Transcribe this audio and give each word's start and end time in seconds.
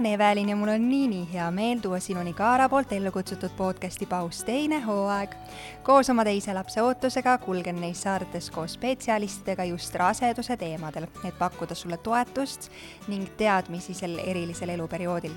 olen 0.00 0.12
Evelin 0.12 0.48
ja 0.48 0.56
mul 0.56 0.68
on 0.68 0.88
nii-nii 0.88 1.32
hea 1.32 1.50
meel 1.50 1.78
tuua 1.78 1.98
sinuni 2.00 2.32
Kaara 2.32 2.68
poolt 2.68 2.92
ellu 2.92 3.10
kutsutud 3.12 3.50
podcasti 3.56 4.06
Paus 4.06 4.44
teine 4.44 4.80
hooaeg. 4.80 5.34
koos 5.82 6.10
oma 6.10 6.24
teise 6.24 6.54
lapse 6.54 6.82
ootusega 6.82 7.38
kulgen 7.38 7.80
neis 7.80 8.02
saadetes 8.02 8.50
koos 8.50 8.72
spetsialistidega 8.72 9.64
just 9.64 9.94
raseduse 9.94 10.56
teemadel, 10.56 11.04
et 11.24 11.38
pakkuda 11.38 11.74
sulle 11.74 11.96
toetust 11.96 12.70
ning 13.08 13.28
teadmisi 13.36 13.94
sel 13.94 14.18
erilisel 14.24 14.68
eluperioodil. 14.68 15.34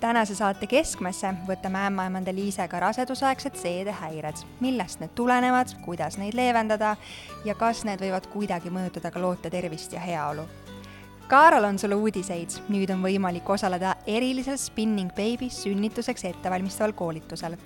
tänase 0.00 0.34
saate 0.34 0.66
keskmesse 0.66 1.34
võtame 1.48 1.82
ämmaemanda 1.86 2.34
Liisega 2.34 2.80
rasedusaegsed 2.80 3.56
seedehäired, 3.56 4.36
millest 4.60 5.00
need 5.00 5.10
tulenevad, 5.14 5.74
kuidas 5.82 6.18
neid 6.18 6.34
leevendada 6.34 6.96
ja 7.44 7.54
kas 7.54 7.82
need 7.84 7.98
võivad 8.00 8.30
kuidagi 8.30 8.70
mõjutada 8.70 9.10
ka 9.10 9.20
loote 9.20 9.50
tervist 9.50 9.92
ja 9.92 10.00
heaolu 10.00 10.46
Kaaral 11.28 11.64
on 11.64 11.78
sulle 11.80 11.96
uudiseid, 11.96 12.52
nüüd 12.68 12.90
on 12.92 13.00
võimalik 13.00 13.48
osaleda 13.48 13.94
erilisel 14.06 14.58
Spinning 14.60 15.08
Baby 15.16 15.48
sünnituseks 15.48 16.26
ettevalmistaval 16.28 16.92
koolitusel. 16.92 17.56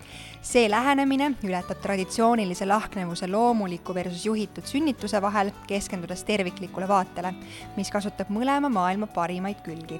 see 0.43 0.71
lähenemine 0.71 1.33
ületab 1.45 1.81
traditsioonilise 1.83 2.67
lahknevuse 2.67 3.27
loomuliku 3.27 3.95
versus 3.95 4.27
juhitud 4.27 4.62
sünnituse 4.65 5.23
vahel, 5.23 5.51
keskendudes 5.67 6.23
terviklikule 6.25 6.89
vaatele, 6.89 7.34
mis 7.77 7.91
kasutab 7.91 8.31
mõlema 8.31 8.71
maailma 8.71 9.07
parimaid 9.07 9.59
külgi 9.67 9.98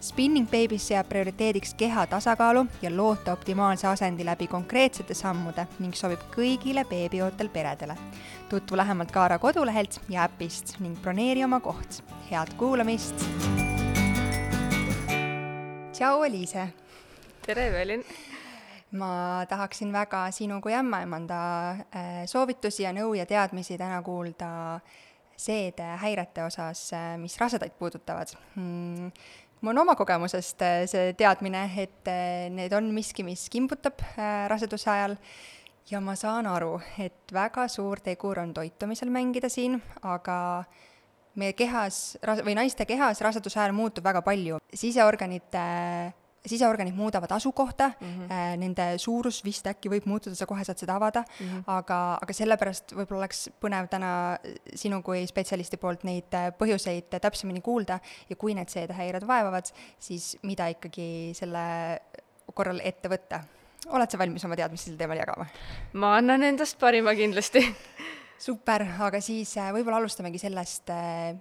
Spinning 0.00 0.46
Babies 0.46 0.84
seab 0.88 1.08
prioriteediks 1.10 1.72
keha 1.74 2.04
tasakaalu 2.06 2.66
ja 2.82 2.90
loote 2.96 3.32
optimaalse 3.32 3.86
asendi 3.88 4.24
läbi 4.24 4.46
konkreetsete 4.46 5.14
sammude 5.14 5.64
ning 5.82 5.94
sobib 5.94 6.20
kõigile 6.30 6.84
beebiootel 6.86 7.48
peredele. 7.50 7.96
tutvu 8.48 8.76
lähemalt 8.76 9.10
Kaara 9.10 9.38
kodulehelt 9.38 9.98
ja 10.08 10.28
äpist 10.30 10.78
ning 10.78 10.94
broneeri 11.02 11.42
oma 11.44 11.60
koht. 11.60 12.04
head 12.30 12.54
kuulamist! 12.56 13.14
tšau, 15.92 16.22
Eliise! 16.22 16.68
tere, 17.46 17.66
Evelin! 17.66 18.04
ma 18.92 19.44
tahaksin 19.48 19.92
väga 19.92 20.30
sinu 20.30 20.60
kui 20.60 20.74
ämmaemanda 20.78 21.70
äh, 21.70 22.22
soovitusi 22.26 22.82
ja 22.86 22.94
nõu 22.94 23.18
ja 23.18 23.26
teadmisi 23.26 23.78
täna 23.78 23.98
kuulda 24.02 24.78
seedehäirete 25.36 26.44
osas, 26.44 26.92
äh, 26.92 27.18
mis 27.18 27.34
rasedaid 27.40 27.74
puudutavad 27.78 28.30
hmm 28.54 29.10
mul 29.60 29.72
on 29.74 29.82
oma 29.82 29.94
kogemusest 29.98 30.62
äh, 30.62 30.82
see 30.90 31.12
teadmine, 31.18 31.64
et 31.82 32.10
äh, 32.10 32.48
need 32.54 32.74
on 32.76 32.90
miski, 32.94 33.24
mis 33.26 33.48
kimbutab 33.52 34.02
äh, 34.14 34.46
raseduse 34.50 34.90
ajal. 34.92 35.16
Ja 35.88 36.02
ma 36.04 36.12
saan 36.20 36.44
aru, 36.44 36.74
et 37.00 37.32
väga 37.32 37.64
suur 37.72 38.02
tegur 38.04 38.42
on 38.42 38.50
toitumisel 38.52 39.08
mängida 39.08 39.48
siin, 39.48 39.78
aga 40.04 40.66
meie 41.40 41.54
kehas, 41.56 42.18
või 42.44 42.58
naiste 42.58 42.84
kehas 42.84 43.22
raseduse 43.24 43.56
ajal 43.62 43.72
muutub 43.72 44.04
väga 44.04 44.20
palju, 44.26 44.58
siseorganite 44.68 45.62
siseorganid 46.46 46.94
muudavad 46.94 47.30
asukohta 47.30 47.90
mm, 48.00 48.06
-hmm. 48.06 48.56
nende 48.56 48.86
suurus 48.98 49.40
vist 49.44 49.66
äkki 49.66 49.90
võib 49.90 50.06
muutuda, 50.06 50.34
sa 50.34 50.46
kohe 50.46 50.64
saad 50.64 50.78
seda 50.78 50.96
avada 50.96 51.24
mm, 51.26 51.46
-hmm. 51.46 51.62
aga, 51.66 52.18
aga 52.22 52.32
sellepärast 52.32 52.94
võib-olla 52.94 53.24
oleks 53.24 53.48
põnev 53.60 53.88
täna 53.90 54.38
sinu 54.74 55.02
kui 55.02 55.26
spetsialisti 55.26 55.76
poolt 55.76 56.04
neid 56.04 56.34
äh, 56.34 56.50
põhjuseid 56.58 57.18
täpsemini 57.20 57.60
kuulda 57.60 58.00
ja 58.30 58.36
kui 58.36 58.54
need 58.54 58.68
seedehäired 58.68 59.26
vaevavad, 59.26 59.70
siis 59.98 60.36
mida 60.42 60.68
ikkagi 60.68 61.32
selle 61.34 62.00
korral 62.54 62.80
ette 62.84 63.08
võtta. 63.08 63.42
oled 63.88 64.10
sa 64.10 64.18
valmis 64.18 64.44
oma 64.44 64.56
teadmisi 64.56 64.90
sel 64.90 64.96
teemal 64.96 65.18
jagama? 65.18 65.46
ma 65.92 66.16
annan 66.16 66.42
endast 66.42 66.78
parima 66.78 67.14
kindlasti 67.14 67.64
super, 68.38 68.86
aga 69.00 69.20
siis 69.20 69.56
äh, 69.56 69.72
võib-olla 69.72 69.96
alustamegi 69.96 70.38
sellest, 70.38 70.90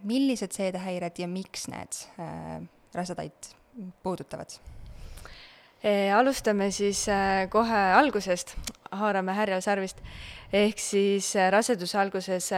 millised 0.03 0.51
seedehäired 0.51 1.19
ja 1.19 1.27
miks 1.27 1.67
need 1.67 2.01
äh, 2.19 2.65
rasedaid 2.93 3.53
puudutavad 4.03 4.57
alustame 6.15 6.71
siis 6.71 7.03
äh, 7.09 7.45
kohe 7.49 7.83
algusest, 7.97 8.55
haarame 8.91 9.33
härjal 9.37 9.61
sarvist. 9.61 10.01
ehk 10.53 10.79
siis 10.79 11.35
äh, 11.35 11.51
raseduse 11.51 11.97
alguses 11.99 12.49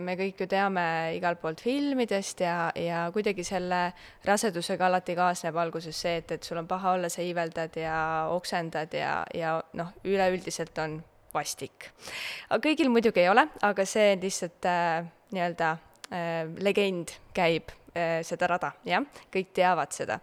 me 0.00 0.14
kõik 0.16 0.40
ju 0.40 0.46
teame 0.46 1.16
igalt 1.16 1.40
poolt 1.42 1.60
filmidest 1.60 2.40
ja, 2.40 2.70
ja 2.78 3.10
kuidagi 3.12 3.44
selle 3.44 3.92
rasedusega 4.24 4.86
alati 4.86 5.16
kaasneb 5.18 5.56
alguses 5.56 5.96
see, 5.96 6.16
et, 6.22 6.30
et 6.32 6.42
sul 6.42 6.62
on 6.62 6.66
paha 6.70 6.94
olla, 6.96 7.08
sa 7.08 7.22
iiveldad 7.22 7.76
ja 7.76 8.28
oksendad 8.30 8.94
ja, 8.94 9.24
ja 9.34 9.60
noh, 9.74 9.92
üleüldiselt 10.04 10.78
on 10.78 11.02
vastik. 11.34 11.90
kõigil 12.62 12.88
muidugi 12.92 13.24
ei 13.24 13.28
ole, 13.32 13.46
aga 13.62 13.86
see 13.88 14.16
lihtsalt 14.22 14.68
äh, 14.68 15.04
nii-öelda 15.32 15.76
äh, 16.12 16.44
legend 16.60 17.16
käib 17.34 17.72
seda 18.24 18.46
rada, 18.48 18.70
jah, 18.88 19.04
kõik 19.32 19.50
teavad 19.52 19.92
seda. 19.92 20.18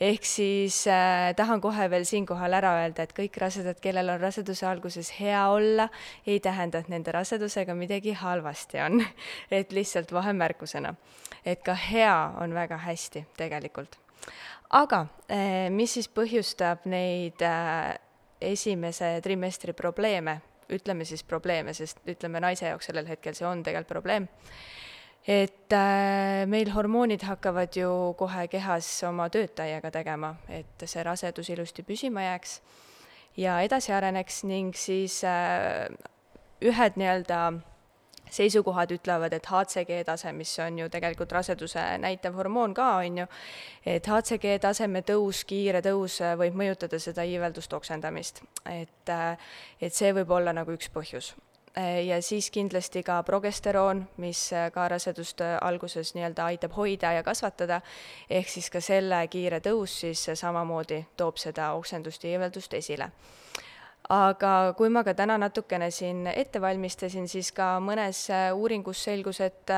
ehk 0.00 0.24
siis 0.28 0.82
äh, 0.90 1.32
tahan 1.36 1.62
kohe 1.64 1.88
veel 1.90 2.04
siinkohal 2.04 2.52
ära 2.58 2.74
öelda, 2.82 3.06
et 3.06 3.14
kõik 3.16 3.38
rasedad, 3.40 3.80
kellel 3.80 4.10
on 4.12 4.20
raseduse 4.20 4.66
alguses 4.68 5.14
hea 5.16 5.46
olla, 5.48 5.88
ei 6.26 6.40
tähenda, 6.44 6.82
et 6.84 6.90
nende 6.92 7.14
rasedusega 7.16 7.74
midagi 7.74 8.12
halvasti 8.12 8.82
on. 8.84 9.04
Et 9.56 9.72
lihtsalt 9.72 10.12
vahemärkusena, 10.12 10.92
et 11.44 11.62
ka 11.64 11.74
hea 11.74 12.14
on 12.42 12.52
väga 12.54 12.76
hästi 12.84 13.24
tegelikult. 13.36 13.96
aga 14.70 15.06
äh, 15.30 15.70
mis 15.70 15.94
siis 15.94 16.08
põhjustab 16.08 16.84
neid 16.84 17.40
äh, 17.42 17.96
esimese 18.40 19.20
trimestri 19.22 19.72
probleeme, 19.72 20.40
ütleme 20.68 21.04
siis 21.04 21.22
probleeme, 21.24 21.72
sest 21.74 22.02
ütleme, 22.06 22.40
naise 22.40 22.66
jaoks 22.66 22.90
sellel 22.90 23.06
hetkel 23.06 23.34
see 23.34 23.46
on 23.46 23.62
tegelikult 23.62 23.94
probleem 23.94 24.28
et 25.26 25.72
äh, 25.74 26.46
meil 26.46 26.70
hormoonid 26.70 27.24
hakkavad 27.26 27.74
ju 27.74 27.90
kohe 28.18 28.46
kehas 28.48 28.88
oma 29.08 29.26
tööd 29.32 29.56
täiega 29.58 29.90
tegema, 29.90 30.36
et 30.48 30.86
see 30.86 31.02
rasedus 31.02 31.50
ilusti 31.50 31.82
püsima 31.82 32.22
jääks 32.28 32.60
ja 33.36 33.58
edasi 33.66 33.92
areneks 33.92 34.44
ning 34.46 34.76
siis 34.78 35.24
äh, 35.26 35.88
ühed 36.62 36.94
nii-öelda 36.96 37.40
seisukohad 38.30 38.90
ütlevad, 38.90 39.34
et 39.34 39.46
HCG 39.46 40.00
tase, 40.06 40.32
mis 40.34 40.50
on 40.62 40.78
ju 40.78 40.88
tegelikult 40.90 41.32
raseduse 41.34 41.82
näitav 42.02 42.34
hormoon 42.38 42.74
ka, 42.74 42.88
on 43.02 43.20
ju, 43.22 43.26
et 43.86 44.06
HCG 44.06 44.56
taseme 44.62 45.02
tõus, 45.06 45.42
kiire 45.46 45.82
tõus 45.82 46.20
äh, 46.22 46.36
võib 46.38 46.54
mõjutada 46.62 47.02
seda 47.02 47.26
iiveldust, 47.26 47.74
oksendamist. 47.74 48.42
et, 48.70 49.14
et 49.80 49.94
see 49.94 50.14
võib 50.14 50.30
olla 50.38 50.54
nagu 50.54 50.74
üks 50.78 50.90
põhjus 50.94 51.34
ja 52.06 52.22
siis 52.22 52.50
kindlasti 52.50 53.02
ka 53.02 53.22
progesteroon, 53.22 54.06
mis 54.16 54.52
äh, 54.52 54.70
ka 54.72 54.88
rasedust 54.88 55.40
äh, 55.40 55.56
alguses 55.60 56.14
nii-öelda 56.14 56.44
aitab 56.44 56.76
hoida 56.76 57.12
ja 57.12 57.22
kasvatada, 57.22 57.80
ehk 58.30 58.48
siis 58.48 58.70
ka 58.72 58.80
selle 58.80 59.20
kiire 59.28 59.60
tõus 59.60 59.98
siis 60.00 60.24
samamoodi 60.40 61.02
toob 61.16 61.36
seda 61.40 61.72
oksendust 61.76 62.24
ja 62.24 62.36
iiveldust 62.36 62.74
esile. 62.74 63.10
aga 64.08 64.74
kui 64.78 64.88
ma 64.88 65.02
ka 65.04 65.14
täna 65.14 65.38
natukene 65.38 65.90
siin 65.90 66.26
ette 66.26 66.60
valmistasin, 66.60 67.28
siis 67.28 67.52
ka 67.52 67.76
mõnes 67.82 68.28
uuringus 68.54 69.02
selgus, 69.04 69.40
et 69.40 69.70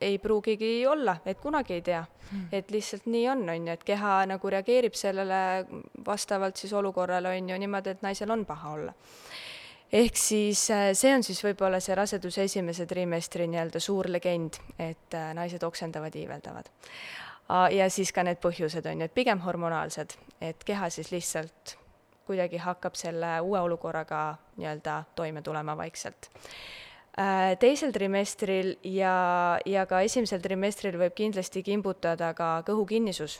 ei 0.00 0.18
pruugigi 0.18 0.86
olla, 0.86 1.16
et 1.26 1.40
kunagi 1.40 1.74
ei 1.74 1.82
tea. 1.82 2.04
Hmm.. 2.30 2.48
et 2.52 2.70
lihtsalt 2.70 3.04
nii 3.06 3.28
on, 3.28 3.42
on 3.48 3.66
ju, 3.68 3.72
et 3.72 3.84
keha 3.86 4.24
nagu 4.26 4.50
reageerib 4.50 4.94
sellele 4.98 5.66
vastavalt 6.06 6.56
siis 6.56 6.72
olukorrale, 6.72 7.28
on 7.28 7.50
ju, 7.50 7.58
niimoodi, 7.58 7.90
et 7.90 8.02
naisel 8.02 8.30
on 8.30 8.46
paha 8.46 8.72
olla 8.72 8.94
ehk 9.92 10.18
siis 10.18 10.66
äh, 10.70 10.90
see 10.94 11.14
on 11.14 11.22
siis 11.26 11.42
võib-olla 11.44 11.80
see 11.82 11.94
raseduse 11.94 12.46
esimese 12.48 12.86
trimestri 12.86 13.46
nii-öelda 13.50 13.80
suur 13.82 14.10
legend, 14.10 14.58
et 14.78 15.14
äh, 15.14 15.32
naised 15.36 15.62
oksendavad, 15.62 16.14
iiveldavad. 16.14 16.70
ja 17.70 17.86
siis 17.90 18.10
ka 18.12 18.24
need 18.26 18.40
põhjused 18.42 18.86
on 18.90 19.00
ju, 19.00 19.06
et 19.06 19.14
pigem 19.14 19.38
hormonaalsed, 19.44 20.16
et 20.42 20.64
keha 20.66 20.88
siis 20.90 21.12
lihtsalt 21.12 21.76
kuidagi 22.26 22.58
hakkab 22.58 22.96
selle 22.98 23.36
uue 23.40 23.60
olukorraga 23.60 24.36
nii-öelda 24.56 24.96
toime 25.14 25.42
tulema 25.46 25.76
vaikselt 25.78 26.28
äh, 27.18 27.54
teisel 27.62 27.92
trimestril 27.94 28.74
ja, 28.82 29.58
ja 29.66 29.86
ka 29.86 30.00
esimesel 30.02 30.42
trimestril 30.42 30.98
võib 30.98 31.14
kindlasti 31.14 31.62
kimbutada 31.62 32.32
ka 32.34 32.50
kõhukinnisus 32.66 33.38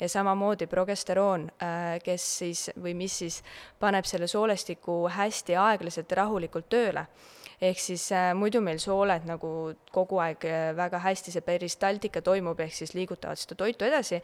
ja 0.00 0.08
samamoodi 0.08 0.66
progesteroon, 0.66 1.50
äh, 1.62 1.96
kes 2.04 2.26
siis 2.38 2.66
või 2.82 2.94
mis 2.94 3.18
siis 3.18 3.40
paneb 3.80 4.04
selle 4.04 4.28
soolestiku 4.28 5.06
hästi 5.12 5.56
aeglaselt 5.56 6.10
ja 6.10 6.22
rahulikult 6.22 6.68
tööle. 6.68 7.06
ehk 7.60 7.78
siis 7.80 8.12
äh, 8.12 8.34
muidu 8.34 8.60
meil 8.60 8.78
sooled 8.78 9.24
nagu 9.24 9.72
kogu 9.92 10.18
aeg 10.20 10.44
äh, 10.44 10.76
väga 10.76 10.98
hästi, 10.98 11.32
see 11.32 11.40
peristaltika 11.40 12.20
toimub, 12.22 12.60
ehk 12.60 12.74
siis 12.74 12.94
liigutavad 12.94 13.40
seda 13.40 13.54
toitu 13.54 13.84
edasi, 13.84 14.22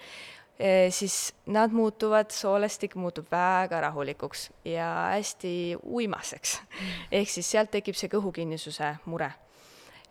siis 0.90 1.32
nad 1.46 1.72
muutuvad, 1.72 2.30
soolestik 2.30 2.94
muutub 2.94 3.30
väga 3.32 3.80
rahulikuks 3.80 4.50
ja 4.68 5.08
hästi 5.16 5.78
uimaseks. 5.82 6.60
Mm. 6.60 7.08
ehk 7.10 7.30
siis 7.30 7.50
sealt 7.50 7.72
tekib 7.72 7.96
see 7.96 8.12
kõhukinnisuse 8.12 8.92
mure 9.06 9.32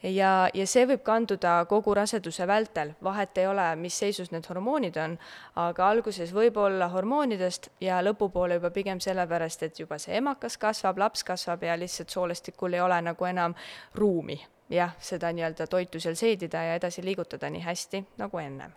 ja, 0.03 0.49
ja 0.53 0.67
see 0.67 0.85
võib 0.89 1.03
kanduda 1.05 1.61
kogu 1.69 1.93
raseduse 1.97 2.47
vältel, 2.47 2.93
vahet 3.03 3.37
ei 3.37 3.47
ole, 3.47 3.67
mis 3.81 3.97
seisus 4.03 4.31
need 4.31 4.47
hormoonid 4.49 4.97
on, 5.01 5.17
aga 5.61 5.89
alguses 5.89 6.33
võib 6.33 6.57
olla 6.57 6.89
hormoonidest 6.93 7.69
ja 7.81 8.01
lõpupoole 8.03 8.59
juba 8.59 8.71
pigem 8.73 8.99
sellepärast, 9.03 9.63
et 9.63 9.79
juba 9.79 9.99
see 10.01 10.17
emakas 10.17 10.57
kasvab, 10.61 10.97
laps 10.97 11.23
kasvab 11.27 11.63
ja 11.63 11.77
lihtsalt 11.77 12.09
soolestikul 12.09 12.73
ei 12.73 12.81
ole 12.81 13.01
nagu 13.01 13.29
enam 13.29 13.55
ruumi. 13.95 14.39
Jah, 14.71 14.93
seda 15.03 15.33
nii-öelda 15.35 15.67
toitu 15.67 15.99
seal 15.99 16.15
seedida 16.15 16.61
ja 16.63 16.77
edasi 16.79 17.03
liigutada 17.03 17.49
nii 17.51 17.65
hästi 17.65 18.05
nagu 18.21 18.39
ennem. 18.39 18.71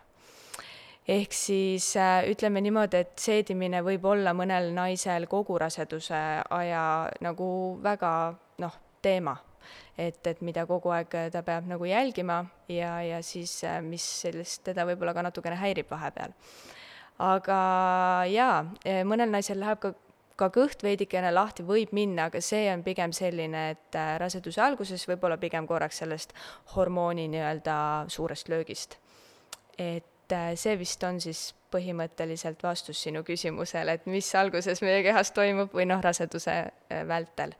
Ehk 1.08 1.32
siis 1.36 1.96
äh, 2.00 2.24
ütleme 2.32 2.62
niimoodi, 2.64 3.02
et 3.04 3.18
seedimine 3.20 3.82
võib 3.84 4.06
olla 4.08 4.32
mõnel 4.32 4.70
naisel 4.72 5.26
kogu 5.28 5.58
raseduse 5.60 6.20
aja 6.50 6.84
nagu 7.20 7.48
väga 7.84 8.12
noh, 8.64 8.78
teema. 9.04 9.36
Et, 9.98 10.26
et 10.26 10.40
mida 10.42 10.66
kogu 10.66 10.92
aeg 10.94 11.16
ta 11.32 11.42
peab 11.42 11.68
nagu 11.70 11.84
jälgima 11.88 12.44
ja, 12.68 13.00
ja 13.02 13.22
siis 13.22 13.56
äh, 13.64 13.80
mis 13.82 14.06
sellist 14.22 14.64
teda 14.64 14.86
võib-olla 14.88 15.14
ka 15.14 15.26
natukene 15.26 15.58
häirib 15.60 15.90
vahepeal. 15.90 16.32
aga 17.18 17.58
jaa, 18.26 18.64
mõnel 19.06 19.30
naisel 19.30 19.60
läheb 19.62 19.78
ka 19.82 19.94
ka 20.38 20.48
kõht 20.54 20.82
veidikene 20.82 21.30
lahti 21.34 21.64
võib 21.66 21.92
minna, 21.94 22.28
aga 22.28 22.40
see 22.42 22.66
on 22.72 22.82
pigem 22.86 23.12
selline, 23.14 23.68
et 23.74 23.98
äh, 23.98 24.14
raseduse 24.20 24.62
alguses 24.62 25.06
võib-olla 25.08 25.38
pigem 25.40 25.66
korraks 25.70 26.02
sellest 26.02 26.34
hormooni 26.74 27.28
nii-öelda 27.30 27.76
suurest 28.12 28.50
löögist. 28.50 28.98
et 29.78 30.32
äh, 30.32 30.52
see 30.54 30.76
vist 30.78 31.02
on 31.04 31.20
siis 31.20 31.54
põhimõtteliselt 31.74 32.62
vastus 32.62 33.02
sinu 33.02 33.24
küsimusele, 33.26 33.94
et 33.94 34.06
mis 34.06 34.34
alguses 34.34 34.82
meie 34.82 35.02
kehas 35.02 35.32
toimub 35.34 35.74
või 35.74 35.86
noh, 35.90 36.02
raseduse 36.02 36.54
äh, 36.54 37.06
vältel 37.06 37.54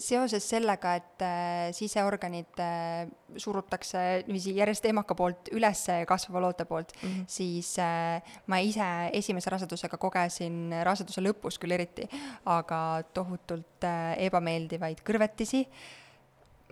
seoses 0.00 0.44
sellega, 0.48 0.94
et 0.96 1.22
äh, 1.24 1.70
siseorganid 1.76 2.60
äh, 2.62 3.10
surutakse 3.36 4.24
niiviisi 4.26 4.54
järjest 4.56 4.86
emaka 4.88 5.16
poolt 5.16 5.50
üles 5.52 5.84
kasvava 6.08 6.40
loote 6.46 6.64
poolt 6.68 6.94
mm, 6.96 7.08
-hmm. 7.08 7.24
siis 7.28 7.74
äh, 7.78 8.22
ma 8.46 8.58
ise 8.58 8.88
esimese 9.12 9.50
rasedusega 9.50 9.96
kogesin 10.00 10.72
raseduse 10.82 11.20
lõpus 11.20 11.60
küll 11.60 11.76
eriti, 11.76 12.08
aga 12.46 13.02
tohutult 13.14 13.84
ebameeldivaid 14.16 15.04
kõrvetisi 15.04 15.66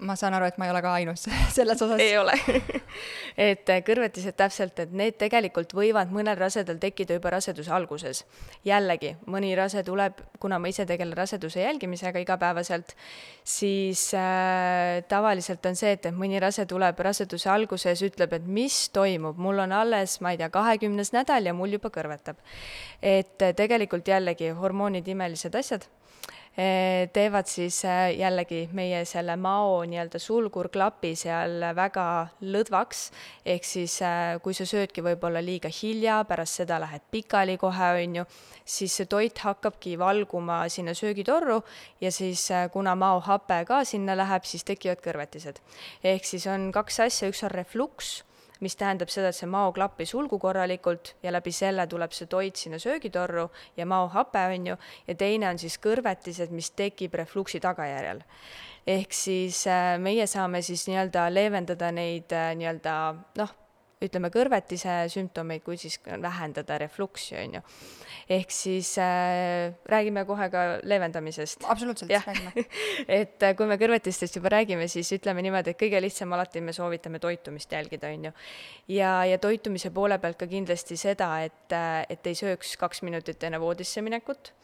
ma 0.00 0.17
saan 0.17 0.35
aru, 0.37 0.49
et 0.49 0.58
ma 0.58 0.67
ei 0.67 0.73
ole 0.73 0.81
ka 0.82 0.93
ainus 0.99 1.26
selles 1.56 1.82
osas. 1.82 2.00
ei 2.00 2.17
ole 2.19 2.35
et 3.50 3.70
äh, 3.73 3.82
kõrvetised 3.87 4.37
täpselt, 4.38 4.79
et 4.82 4.93
need 4.97 5.19
tegelikult 5.20 5.75
võivad 5.76 6.12
mõnel 6.14 6.38
rasedal 6.38 6.81
tekkida 6.81 7.19
juba 7.19 7.35
raseduse 7.37 7.73
alguses. 7.75 8.25
jällegi, 8.64 9.14
mõni 9.31 9.52
rase 9.58 9.82
tuleb, 9.87 10.20
kuna 10.41 10.58
ma 10.58 10.73
ise 10.73 10.87
tegelen 10.88 11.17
raseduse 11.17 11.62
jälgimisega 11.62 12.23
igapäevaselt, 12.25 12.94
siis 13.44 14.08
äh, 14.14 15.02
tavaliselt 15.08 15.67
on 15.67 15.79
see, 15.79 15.94
et, 15.99 16.11
et 16.11 16.17
mõni 16.17 16.41
rase 16.43 16.67
tuleb 16.70 16.99
raseduse 16.99 17.50
alguses, 17.50 18.02
ütleb, 18.06 18.35
et 18.37 18.47
mis 18.47 18.82
toimub, 18.94 19.38
mul 19.38 19.64
on 19.67 19.73
alles, 19.76 20.19
ma 20.25 20.35
ei 20.35 20.41
tea, 20.41 20.50
kahekümnes 20.52 21.14
nädal 21.17 21.50
ja 21.50 21.56
mul 21.56 21.79
juba 21.79 21.93
kõrvetab. 21.93 22.41
et 23.02 23.43
äh, 23.43 23.55
tegelikult 23.56 24.08
jällegi 24.08 24.50
hormoonid, 24.56 25.08
imelised 25.08 25.55
asjad 25.55 25.88
teevad 26.56 27.47
siis 27.47 27.79
eh, 27.85 28.19
jällegi 28.19 28.64
meie 28.76 29.05
selle 29.08 29.37
mao 29.38 29.81
nii-öelda 29.87 30.19
sulgurklapi 30.20 31.12
seal 31.17 31.62
väga 31.76 32.06
lõdvaks, 32.43 33.02
ehk 33.47 33.64
siis 33.64 34.00
eh, 34.02 34.38
kui 34.43 34.56
sa 34.56 34.67
söödki 34.67 35.05
võib-olla 35.06 35.43
liiga 35.44 35.70
hilja, 35.70 36.20
pärast 36.29 36.61
seda 36.61 36.81
lähed 36.82 37.06
pikali 37.11 37.56
kohe, 37.61 37.93
on 38.02 38.20
ju, 38.20 38.25
siis 38.64 38.99
see 38.99 39.06
toit 39.11 39.38
hakkabki 39.38 39.97
valguma 39.99 40.64
sinna 40.69 40.94
söögitorru 40.94 41.61
ja 42.00 42.11
siis 42.12 42.49
kuna 42.73 42.97
maohape 42.99 43.62
ka 43.69 43.85
sinna 43.85 44.19
läheb, 44.19 44.44
siis 44.44 44.67
tekivad 44.67 45.00
kõrvetised. 45.05 45.62
ehk 46.02 46.26
siis 46.26 46.47
on 46.50 46.73
kaks 46.75 47.00
asja, 47.06 47.31
üks 47.31 47.44
on 47.47 47.55
refluks 47.55 48.20
mis 48.60 48.76
tähendab 48.76 49.10
seda, 49.12 49.30
et 49.30 49.38
see 49.38 49.48
maoklapp 49.50 50.00
ei 50.00 50.08
sulgu 50.08 50.38
korralikult 50.38 51.14
ja 51.22 51.32
läbi 51.32 51.52
selle 51.54 51.86
tuleb 51.90 52.12
see 52.16 52.28
toit 52.30 52.56
sinna 52.56 52.78
söögitorru 52.78 53.48
ja 53.76 53.86
maohape, 53.86 54.42
on 54.54 54.66
ju, 54.72 54.76
ja 55.08 55.14
teine 55.14 55.48
on 55.48 55.58
siis 55.58 55.78
kõrvetised, 55.82 56.52
mis 56.54 56.70
tekib 56.76 57.14
refluksi 57.20 57.60
tagajärjel. 57.60 58.22
ehk 58.86 59.12
siis 59.12 59.66
äh, 59.68 59.96
meie 60.00 60.26
saame 60.26 60.62
siis 60.62 60.86
nii-öelda 60.88 61.28
leevendada 61.32 61.90
neid 61.92 62.32
äh, 62.32 62.52
nii-öelda 62.56 62.94
noh, 63.38 63.56
ütleme, 64.05 64.31
kõrvetise 64.32 64.94
sümptomeid, 65.12 65.62
kui 65.64 65.76
siis 65.81 65.99
vähendada 66.23 66.79
refluksi, 66.81 67.37
on 67.41 67.58
ju. 67.58 67.62
ehk 68.31 68.52
siis 68.55 68.94
äh, 68.99 69.75
räägime 69.91 70.25
kohe 70.25 70.49
ka 70.50 70.62
leevendamisest. 70.82 71.64
absoluutselt, 71.69 72.11
räägime 72.11 72.64
et 73.20 73.43
äh, 73.43 73.56
kui 73.56 73.69
me 73.69 73.76
kõrvetistest 73.81 74.38
juba 74.38 74.55
räägime, 74.56 74.88
siis 74.88 75.12
ütleme 75.17 75.44
niimoodi, 75.44 75.75
et 75.75 75.81
kõige 75.81 76.00
lihtsam 76.00 76.32
alati 76.32 76.62
me 76.64 76.73
soovitame 76.73 77.20
toitumist 77.20 77.73
jälgida, 77.73 78.08
on 78.14 78.31
ju. 78.31 78.32
ja, 78.97 79.12
ja 79.29 79.38
toitumise 79.38 79.91
poole 79.91 80.19
pealt 80.19 80.41
ka 80.41 80.49
kindlasti 80.49 80.97
seda, 80.97 81.35
et, 81.44 81.69
äh, 81.76 82.06
et 82.08 82.26
ei 82.26 82.38
sööks 82.38 82.76
kaks 82.81 83.05
minutit 83.05 83.44
enne 83.44 83.61
voodisse 83.61 84.00
minekut 84.02 84.55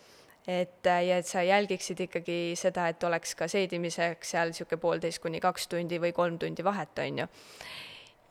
et 0.47 0.87
äh, 0.87 1.03
ja 1.09 1.19
et 1.19 1.27
sa 1.27 1.43
jälgiksid 1.43 2.01
ikkagi 2.07 2.55
seda, 2.57 2.89
et 2.89 3.05
oleks 3.05 3.35
ka 3.35 3.49
seedimiseks 3.51 4.33
seal 4.33 4.55
niisugune 4.55 4.81
poolteist 4.81 5.21
kuni 5.21 5.43
kaks 5.43 5.67
tundi 5.69 5.99
või 6.01 6.15
kolm 6.17 6.39
tundi 6.39 6.65
vahet, 6.65 6.97
on 7.03 7.25
ju 7.25 7.29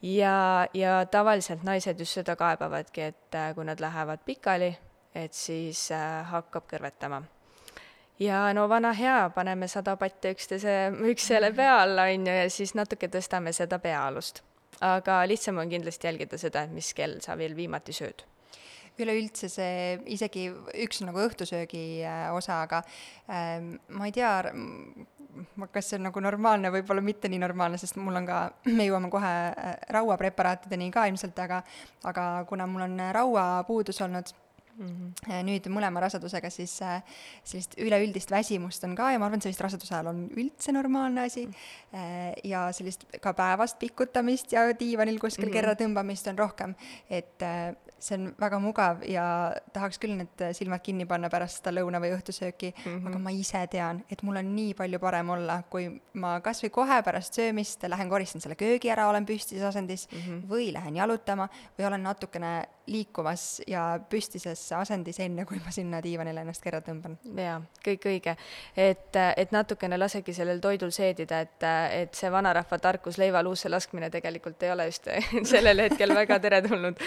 ja, 0.02 0.68
ja 0.74 1.06
tavaliselt 1.12 1.64
naised 1.64 2.00
just 2.00 2.20
seda 2.20 2.36
kaebavadki, 2.36 3.02
et 3.02 3.36
äh, 3.36 3.54
kui 3.56 3.66
nad 3.66 3.80
lähevad 3.80 4.26
pikali, 4.26 4.76
et 5.16 5.34
siis 5.34 5.88
äh, 5.92 6.26
hakkab 6.32 6.68
kõrvetama. 6.72 7.24
ja 8.20 8.54
no 8.54 8.70
vana 8.70 8.94
hea, 8.94 9.30
paneme 9.36 9.68
sada 9.68 9.96
patti 9.98 10.32
üksteise, 10.36 10.92
üksteisele 10.92 11.52
pea 11.56 11.82
alla, 11.82 12.10
on 12.14 12.28
ju, 12.28 12.38
ja 12.44 12.50
siis 12.50 12.76
natuke 12.76 13.08
tõstame 13.08 13.54
seda 13.54 13.80
peaalust. 13.80 14.44
aga 14.82 15.24
lihtsam 15.28 15.58
on 15.58 15.70
kindlasti 15.70 16.08
jälgida 16.08 16.38
seda, 16.38 16.64
et 16.64 16.72
mis 16.72 16.94
kell 16.94 17.20
sa 17.22 17.38
veel 17.38 17.56
viimati 17.56 17.94
sööd 17.94 18.26
üleüldse 19.02 19.50
see 19.52 19.98
isegi 20.16 20.46
üks 20.86 21.02
nagu 21.04 21.20
õhtusöögi 21.26 22.04
äh, 22.08 22.30
osa, 22.36 22.62
aga 22.64 22.82
ähm, 23.28 23.76
ma 23.92 24.08
ei 24.08 24.16
tea, 24.16 24.32
kas 25.72 25.90
see 25.90 26.00
on 26.00 26.08
nagu 26.10 26.24
normaalne, 26.24 26.72
võib-olla 26.74 27.04
mitte 27.06 27.30
nii 27.32 27.42
normaalne, 27.42 27.78
sest 27.82 28.00
mul 28.02 28.22
on 28.22 28.30
ka, 28.30 28.40
me 28.72 28.88
jõuame 28.88 29.12
kohe 29.14 29.34
äh, 29.52 29.76
rauapreparaatideni 29.96 30.92
ka 30.94 31.06
ilmselt, 31.12 31.40
aga 31.40 31.62
aga 32.04 32.26
kuna 32.50 32.68
mul 32.70 32.88
on 32.88 33.00
rauapuudus 33.16 34.02
olnud 34.06 34.34
mm 34.78 34.88
-hmm. 34.88 35.44
nüüd 35.48 35.70
mõlema 35.72 36.02
rasedusega, 36.04 36.50
siis 36.50 36.82
äh, 36.82 37.04
sellist 37.44 37.78
üleüldist 37.80 38.32
väsimust 38.32 38.84
on 38.84 38.96
ka 38.96 39.12
ja 39.12 39.20
ma 39.20 39.26
arvan, 39.26 39.40
et 39.40 39.44
see 39.44 39.54
vist 39.54 39.62
raseduse 39.62 39.96
ajal 39.96 40.12
on 40.14 40.28
üldse 40.36 40.72
normaalne 40.72 41.22
asi 41.22 41.46
mm. 41.46 41.52
-hmm. 41.52 42.34
ja 42.44 42.72
sellist 42.72 43.06
ka 43.22 43.34
päevast 43.34 43.80
pikutamist 43.80 44.52
ja 44.52 44.68
diivanil 44.80 45.20
kuskil 45.20 45.46
mm 45.46 45.50
-hmm. 45.50 45.54
kerra 45.54 45.74
tõmbamist 45.74 46.30
on 46.30 46.38
rohkem, 46.38 46.76
et 47.10 47.44
see 48.00 48.18
on 48.18 48.28
väga 48.40 48.60
mugav 48.60 49.04
ja 49.08 49.26
tahaks 49.74 50.00
küll 50.02 50.16
need 50.18 50.44
silmad 50.58 50.84
kinni 50.86 51.08
panna 51.10 51.30
pärast 51.32 51.62
seda 51.62 51.74
lõuna- 51.78 52.02
või 52.04 52.12
õhtusööki 52.16 52.72
mm, 52.74 52.84
-hmm. 52.84 53.08
aga 53.08 53.20
ma 53.20 53.32
ise 53.32 53.62
tean, 53.72 54.04
et 54.12 54.24
mul 54.24 54.40
on 54.42 54.52
nii 54.56 54.74
palju 54.78 55.00
parem 55.00 55.30
olla, 55.30 55.62
kui 55.70 55.88
ma 56.14 56.40
kas 56.46 56.64
või 56.64 56.74
kohe 56.76 57.02
pärast 57.04 57.40
söömist 57.40 57.84
lähen 57.88 58.10
koristan 58.10 58.42
selle 58.42 58.56
köögi 58.60 58.92
ära, 58.92 59.08
olen 59.10 59.26
püstises 59.26 59.64
asendis 59.64 60.08
mm 60.12 60.20
-hmm. 60.20 60.48
või 60.50 60.74
lähen 60.74 60.96
jalutama 60.96 61.50
või 61.78 61.88
olen 61.88 62.04
natukene 62.04 62.54
liikumas 62.88 63.62
ja 63.68 64.00
püstises 64.10 64.72
asendis, 64.78 65.20
enne 65.20 65.46
kui 65.46 65.58
ma 65.66 65.72
sinna 65.72 66.04
diivanile 66.04 66.42
ennast 66.42 66.62
kerra 66.62 66.82
tõmban. 66.82 67.18
jaa, 67.38 67.62
kõik 67.88 68.06
õige. 68.06 68.36
et, 68.78 69.16
et 69.38 69.52
natukene 69.52 69.98
lasegi 69.98 70.34
sellel 70.34 70.60
toidul 70.60 70.92
seedida, 70.92 71.40
et, 71.40 71.64
et 71.92 72.14
see 72.14 72.32
vanarahva 72.32 72.78
tarkus 72.78 73.18
leiva 73.18 73.44
luusse 73.44 73.70
laskmine 73.70 74.10
tegelikult 74.10 74.64
ei 74.64 74.72
ole 74.72 74.86
just 74.86 75.08
sellel 75.54 75.80
hetkel 75.80 76.16
väga 76.16 76.40
teretulnud 76.40 77.00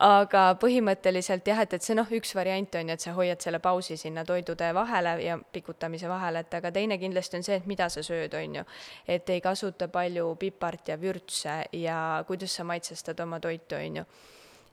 aga 0.00 0.42
põhimõtteliselt 0.60 1.46
jah, 1.50 1.60
et, 1.60 1.74
et 1.76 1.84
see 1.84 1.96
noh, 1.96 2.08
üks 2.16 2.32
variant 2.36 2.80
on 2.80 2.88
ju, 2.88 2.96
et 2.96 3.04
sa 3.04 3.12
hoiad 3.16 3.42
selle 3.44 3.60
pausi 3.60 3.98
sinna 4.00 4.24
toidude 4.24 4.72
vahele 4.76 5.14
ja 5.24 5.36
pikutamise 5.52 6.08
vahele, 6.08 6.44
et 6.44 6.56
aga 6.56 6.72
teine 6.72 6.96
kindlasti 7.00 7.36
on 7.36 7.46
see, 7.46 7.60
et 7.60 7.68
mida 7.68 7.90
sa 7.92 8.04
sööd, 8.06 8.34
on 8.38 8.60
ju. 8.60 8.66
et 9.06 9.30
ei 9.30 9.44
kasuta 9.44 9.90
palju 9.92 10.34
pipart 10.40 10.88
ja 10.88 10.96
vürtse 11.00 11.62
ja 11.76 12.00
kuidas 12.26 12.56
sa 12.56 12.64
maitsestad 12.64 13.20
oma 13.20 13.40
toitu, 13.40 13.76
on 13.76 14.02
ju 14.02 14.06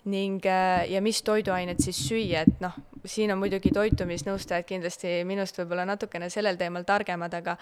ning 0.08 0.46
äh, 0.46 0.86
ja 0.92 1.02
mis 1.04 1.20
toiduained 1.26 1.82
siis 1.84 2.00
süüa, 2.08 2.46
et 2.48 2.62
noh, 2.64 2.76
siin 3.08 3.32
on 3.34 3.40
muidugi 3.42 3.74
toitumisnõustajad 3.76 4.68
kindlasti 4.68 5.12
minust 5.28 5.58
võib-olla 5.60 5.84
natukene 5.90 6.30
sellel 6.32 6.56
teemal 6.60 6.86
targemad, 6.88 7.34
aga 7.36 7.58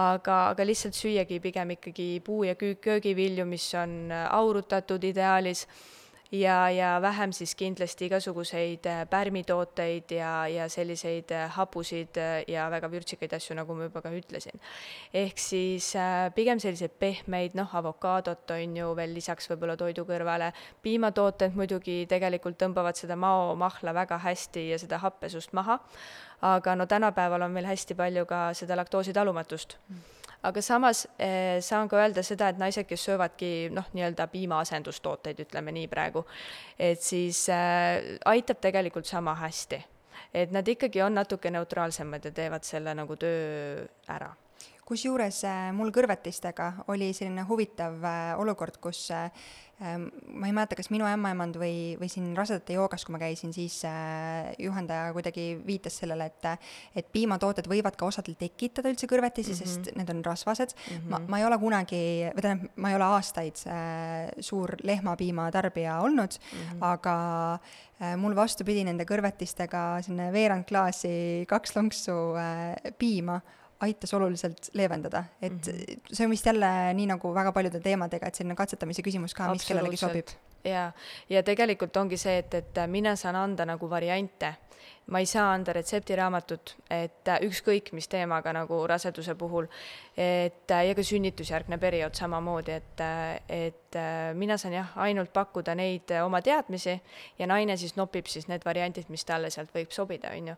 aga, 0.00 0.38
aga 0.50 0.66
lihtsalt 0.66 0.98
süüagi 0.98 1.38
pigem 1.44 1.76
ikkagi 1.76 2.08
puu- 2.24 2.44
ja 2.48 2.56
köögivilju, 2.58 3.46
mis 3.46 3.68
on 3.78 4.10
äh, 4.10 4.26
aurutatud 4.34 5.04
ideaalis 5.06 5.68
ja, 6.34 6.70
ja 6.70 7.02
vähem 7.02 7.32
siis 7.32 7.54
kindlasti 7.54 8.06
igasuguseid 8.08 8.86
äh, 8.86 9.02
pärmitooteid 9.10 10.10
ja, 10.10 10.48
ja 10.48 10.68
selliseid 10.68 11.30
äh, 11.30 11.50
hapusid 11.50 12.16
äh, 12.16 12.44
ja 12.48 12.66
väga 12.70 12.90
vürtsikaid 12.90 13.32
asju, 13.36 13.56
nagu 13.58 13.74
ma 13.74 13.88
juba 13.88 14.02
ka 14.02 14.10
ütlesin. 14.14 14.60
ehk 15.14 15.38
siis 15.38 15.92
pigem 16.34 16.60
selliseid 16.60 16.96
pehmeid, 16.98 17.54
noh, 17.54 17.76
avokaadot 17.76 18.50
on 18.50 18.76
ju 18.76 18.94
veel 18.96 19.14
lisaks 19.14 19.50
võib-olla 19.50 19.76
toidu 19.76 20.06
kõrvale, 20.08 20.52
piimatooted 20.82 21.54
muidugi 21.54 22.04
tegelikult 22.10 22.58
tõmbavad 22.62 22.98
seda 22.98 23.16
maomahla 23.16 23.94
väga 23.94 24.18
hästi 24.18 24.68
ja 24.70 24.78
seda 24.78 24.98
happesust 24.98 25.52
maha, 25.52 25.78
aga 26.42 26.74
no 26.76 26.86
tänapäeval 26.86 27.46
on 27.46 27.54
meil 27.54 27.70
hästi 27.70 27.94
palju 27.94 28.26
ka 28.26 28.48
seda 28.54 28.76
laktoositalumatust. 28.82 29.78
mm 29.88 30.14
aga 30.44 30.62
samas 30.62 31.04
eh, 31.18 31.58
saan 31.64 31.88
ka 31.88 31.98
öelda 32.02 32.22
seda, 32.26 32.50
et 32.52 32.60
naised, 32.60 32.86
kes 32.88 33.06
söövadki 33.08 33.50
noh, 33.74 33.88
nii-öelda 33.96 34.28
piimaasendustooteid, 34.32 35.40
ütleme 35.46 35.74
nii 35.74 35.88
praegu, 35.92 36.24
et 36.78 37.02
siis 37.02 37.46
äh, 37.52 38.18
aitab 38.30 38.62
tegelikult 38.64 39.08
sama 39.10 39.36
hästi. 39.40 39.82
et 40.34 40.50
nad 40.50 40.66
ikkagi 40.68 41.02
on 41.02 41.14
natuke 41.14 41.50
neutraalsemad 41.50 42.24
ja 42.24 42.30
teevad 42.30 42.64
selle 42.66 42.94
nagu 42.94 43.16
töö 43.16 43.86
ära 44.10 44.32
kusjuures 44.84 45.38
äh, 45.48 45.68
mul 45.72 45.92
kõrvetistega 45.94 46.70
oli 46.92 47.12
selline 47.16 47.44
huvitav 47.48 48.02
äh, 48.04 48.32
olukord, 48.40 48.76
kus 48.84 49.06
ähm, 49.14 49.32
ma 49.80 50.46
ei 50.46 50.52
mäleta, 50.54 50.76
kas 50.78 50.90
minu 50.94 51.06
ämmaemand 51.08 51.56
või, 51.58 51.96
või 51.98 52.08
siin 52.12 52.28
rasedate 52.36 52.76
joogas, 52.76 53.04
kui 53.04 53.12
ma 53.14 53.18
käisin, 53.18 53.52
siis 53.52 53.80
juhendaja 54.58 55.12
kuidagi 55.16 55.48
viitas 55.66 55.98
sellele, 55.98 56.28
et 56.30 56.46
et 56.94 57.08
piimatooted 57.12 57.66
võivad 57.70 57.96
ka 57.98 58.06
osadel 58.06 58.36
tekitada 58.38 58.90
üldse 58.92 59.08
kõrvetisi 59.10 59.52
mm, 59.52 59.58
-hmm. 59.58 59.72
sest 59.74 59.96
need 59.98 60.10
on 60.10 60.22
rasvased 60.24 60.74
mm. 60.74 60.96
-hmm. 60.96 61.10
ma, 61.10 61.20
ma 61.28 61.40
ei 61.40 61.46
ole 61.48 61.58
kunagi, 61.58 62.02
või 62.34 62.44
tähendab, 62.46 62.76
ma 62.76 62.90
ei 62.90 62.98
ole 62.98 63.08
aastaid 63.16 63.64
äh, 63.66 64.30
suur 64.40 64.76
lehmapiima 64.82 65.50
tarbija 65.50 66.00
olnud 66.00 66.38
mm, 66.38 66.60
-hmm. 66.60 66.84
aga 66.92 67.16
äh, 67.54 68.16
mul 68.16 68.36
vastupidi 68.36 68.84
nende 68.84 69.04
kõrvetistega 69.04 70.02
selline 70.02 70.32
veerand 70.32 70.64
klaasi, 70.68 71.44
kaks 71.48 71.76
lonksu 71.76 72.16
äh, 72.38 72.92
piima 72.98 73.40
aitas 73.80 74.14
oluliselt 74.14 74.70
leevendada, 74.72 75.24
et 75.42 75.52
mm 75.52 75.58
-hmm. 75.58 76.00
see 76.12 76.26
on 76.26 76.30
vist 76.30 76.46
jälle 76.46 76.94
nii 76.94 77.06
nagu 77.06 77.34
väga 77.34 77.52
paljude 77.52 77.80
teemadega, 77.80 78.26
et 78.26 78.34
selline 78.34 78.54
katsetamise 78.54 79.02
küsimus 79.02 79.34
ka, 79.34 79.50
mis 79.52 79.66
kellelegi 79.66 79.96
sobib. 79.96 80.28
jaa, 80.64 80.92
ja 81.28 81.42
tegelikult 81.42 81.96
ongi 81.96 82.16
see, 82.16 82.38
et, 82.38 82.54
et 82.54 82.78
mina 82.86 83.16
saan 83.16 83.36
anda 83.36 83.64
nagu 83.64 83.90
variante 83.90 84.54
ma 85.06 85.20
ei 85.20 85.26
saa 85.28 85.50
anda 85.52 85.74
retseptiraamatut, 85.76 86.76
et 86.90 87.28
ükskõik 87.44 87.92
mis 87.92 88.08
teemaga 88.08 88.54
nagu 88.56 88.78
raseduse 88.88 89.34
puhul, 89.36 89.68
et 90.16 90.70
ja 90.70 90.94
ka 90.96 91.04
sünnitusjärgne 91.04 91.76
periood 91.82 92.16
samamoodi, 92.16 92.78
et, 92.78 93.02
et 93.52 93.98
mina 94.38 94.56
saan 94.58 94.76
jah, 94.78 94.94
ainult 95.04 95.32
pakkuda 95.34 95.74
neid 95.78 96.10
oma 96.22 96.40
teadmisi 96.44 96.94
ja 97.38 97.48
naine 97.50 97.76
siis 97.76 97.96
nopib 97.98 98.30
siis 98.30 98.48
need 98.48 98.64
variandid, 98.64 99.10
mis 99.12 99.26
talle 99.28 99.50
sealt 99.52 99.74
võib 99.74 99.92
sobida, 99.94 100.32
on 100.32 100.52
ju. 100.52 100.56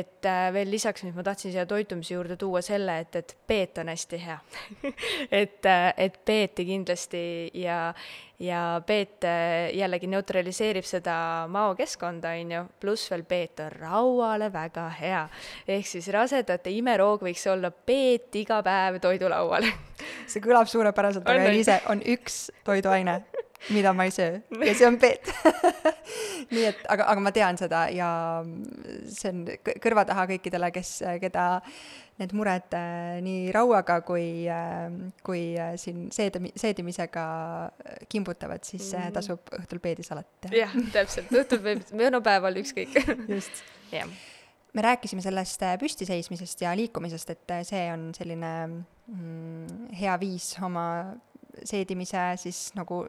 et 0.00 0.30
veel 0.56 0.70
lisaks, 0.74 1.06
mis 1.06 1.14
ma 1.14 1.22
tahtsin 1.26 1.54
siia 1.54 1.66
toitumise 1.66 2.16
juurde 2.16 2.36
tuua 2.40 2.64
selle, 2.64 2.98
et, 3.04 3.16
et 3.22 3.36
peet 3.46 3.78
on 3.78 3.92
hästi 3.92 4.22
hea 4.26 4.38
et, 5.42 5.70
et 5.96 6.20
peeti 6.24 6.66
kindlasti 6.66 7.24
ja, 7.62 7.78
ja 8.42 8.64
peet 8.86 9.24
jällegi 9.74 10.10
neutraliseerib 10.10 10.86
seda 10.88 11.16
maokeskkonda, 11.52 12.34
on 12.40 12.58
ju, 12.58 12.66
pluss 12.80 13.12
veel 13.12 13.24
peet 13.28 13.60
on 13.64 13.83
rauale 13.84 14.50
väga 14.52 14.88
hea. 15.00 15.24
ehk 15.68 15.86
siis 15.86 16.08
rasedate 16.12 16.72
imeroog 16.74 17.22
võiks 17.28 17.46
olla 17.52 17.70
peet 17.70 18.34
iga 18.42 18.62
päev 18.64 19.00
toidulaual 19.04 19.68
see 20.30 20.42
kõlab 20.44 20.68
suurepäraselt, 20.70 21.26
aga 21.28 21.48
Eliise, 21.50 21.78
on 21.92 22.02
üks 22.14 22.48
toiduaine, 22.66 23.18
mida 23.74 23.94
ma 23.96 24.06
ei 24.08 24.14
söö. 24.14 24.40
Ja 24.60 24.74
see 24.76 24.88
on 24.88 24.98
peet. 25.02 25.30
Nii 26.54 26.66
et, 26.68 26.82
aga, 26.92 27.08
aga 27.12 27.24
ma 27.24 27.32
tean 27.34 27.58
seda 27.60 27.86
ja 27.94 28.08
see 29.08 29.32
on 29.32 29.44
kõrva 29.82 30.04
taha 30.08 30.26
kõikidele, 30.34 30.70
kes, 30.74 30.96
keda 31.22 31.46
need 32.20 32.34
mured 32.36 32.74
äh, 32.78 33.18
nii 33.24 33.48
rauaga 33.54 33.98
kui 34.06 34.46
äh,, 34.50 34.86
kui 35.26 35.42
äh, 35.58 35.74
siin 35.80 36.06
seedimi-, 36.14 36.52
seedimisega 36.58 37.24
kimbutavad, 38.08 38.62
siis 38.62 38.92
mm 38.92 39.00
-hmm. 39.00 39.16
tasub 39.16 39.50
õhtul 39.58 39.82
peedisalat 39.82 40.28
teha. 40.40 40.54
jah, 40.64 40.76
täpselt, 40.92 41.32
õhtul 41.32 41.62
peed-, 41.64 41.90
või 41.90 42.12
no 42.14 42.22
päeval, 42.22 42.62
ükskõik. 42.62 42.94
just. 43.36 43.64
me 44.72 44.82
rääkisime 44.82 45.22
sellest 45.22 45.60
püstiseismisest 45.80 46.62
ja 46.62 46.76
liikumisest, 46.76 47.30
et 47.30 47.52
see 47.62 47.84
on 47.92 48.12
selline 48.14 48.54
mm, 49.06 49.92
hea 50.00 50.16
viis 50.20 50.54
oma 50.62 51.14
seedimise 51.64 52.32
siis 52.36 52.70
nagu 52.74 53.04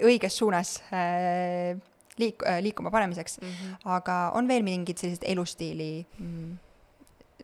õiges 0.00 0.36
suunas 0.36 0.82
liik-, 2.20 2.44
liikuma 2.60 2.90
panemiseks 2.90 3.40
mm, 3.40 3.48
-hmm. 3.48 3.76
aga 3.84 4.30
on 4.34 4.48
veel 4.48 4.62
mingid 4.62 4.98
sellised 4.98 5.24
elustiili 5.28 6.06
mm, 6.18 6.58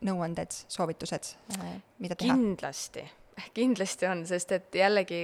nõuanded, 0.04 0.52
soovitused, 0.68 1.34
äh, 1.58 1.76
mida 2.02 2.16
teha? 2.18 2.34
kindlasti, 2.34 3.04
kindlasti 3.54 4.08
on, 4.10 4.24
sest 4.28 4.52
et 4.56 4.80
jällegi 4.82 5.20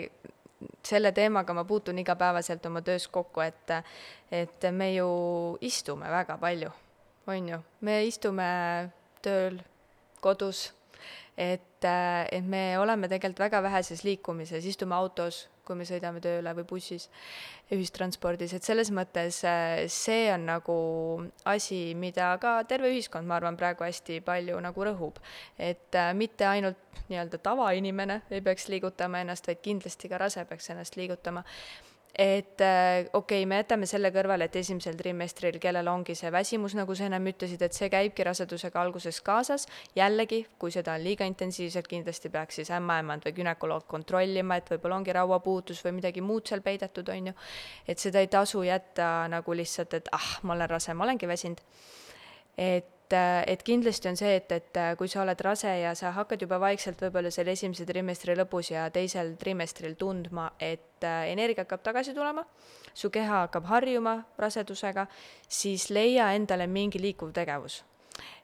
selle 0.87 1.13
teemaga 1.13 1.55
ma 1.55 1.65
puutun 1.65 1.99
igapäevaselt 1.99 2.67
oma 2.67 2.83
töös 2.83 3.09
kokku, 3.09 3.41
et, 3.41 3.73
et 4.33 4.69
me 4.71 4.93
ju 4.95 5.09
istume 5.61 6.11
väga 6.11 6.39
palju, 6.39 6.71
on 7.27 7.49
ju, 7.49 7.59
me 7.81 7.99
istume 8.07 8.47
tööl, 9.23 9.59
kodus, 10.23 10.71
et, 11.37 11.85
et 11.85 12.45
me 12.45 12.79
oleme 12.79 13.09
tegelikult 13.09 13.47
väga 13.47 13.63
väheses 13.65 14.05
liikumises, 14.05 14.65
istume 14.69 14.95
autos, 14.95 15.47
kui 15.67 15.79
me 15.79 15.87
sõidame 15.87 16.21
tööle 16.23 16.53
või 16.59 16.67
bussis, 16.69 17.07
ühistranspordis, 17.73 18.53
et 18.57 18.67
selles 18.67 18.91
mõttes 18.95 19.39
äh, 19.47 19.85
see 19.93 20.27
on 20.35 20.47
nagu 20.51 20.77
asi, 21.49 21.95
mida 21.99 22.33
ka 22.43 22.57
terve 22.69 22.91
ühiskond, 22.93 23.29
ma 23.29 23.39
arvan, 23.39 23.57
praegu 23.61 23.87
hästi 23.87 24.21
palju 24.27 24.59
nagu 24.61 24.89
rõhub. 24.91 25.23
et 25.59 25.95
äh, 25.95 26.11
mitte 26.19 26.47
ainult 26.47 26.79
nii-öelda 27.09 27.39
tavainimene 27.39 28.23
ei 28.31 28.43
peaks 28.43 28.69
liigutama 28.69 29.23
ennast, 29.23 29.47
vaid 29.47 29.63
kindlasti 29.63 30.11
ka 30.11 30.19
rase 30.19 30.45
peaks 30.45 30.71
ennast 30.75 30.99
liigutama 30.99 31.45
et 32.19 32.61
äh, 32.61 33.07
okei 33.13 33.43
okay,, 33.43 33.47
me 33.49 33.57
jätame 33.63 33.87
selle 33.89 34.11
kõrvale, 34.13 34.45
et 34.49 34.57
esimesel 34.61 34.97
trimestril, 34.99 35.57
kellel 35.63 35.89
ongi 35.89 36.15
see 36.19 36.29
väsimus, 36.33 36.75
nagu 36.77 36.95
sa 36.97 37.07
ennem 37.09 37.31
ütlesid, 37.33 37.63
et 37.65 37.77
see 37.77 37.89
käibki 37.93 38.27
rasedusega 38.29 38.81
alguses 38.83 39.21
kaasas, 39.25 39.65
jällegi, 39.97 40.43
kui 40.61 40.75
seda 40.75 40.97
on 40.99 41.05
liiga 41.07 41.29
intensiivselt, 41.29 41.89
kindlasti 41.89 42.29
peaks 42.33 42.61
siis 42.61 42.73
ämmaemand 42.77 43.25
või 43.29 43.37
gümnakoloog 43.41 43.87
kontrollima, 43.89 44.61
et 44.61 44.69
võib-olla 44.75 45.01
ongi 45.01 45.17
rauapuudus 45.17 45.81
või 45.87 45.97
midagi 46.03 46.25
muud 46.25 46.49
seal 46.49 46.65
peidetud, 46.65 47.09
on 47.09 47.33
ju. 47.33 47.37
et 47.89 47.99
seda 47.99 48.21
ei 48.21 48.29
tasu 48.29 48.63
jätta 48.67 49.29
nagu 49.33 49.57
lihtsalt, 49.57 49.97
et 49.97 50.13
ah, 50.13 50.35
ma 50.43 50.59
olen 50.59 50.69
rase, 50.71 50.93
ma 50.95 51.09
olengi 51.09 51.29
väsinud. 51.29 51.65
et 52.61 53.02
et 53.13 53.63
kindlasti 53.67 54.09
on 54.09 54.17
see, 54.17 54.37
et, 54.37 54.53
et 54.53 54.81
kui 54.99 55.09
sa 55.09 55.23
oled 55.23 55.41
rase 55.45 55.71
ja 55.81 55.95
sa 55.99 56.13
hakkad 56.17 56.43
juba 56.43 56.61
vaikselt 56.63 57.01
võib-olla 57.03 57.31
selle 57.31 57.53
esimese 57.57 57.87
trimestri 57.89 58.37
lõpus 58.39 58.73
ja 58.73 58.89
teisel 58.95 59.35
trimestril 59.41 59.95
tundma, 60.01 60.51
et 60.59 60.93
et 61.03 61.09
äh, 61.09 61.33
energia 61.33 61.65
hakkab 61.65 61.83
tagasi 61.83 62.15
tulema, 62.15 62.45
su 62.95 63.11
keha 63.11 63.47
hakkab 63.47 63.67
harjuma 63.71 64.17
rasedusega, 64.39 65.07
siis 65.49 65.91
leia 65.91 66.33
endale 66.37 66.67
mingi 66.67 67.01
liikuv 67.01 67.33
tegevus. 67.33 67.85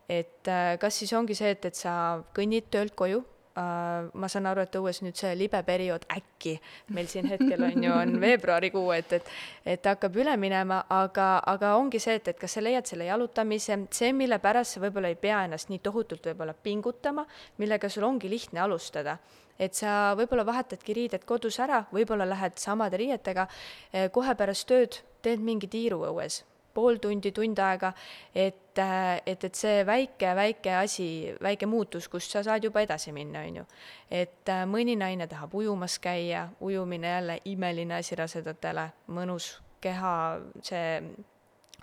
et 0.08 0.48
äh, 0.48 0.78
kas 0.80 0.98
siis 0.98 1.12
ongi 1.12 1.34
see, 1.34 1.50
et, 1.52 1.64
et 1.64 1.76
sa 1.76 2.22
kõnnid 2.34 2.70
töölt 2.72 2.94
koju, 2.96 3.20
äh, 3.20 3.37
ma 3.58 4.28
saan 4.30 4.46
aru, 4.50 4.64
et 4.64 4.76
õues 4.78 5.02
nüüd 5.02 5.18
see 5.18 5.32
libe 5.38 5.60
periood 5.66 6.04
äkki, 6.14 6.56
meil 6.96 7.08
siin 7.10 7.28
hetkel 7.30 7.64
on 7.66 7.84
ju, 7.84 7.92
on 7.92 8.14
veebruarikuu, 8.22 8.90
et, 8.96 9.12
et 9.18 9.32
et 9.68 9.86
hakkab 9.86 10.16
üle 10.18 10.34
minema, 10.40 10.82
aga, 10.90 11.28
aga 11.46 11.74
ongi 11.78 12.00
see, 12.02 12.18
et, 12.18 12.30
et 12.32 12.38
kas 12.38 12.56
sa 12.56 12.62
leiad 12.64 12.88
selle 12.88 13.08
jalutamise, 13.08 13.76
see, 13.94 14.12
mille 14.16 14.38
pärast 14.42 14.76
sa 14.76 14.82
võib-olla 14.82 15.10
ei 15.12 15.18
pea 15.20 15.44
ennast 15.46 15.72
nii 15.72 15.82
tohutult 15.84 16.30
võib-olla 16.30 16.54
pingutama, 16.54 17.26
millega 17.58 17.90
sul 17.92 18.06
ongi 18.08 18.30
lihtne 18.30 18.64
alustada. 18.64 19.18
Et 19.58 19.74
sa 19.74 20.14
võib-olla 20.18 20.44
vahetadki 20.46 20.94
riided 20.94 21.24
kodus 21.26 21.58
ära, 21.60 21.82
võib-olla 21.92 22.28
lähed 22.28 22.60
samade 22.62 23.00
riietega, 23.00 23.48
eh, 23.92 24.06
kohe 24.14 24.34
pärast 24.38 24.68
tööd 24.70 25.00
teed 25.22 25.42
mingi 25.42 25.66
tiiru 25.70 26.04
õues, 26.06 26.44
pool 26.78 27.00
tundi, 27.02 27.32
tund 27.34 27.58
aega, 27.58 27.92
et, 28.34 28.78
eh, 28.78 29.22
et, 29.26 29.44
et 29.44 29.58
see 29.58 29.82
väike, 29.86 30.32
väike 30.38 30.74
asi, 30.78 31.08
väike 31.42 31.66
muutus, 31.66 32.06
kust 32.08 32.34
sa 32.34 32.44
saad 32.46 32.64
juba 32.64 32.84
edasi 32.86 33.14
minna, 33.16 33.42
on 33.48 33.62
ju. 33.62 33.64
et 34.10 34.52
eh, 34.54 34.64
mõni 34.70 34.94
naine 34.98 35.26
tahab 35.30 35.56
ujumas 35.58 35.98
käia, 36.02 36.48
ujumine 36.60 37.16
jälle 37.16 37.40
imeline 37.50 37.98
asi 37.98 38.18
rasedatele, 38.18 38.88
mõnus 39.14 39.56
keha, 39.82 40.14
see 40.62 41.00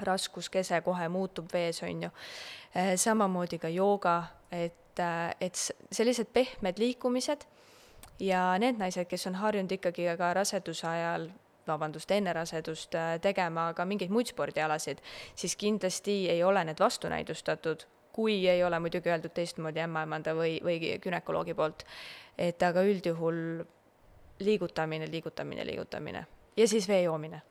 raskuskese 0.06 0.82
kohe 0.84 1.08
muutub 1.12 1.52
vees, 1.54 1.82
on 1.84 2.08
ju. 2.08 2.14
samamoodi 3.00 3.60
ka 3.60 3.72
jooga, 3.72 4.18
et, 4.52 5.00
et 5.40 5.62
sellised 5.92 6.32
pehmed 6.36 6.80
liikumised 6.80 7.46
ja 8.20 8.50
need 8.60 8.80
naised, 8.80 9.08
kes 9.08 9.28
on 9.28 9.40
harjunud 9.40 9.72
ikkagi 9.72 10.08
ka 10.20 10.34
raseduse 10.36 10.88
ajal 10.88 11.30
vabandust, 11.68 12.12
enne 12.12 12.34
rasedust 12.34 12.96
äh, 12.96 13.16
tegema 13.22 13.70
ka 13.78 13.86
mingeid 13.86 14.14
muid 14.14 14.30
spordialasid, 14.32 15.02
siis 15.36 15.56
kindlasti 15.60 16.26
ei 16.30 16.44
ole 16.44 16.64
need 16.68 16.80
vastunäidustatud, 16.80 17.88
kui 18.16 18.38
ei 18.48 18.64
ole 18.64 18.80
muidugi 18.80 19.12
öeldud 19.12 19.34
teistmoodi 19.36 19.84
ämmaemanda 19.84 20.36
või, 20.38 20.60
või 20.64 20.96
günekoloogi 21.04 21.54
poolt. 21.54 21.84
et 22.38 22.64
aga 22.64 22.84
üldjuhul 22.84 23.66
liigutamine, 24.40 25.08
liigutamine, 25.12 25.66
liigutamine 25.66 26.26
ja 26.58 26.68
siis 26.68 26.88
vee 26.88 27.02
joomine 27.02 27.42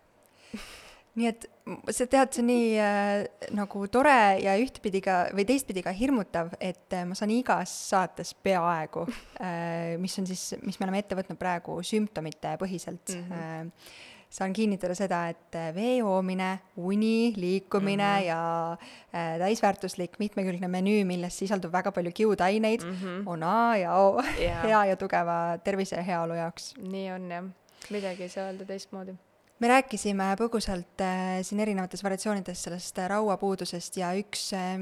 nii 1.14 1.28
et 1.30 1.46
sa 1.94 2.06
tead, 2.10 2.32
see 2.34 2.42
on 2.42 2.48
nii 2.50 2.70
äh, 2.82 3.50
nagu 3.54 3.84
tore 3.92 4.16
ja 4.42 4.56
ühtpidi 4.60 5.02
ka 5.04 5.18
või 5.36 5.46
teistpidi 5.48 5.84
ka 5.84 5.92
hirmutav, 5.94 6.54
et 6.58 6.96
äh, 6.96 7.04
ma 7.08 7.16
saan 7.18 7.32
igas 7.34 7.72
saates 7.90 8.34
peaaegu 8.44 9.06
äh,, 9.38 9.94
mis 10.02 10.18
on 10.20 10.26
siis, 10.28 10.56
mis 10.64 10.80
me 10.80 10.88
oleme 10.88 11.04
ette 11.04 11.18
võtnud 11.18 11.38
praegu 11.40 11.78
sümptomite 11.86 12.56
põhiselt 12.60 13.14
mm, 13.14 13.30
-hmm. 13.30 13.70
äh, 13.70 14.10
saan 14.34 14.52
kinnitada 14.52 14.96
seda, 14.98 15.20
et 15.30 15.54
äh, 15.58 15.68
vee 15.74 15.98
joomine, 16.00 16.58
uni, 16.76 17.32
liikumine 17.36 18.02
mm 18.02 18.20
-hmm. 18.20 18.26
ja 18.26 18.72
äh, 19.14 19.38
täisväärtuslik 19.38 20.18
mitmekülgne 20.18 20.68
menüü, 20.68 21.04
milles 21.04 21.38
sisaldub 21.38 21.72
väga 21.72 21.92
palju 21.92 22.10
kiudaineid 22.14 22.82
mm, 22.82 22.96
-hmm. 23.02 23.22
on 23.26 23.42
A 23.42 23.76
ja 23.76 23.94
O 23.94 24.22
yeah. 24.38 24.64
hea 24.66 24.84
ja 24.84 24.96
tugeva 24.96 25.58
tervise 25.64 25.96
ja 25.96 26.02
heaolu 26.02 26.34
jaoks. 26.34 26.74
nii 26.78 27.12
on 27.12 27.30
jah, 27.30 27.44
midagi 27.90 28.22
ei 28.22 28.28
saa 28.28 28.50
öelda 28.50 28.64
teistmoodi 28.64 29.14
me 29.62 29.70
rääkisime 29.70 30.32
põgusalt 30.40 31.02
äh, 31.04 31.38
siin 31.46 31.62
erinevates 31.62 32.02
variatsioonides 32.04 32.66
sellest 32.66 32.98
äh, 32.98 33.08
rauapuudusest 33.12 34.00
ja 34.00 34.10
üks 34.18 34.48
äh, 34.56 34.76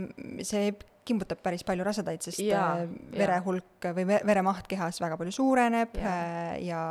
see 0.46 0.72
kimbutab 1.06 1.40
päris 1.42 1.64
palju 1.66 1.84
rasedaid, 1.84 2.22
sest 2.22 2.40
jaa. 2.46 2.84
vere 3.12 3.40
hulk 3.42 3.88
või 3.96 4.04
ve- 4.06 4.22
veremaht 4.28 4.68
kehas 4.70 5.00
väga 5.02 5.18
palju 5.18 5.34
suureneb 5.34 5.96
äh, 5.98 6.60
ja 6.68 6.82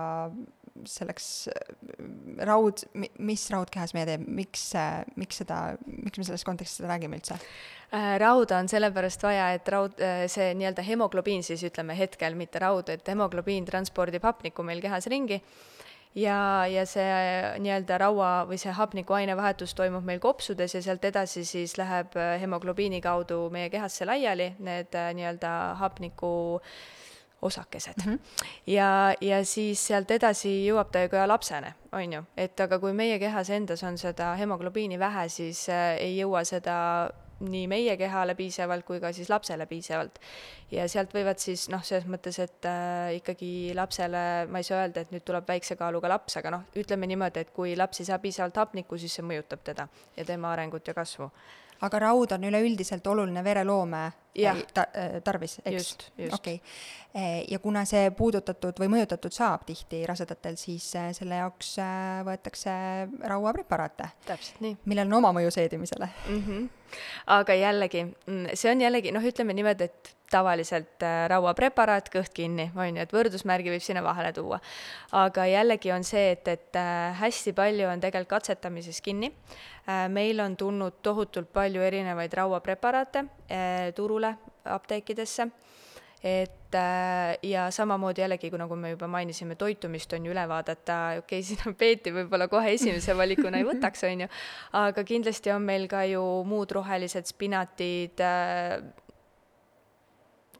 selleks 0.88 1.28
raud, 2.48 2.84
mis 3.20 3.44
raud 3.52 3.70
kehas 3.72 3.92
meie 3.96 4.08
teeb, 4.08 4.24
miks, 4.26 4.70
miks 5.20 5.42
seda, 5.44 5.58
miks 5.86 6.18
me 6.18 6.26
selles 6.26 6.46
kontekstis 6.48 6.80
seda 6.80 6.94
räägime 6.94 7.20
üldse? 7.20 7.36
Rauda 7.92 8.62
on 8.64 8.70
sellepärast 8.72 9.26
vaja, 9.28 9.50
et 9.58 9.68
raud, 9.70 10.00
see 10.32 10.48
nii-öelda 10.58 10.86
hemoglobiin 10.88 11.44
siis 11.44 11.62
ütleme 11.68 11.94
hetkel, 12.00 12.38
mitte 12.40 12.64
raud, 12.64 12.88
et 12.90 13.12
hemoglobiin 13.12 13.68
transpordib 13.68 14.24
hapnikku 14.26 14.64
meil 14.66 14.80
kehas 14.82 15.10
ringi 15.12 15.42
ja, 16.15 16.68
ja 16.68 16.86
see 16.89 17.10
nii-öelda 17.63 17.98
raua 18.01 18.32
või 18.50 18.60
see 18.62 18.74
hapniku 18.75 19.15
ainevahetus 19.15 19.75
toimub 19.77 20.06
meil 20.08 20.20
kopsudes 20.24 20.75
ja 20.75 20.82
sealt 20.84 21.06
edasi 21.08 21.46
siis 21.48 21.77
läheb 21.80 22.15
äh, 22.20 22.36
hemoglobiini 22.41 23.01
kaudu 23.01 23.46
meie 23.53 23.70
kehasse 23.70 24.06
laiali 24.06 24.51
need 24.60 24.96
äh, 24.98 25.12
nii-öelda 25.18 25.53
hapniku 25.80 26.34
osakesed 27.41 28.03
mm. 28.06 28.12
-hmm. 28.12 28.20
ja, 28.68 29.15
ja 29.22 29.46
siis 29.46 29.88
sealt 29.88 30.12
edasi 30.12 30.51
jõuab 30.68 30.91
ta 30.91 31.01
ju 31.01 31.10
ka 31.10 31.27
lapsene, 31.27 31.74
on 31.91 32.13
ju, 32.13 32.24
et 32.38 32.60
aga 32.60 32.80
kui 32.80 32.94
meie 32.94 33.20
kehas 33.20 33.50
endas 33.50 33.84
on 33.84 33.98
seda 33.98 34.36
hemoglobiini 34.36 35.00
vähe, 35.00 35.30
siis 35.30 35.70
äh, 35.70 35.98
ei 35.98 36.18
jõua 36.20 36.44
seda 36.44 37.10
nii 37.42 37.68
meie 37.72 37.96
kehale 37.98 38.36
piisavalt 38.38 38.86
kui 38.86 39.00
ka 39.04 39.12
siis 39.16 39.30
lapsele 39.30 39.66
piisavalt. 39.70 40.20
ja 40.72 40.88
sealt 40.90 41.14
võivad 41.16 41.42
siis 41.42 41.68
noh, 41.74 41.84
selles 41.84 42.08
mõttes, 42.10 42.40
et 42.40 42.68
äh, 42.70 43.16
ikkagi 43.18 43.74
lapsele, 43.76 44.24
ma 44.52 44.62
ei 44.62 44.68
saa 44.68 44.84
öelda, 44.84 45.04
et 45.04 45.12
nüüd 45.12 45.26
tuleb 45.28 45.48
väikse 45.48 45.76
kaaluga 45.80 46.12
laps, 46.12 46.38
aga 46.40 46.54
noh, 46.58 46.68
ütleme 46.78 47.10
niimoodi, 47.12 47.46
et 47.46 47.52
kui 47.56 47.76
laps 47.76 48.02
ei 48.02 48.10
saa 48.10 48.20
piisavalt 48.24 48.62
hapnikku, 48.62 49.00
siis 49.02 49.18
see 49.18 49.26
mõjutab 49.26 49.66
teda 49.66 49.88
ja 50.18 50.26
tema 50.26 50.54
arengut 50.54 50.88
ja 50.88 50.96
kasvu. 50.98 51.32
aga 51.82 52.00
raud 52.00 52.32
on 52.32 52.44
üleüldiselt 52.46 53.08
oluline 53.08 53.44
vereloome 53.44 54.04
Jah. 54.36 54.58
ta, 54.74 54.86
tarvis, 55.24 55.58
eks? 55.66 55.96
Okei 56.32 56.56
okay., 56.56 56.60
ja 57.48 57.60
kuna 57.60 57.84
see 57.88 58.12
puudutatud 58.16 58.78
või 58.80 58.88
mõjutatud 58.94 59.34
saab 59.36 59.66
tihti 59.68 60.06
rasedatel, 60.08 60.56
siis 60.60 60.86
äh, 60.96 61.10
selle 61.16 61.42
jaoks 61.42 61.74
äh, 61.84 62.22
võetakse 62.28 62.72
rauapreparaate, 63.28 64.08
täpselt 64.28 64.64
nii 64.64 64.78
millel 64.88 65.12
on 65.12 65.20
oma 65.20 65.34
mõju 65.36 65.52
seedimisele. 65.52 66.08
mm. 66.30 66.42
-hmm. 66.48 66.70
aga 67.36 67.54
jällegi, 67.60 68.06
see 68.54 68.72
on 68.72 68.82
jällegi 68.82 69.12
noh, 69.12 69.28
ütleme 69.28 69.54
niimoodi, 69.58 69.90
et 69.92 70.16
tavaliselt 70.32 71.04
äh, 71.04 71.26
rauapreparaat, 71.30 72.08
kõht 72.14 72.32
kinni, 72.34 72.70
on 72.76 72.96
ju, 72.96 73.04
et 73.04 73.14
võrdusmärgi 73.14 73.74
võib 73.74 73.84
sinna 73.84 74.04
vahele 74.04 74.32
tuua. 74.34 74.62
aga 75.12 75.46
jällegi 75.46 75.92
on 75.92 76.04
see, 76.08 76.32
et, 76.32 76.48
et 76.48 76.80
äh, 76.80 77.12
hästi 77.20 77.54
palju 77.54 77.90
on 77.90 78.00
tegelikult 78.00 78.30
katsetamises 78.40 79.02
kinni. 79.02 79.34
meil 80.10 80.40
on 80.40 80.56
tulnud 80.56 80.94
tohutult 81.02 81.50
palju 81.54 81.82
erinevaid 81.82 82.34
rauapreparaate 82.34 83.24
turule, 83.96 84.21
apteekidesse. 84.66 85.50
Et 86.22 86.75
äh, 86.78 87.38
ja 87.50 87.63
samamoodi 87.74 88.22
jällegi, 88.22 88.51
nagu 88.54 88.75
me 88.78 88.92
juba 88.92 89.08
mainisime, 89.10 89.56
toitumist 89.58 90.12
on 90.13 90.28
ju 90.28 90.34
üle 90.36 90.44
vaadata, 90.46 90.98
okei 91.18 91.40
okay,, 91.40 91.46
sinna 91.48 91.74
peeti 91.74 92.13
võib-olla 92.13 92.46
kohe 92.51 92.75
esimese 92.75 93.16
valikuna 93.18 93.58
ei 93.58 93.66
võtaks, 93.66 94.06
on 94.06 94.22
ju, 94.28 94.28
aga 94.78 95.04
kindlasti 95.08 95.50
on 95.50 95.66
meil 95.66 95.88
ka 95.90 96.04
ju 96.06 96.22
muud 96.46 96.75
rohelised 96.78 97.25
spinatid 97.34 98.22
äh,, 98.22 98.78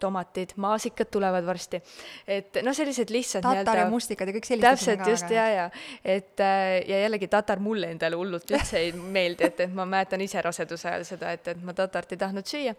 tomatid, 0.02 0.56
maasikad 0.62 1.12
tulevad 1.14 1.46
varsti. 1.46 1.82
et 2.28 2.62
noh, 2.66 2.76
sellised 2.76 3.14
lihtsad 3.14 3.46
tatar 3.46 3.84
ja 3.84 3.88
mustikad 3.92 4.30
ja 4.30 4.36
kõik 4.36 4.50
sellised 4.50 4.68
täpselt, 4.68 5.08
just, 5.08 5.30
ja, 5.34 5.48
ja 5.50 5.70
et 6.04 6.40
äh, 6.42 6.82
ja 6.88 7.02
jällegi 7.06 7.30
tatar 7.32 7.62
mulle 7.64 7.92
endale 7.94 8.18
hullult 8.20 8.50
üldse 8.52 8.80
ei 8.82 8.92
meeldi, 8.94 9.46
et, 9.48 9.60
et 9.66 9.74
ma 9.76 9.86
mäletan 9.90 10.22
ise 10.24 10.42
raseduse 10.44 10.90
ajal 10.90 11.06
seda, 11.08 11.32
et, 11.36 11.48
et 11.54 11.64
ma 11.66 11.76
tatart 11.78 12.14
ei 12.14 12.20
tahtnud 12.22 12.48
süüa. 12.48 12.76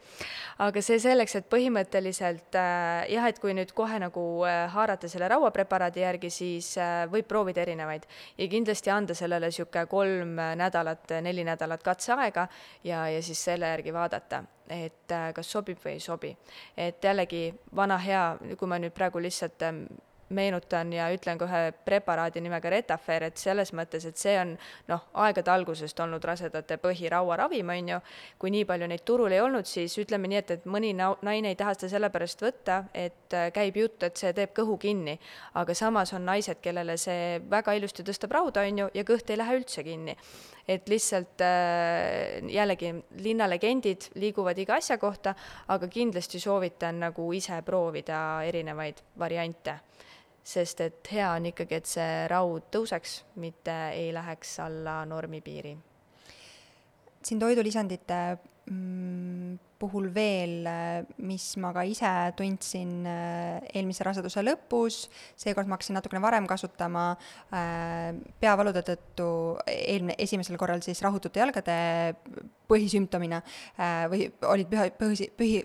aga 0.66 0.82
see 0.84 0.98
selleks, 1.02 1.36
et 1.38 1.48
põhimõtteliselt 1.52 2.58
äh, 2.58 3.06
jah, 3.12 3.28
et 3.30 3.40
kui 3.42 3.54
nüüd 3.56 3.74
kohe 3.76 4.00
nagu 4.02 4.24
äh, 4.48 4.64
haarata 4.72 5.10
selle 5.10 5.28
rauapreparaadi 5.32 6.04
järgi, 6.04 6.32
siis 6.32 6.72
äh, 6.80 7.04
võib 7.12 7.28
proovida 7.30 7.64
erinevaid 7.64 8.06
ja 8.38 8.48
kindlasti 8.52 8.92
anda 8.94 9.16
sellele 9.18 9.52
niisugune 9.52 9.86
kolm 9.90 10.38
nädalat, 10.58 11.18
neli 11.24 11.44
nädalat 11.46 11.82
katseaega 11.84 12.48
ja, 12.84 13.06
ja 13.12 13.22
siis 13.22 13.44
selle 13.50 13.70
järgi 13.74 13.94
vaadata 13.94 14.42
et 14.72 15.12
äh, 15.12 15.30
kas 15.36 15.50
sobib 15.52 15.80
või 15.84 15.96
ei 15.96 16.00
sobi. 16.00 16.36
et 16.76 17.04
jällegi 17.04 17.52
vana 17.76 17.98
hea, 17.98 18.24
kui 18.58 18.68
ma 18.68 18.78
nüüd 18.78 18.94
praegu 18.96 19.20
lihtsalt 19.22 19.62
ähm, 19.68 19.84
meenutan 20.34 20.92
ja 20.94 21.08
ütlen 21.14 21.38
ka 21.40 21.46
ühe 21.48 21.62
preparaadi 21.86 22.42
nimega 22.44 22.70
Retafer, 22.72 23.28
et 23.28 23.40
selles 23.40 23.72
mõttes, 23.76 24.06
et 24.08 24.18
see 24.20 24.34
on 24.40 24.54
noh, 24.90 25.04
aegade 25.24 25.52
algusest 25.52 26.00
olnud 26.00 26.24
rasedate 26.24 26.78
põhirauaravim, 26.82 27.72
on 27.74 27.92
ju, 27.94 28.00
kui 28.38 28.52
nii 28.54 28.66
palju 28.68 28.88
neid 28.90 29.04
turul 29.08 29.32
ei 29.32 29.42
olnud, 29.44 29.68
siis 29.68 29.96
ütleme 30.02 30.30
nii, 30.30 30.40
et, 30.42 30.54
et 30.58 30.70
mõni 30.70 30.92
naine 30.96 31.52
ei 31.52 31.58
taha 31.58 31.74
seda 31.76 31.94
sellepärast 31.96 32.44
võtta, 32.44 32.82
et 32.94 33.36
äh, 33.36 33.50
käib 33.54 33.78
jutt, 33.80 34.00
et 34.06 34.16
see 34.20 34.32
teeb 34.36 34.54
kõhu 34.56 34.78
kinni. 34.80 35.18
aga 35.54 35.74
samas 35.74 36.12
on 36.12 36.24
naised, 36.26 36.60
kellele 36.62 36.96
see 36.96 37.40
väga 37.50 37.76
ilusti 37.78 38.04
tõstab 38.06 38.32
rauda, 38.38 38.66
on 38.66 38.84
ju, 38.84 38.90
ja 38.94 39.04
kõht 39.04 39.30
ei 39.30 39.40
lähe 39.40 39.60
üldse 39.60 39.84
kinni 39.84 40.16
et 40.68 40.88
lihtsalt 40.88 41.42
äh, 41.42 42.38
jällegi 42.52 42.92
linnalegendid 43.22 44.10
liiguvad 44.20 44.58
iga 44.62 44.78
asja 44.78 44.98
kohta, 44.98 45.34
aga 45.74 45.88
kindlasti 45.90 46.40
soovitan 46.40 47.00
nagu 47.02 47.26
ise 47.34 47.58
proovida 47.66 48.42
erinevaid 48.46 49.02
variante. 49.18 49.80
Sest 50.42 50.80
et 50.82 51.12
hea 51.14 51.30
on 51.36 51.46
ikkagi, 51.52 51.78
et 51.78 51.88
see 51.88 52.22
raud 52.30 52.66
tõuseks, 52.74 53.22
mitte 53.42 53.74
ei 53.94 54.12
läheks 54.14 54.58
alla 54.64 55.02
normipiiri. 55.06 55.76
siin 57.22 57.38
toidulisandite 57.38 58.16
mm, 58.66 59.58
puhul 59.82 60.08
veel, 60.14 60.66
mis 61.26 61.44
ma 61.62 61.72
ka 61.74 61.82
ise 61.86 62.10
tundsin 62.38 63.06
äh, 63.08 63.58
eelmise 63.74 64.06
raseduse 64.06 64.42
lõpus, 64.42 65.04
seekord 65.38 65.70
ma 65.70 65.76
hakkasin 65.76 65.98
natukene 65.98 66.22
varem 66.22 66.46
kasutama 66.50 67.12
äh, 67.54 68.10
peavalude 68.42 68.84
tõttu, 68.86 69.28
eelmine, 69.66 70.16
esimesel 70.22 70.58
korral 70.60 70.82
siis 70.86 71.02
rahutute 71.02 71.42
jalgade 71.42 71.76
põhisümptomina 72.70 73.42
äh, 73.42 74.06
või 74.12 74.26
olid 74.54 74.70
püha, 74.70 74.88
põhi, 74.98 75.30
põhi, 75.38 75.62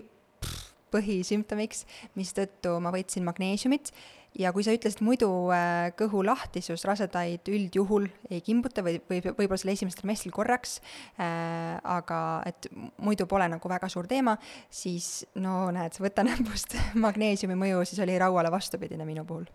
põhisümptomiks, 0.94 1.84
mistõttu 2.18 2.78
ma 2.82 2.92
võtsin 2.94 3.26
magneesiumit 3.26 3.92
ja 4.38 4.52
kui 4.52 4.64
sa 4.66 4.74
ütlesid 4.76 5.02
muidu 5.04 5.28
äh, 5.54 5.90
kõhu 5.98 6.22
lahtisus 6.26 6.84
rasedaid 6.88 7.48
üldjuhul 7.48 8.08
ei 8.30 8.42
kimbuta 8.44 8.84
või, 8.86 8.98
või 9.08 9.22
võib-olla 9.24 9.60
selle 9.60 9.76
esimesel 9.78 10.02
trimestril 10.02 10.34
korraks 10.34 10.78
äh,, 11.18 11.78
aga 11.82 12.20
et 12.48 12.68
muidu 13.04 13.28
pole 13.30 13.48
nagu 13.50 13.70
väga 13.70 13.90
suur 13.92 14.08
teema, 14.10 14.36
siis 14.70 15.26
no 15.40 15.68
näed, 15.74 15.96
võta 16.02 16.26
näpust 16.26 16.76
magneesiumi 17.06 17.58
mõju, 17.58 17.86
siis 17.88 18.04
oli 18.04 18.18
rauale 18.20 18.52
vastupidine 18.54 19.08
minu 19.08 19.26
puhul 19.28 19.48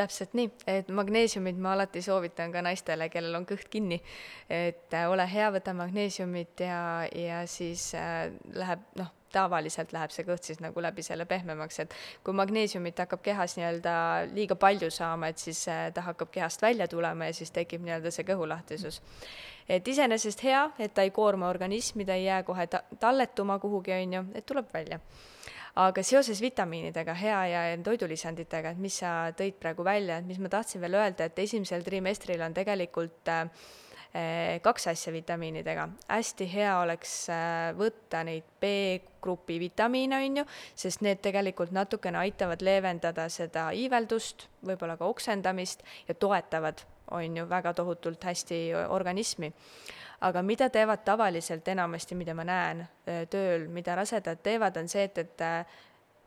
täpselt 0.00 0.34
nii, 0.38 0.50
et 0.70 0.90
magneesiumit 0.94 1.58
ma 1.60 1.74
alati 1.74 2.02
soovitan 2.04 2.52
ka 2.54 2.62
naistele, 2.64 3.10
kellel 3.12 3.40
on 3.40 3.46
kõht 3.48 3.68
kinni. 3.72 4.00
et 4.48 4.94
äh, 4.94 5.08
ole 5.10 5.26
hea, 5.28 5.50
võta 5.52 5.74
magneesiumit 5.76 6.62
ja, 6.64 6.82
ja 7.14 7.42
siis 7.50 7.90
äh, 7.98 8.30
läheb 8.54 8.86
noh, 9.00 9.10
tavaliselt 9.32 9.92
läheb 9.92 10.12
see 10.14 10.26
kõht 10.28 10.48
siis 10.48 10.60
nagu 10.62 10.82
läbi 10.82 11.04
selle 11.06 11.26
pehmemaks, 11.30 11.80
et 11.84 11.94
kui 12.24 12.36
magneesiumit 12.36 12.98
hakkab 13.04 13.22
kehas 13.24 13.56
nii-öelda 13.58 13.94
liiga 14.34 14.56
palju 14.60 14.90
saama, 14.94 15.30
et 15.30 15.42
siis 15.42 15.62
äh, 15.68 15.88
ta 15.94 16.04
hakkab 16.08 16.32
kehast 16.34 16.62
välja 16.62 16.88
tulema 16.88 17.30
ja 17.30 17.36
siis 17.36 17.54
tekib 17.54 17.84
nii-öelda 17.86 18.12
see 18.14 18.26
kõhulahtisus. 18.28 19.00
et 19.68 19.88
iseenesest 19.88 20.42
hea, 20.42 20.64
et 20.78 20.94
ta 20.94 21.02
ei 21.06 21.10
koorma 21.10 21.48
organismi, 21.48 22.04
ta 22.04 22.14
ei 22.18 22.24
jää 22.24 22.42
kohe 22.42 22.66
ta-, 22.66 22.82
talletuma 23.00 23.58
kuhugi, 23.58 23.92
on 23.92 24.18
ju, 24.18 24.24
et 24.34 24.46
tuleb 24.46 24.72
välja 24.74 25.00
aga 25.80 26.02
seoses 26.02 26.40
vitamiinidega, 26.42 27.14
hea 27.14 27.42
ja 27.46 27.60
toidulisanditega, 27.84 28.72
et 28.74 28.80
mis 28.82 28.96
sa 29.02 29.30
tõid 29.36 29.60
praegu 29.60 29.84
välja, 29.86 30.18
et 30.18 30.26
mis 30.26 30.40
ma 30.42 30.50
tahtsin 30.50 30.82
veel 30.82 30.98
öelda, 30.98 31.28
et 31.30 31.38
esimesel 31.38 31.84
trimestril 31.86 32.42
on 32.42 32.56
tegelikult 32.56 33.30
äh, 33.30 33.46
kaks 34.62 34.86
asja 34.90 35.12
vitamiinidega. 35.12 35.88
hästi 36.08 36.46
hea 36.52 36.78
oleks 36.80 37.12
äh, 37.30 37.70
võtta 37.78 38.24
neid 38.26 38.44
B-grupi 38.60 39.60
vitamiine, 39.60 40.16
on 40.16 40.40
ju, 40.42 40.44
sest 40.74 41.04
need 41.06 41.22
tegelikult 41.22 41.70
natukene 41.70 42.18
aitavad 42.18 42.62
leevendada 42.62 43.28
seda 43.28 43.70
iiveldust, 43.70 44.48
võib-olla 44.66 44.96
ka 44.98 45.06
oksendamist 45.06 45.84
ja 46.08 46.14
toetavad, 46.14 46.82
on 47.10 47.36
ju, 47.36 47.46
väga 47.48 47.74
tohutult 47.74 48.24
hästi 48.24 48.60
organismi 48.88 49.52
aga 50.20 50.42
mida 50.42 50.68
teevad 50.68 51.00
tavaliselt 51.04 51.68
enamasti, 51.68 52.14
mida 52.14 52.34
ma 52.36 52.44
näen 52.44 52.82
tööl, 53.30 53.68
mida 53.72 53.94
rasedad 53.96 54.42
teevad, 54.42 54.76
on 54.76 54.88
see, 54.88 55.06
et, 55.08 55.18
et 55.18 55.44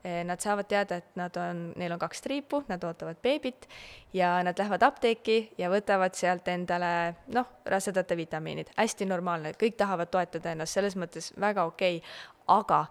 nad 0.03 0.41
saavad 0.43 0.67
teada, 0.67 0.97
et 0.99 1.15
nad 1.15 1.37
on, 1.39 1.61
neil 1.79 1.93
on 1.95 1.99
kaks 2.01 2.21
triipu, 2.25 2.59
nad 2.67 2.83
ootavad 2.83 3.21
beebit 3.23 3.69
ja 4.13 4.35
nad 4.43 4.59
lähevad 4.59 4.83
apteeki 4.83 5.37
ja 5.57 5.69
võtavad 5.71 6.17
sealt 6.19 6.47
endale 6.51 6.89
noh, 7.31 7.47
rasedate 7.65 8.17
vitamiinid, 8.19 8.73
hästi 8.75 9.07
normaalne, 9.07 9.53
kõik 9.59 9.77
tahavad 9.79 10.11
toetada 10.11 10.51
ennast, 10.51 10.75
selles 10.75 10.97
mõttes 10.99 11.31
väga 11.39 11.63
okei 11.71 12.01
okay., 12.01 12.17
aga 12.51 12.81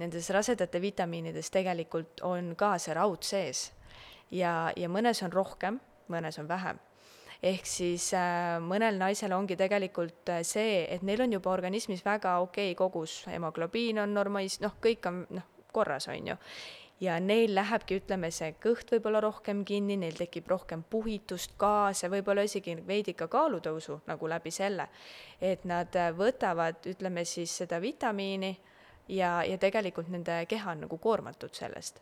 nendes 0.00 0.30
rasedate 0.32 0.80
vitamiinides 0.80 1.52
tegelikult 1.52 2.22
on 2.24 2.54
ka 2.56 2.78
see 2.80 2.96
raud 2.96 3.20
sees. 3.28 3.66
ja, 4.30 4.72
ja 4.76 4.88
mõnes 4.88 5.20
on 5.22 5.32
rohkem, 5.32 5.80
mõnes 6.08 6.40
on 6.40 6.48
vähem 6.48 6.80
ehk 7.42 7.66
siis 7.66 8.12
äh, 8.14 8.56
mõnel 8.62 8.98
naisel 9.00 9.32
ongi 9.34 9.56
tegelikult 9.58 10.30
äh, 10.30 10.42
see, 10.46 10.84
et 10.88 11.02
neil 11.02 11.24
on 11.24 11.32
juba 11.34 11.50
organismis 11.50 12.04
väga 12.06 12.38
okei 12.44 12.70
okay 12.72 12.78
kogus, 12.78 13.24
hemoglobiin 13.26 13.98
on 13.98 14.14
normaalis-, 14.14 14.60
noh, 14.62 14.76
kõik 14.82 15.08
on 15.10 15.24
noh, 15.28 15.48
korras, 15.72 16.08
on 16.08 16.32
ju 16.32 16.36
ja 17.02 17.20
neil 17.20 17.54
lähebki, 17.54 17.98
ütleme, 18.02 18.30
see 18.30 18.52
kõht 18.62 18.92
võib-olla 18.94 19.20
rohkem 19.24 19.64
kinni, 19.66 19.96
neil 19.98 20.14
tekib 20.18 20.46
rohkem 20.50 20.84
puhitust, 20.90 21.56
gaase, 21.58 22.10
võib-olla 22.12 22.44
isegi 22.46 22.76
veidi 22.86 23.16
ka 23.18 23.26
kaalutõusu 23.32 24.00
nagu 24.06 24.28
läbi 24.30 24.52
selle. 24.54 24.88
et 25.40 25.64
nad 25.64 25.96
võtavad, 26.16 26.86
ütleme 26.86 27.24
siis 27.24 27.56
seda 27.56 27.80
vitamiini 27.82 28.56
ja, 29.08 29.42
ja 29.44 29.58
tegelikult 29.58 30.08
nende 30.12 30.44
keha 30.48 30.72
on 30.74 30.86
nagu 30.86 30.98
koormatud 30.98 31.54
sellest. 31.56 32.00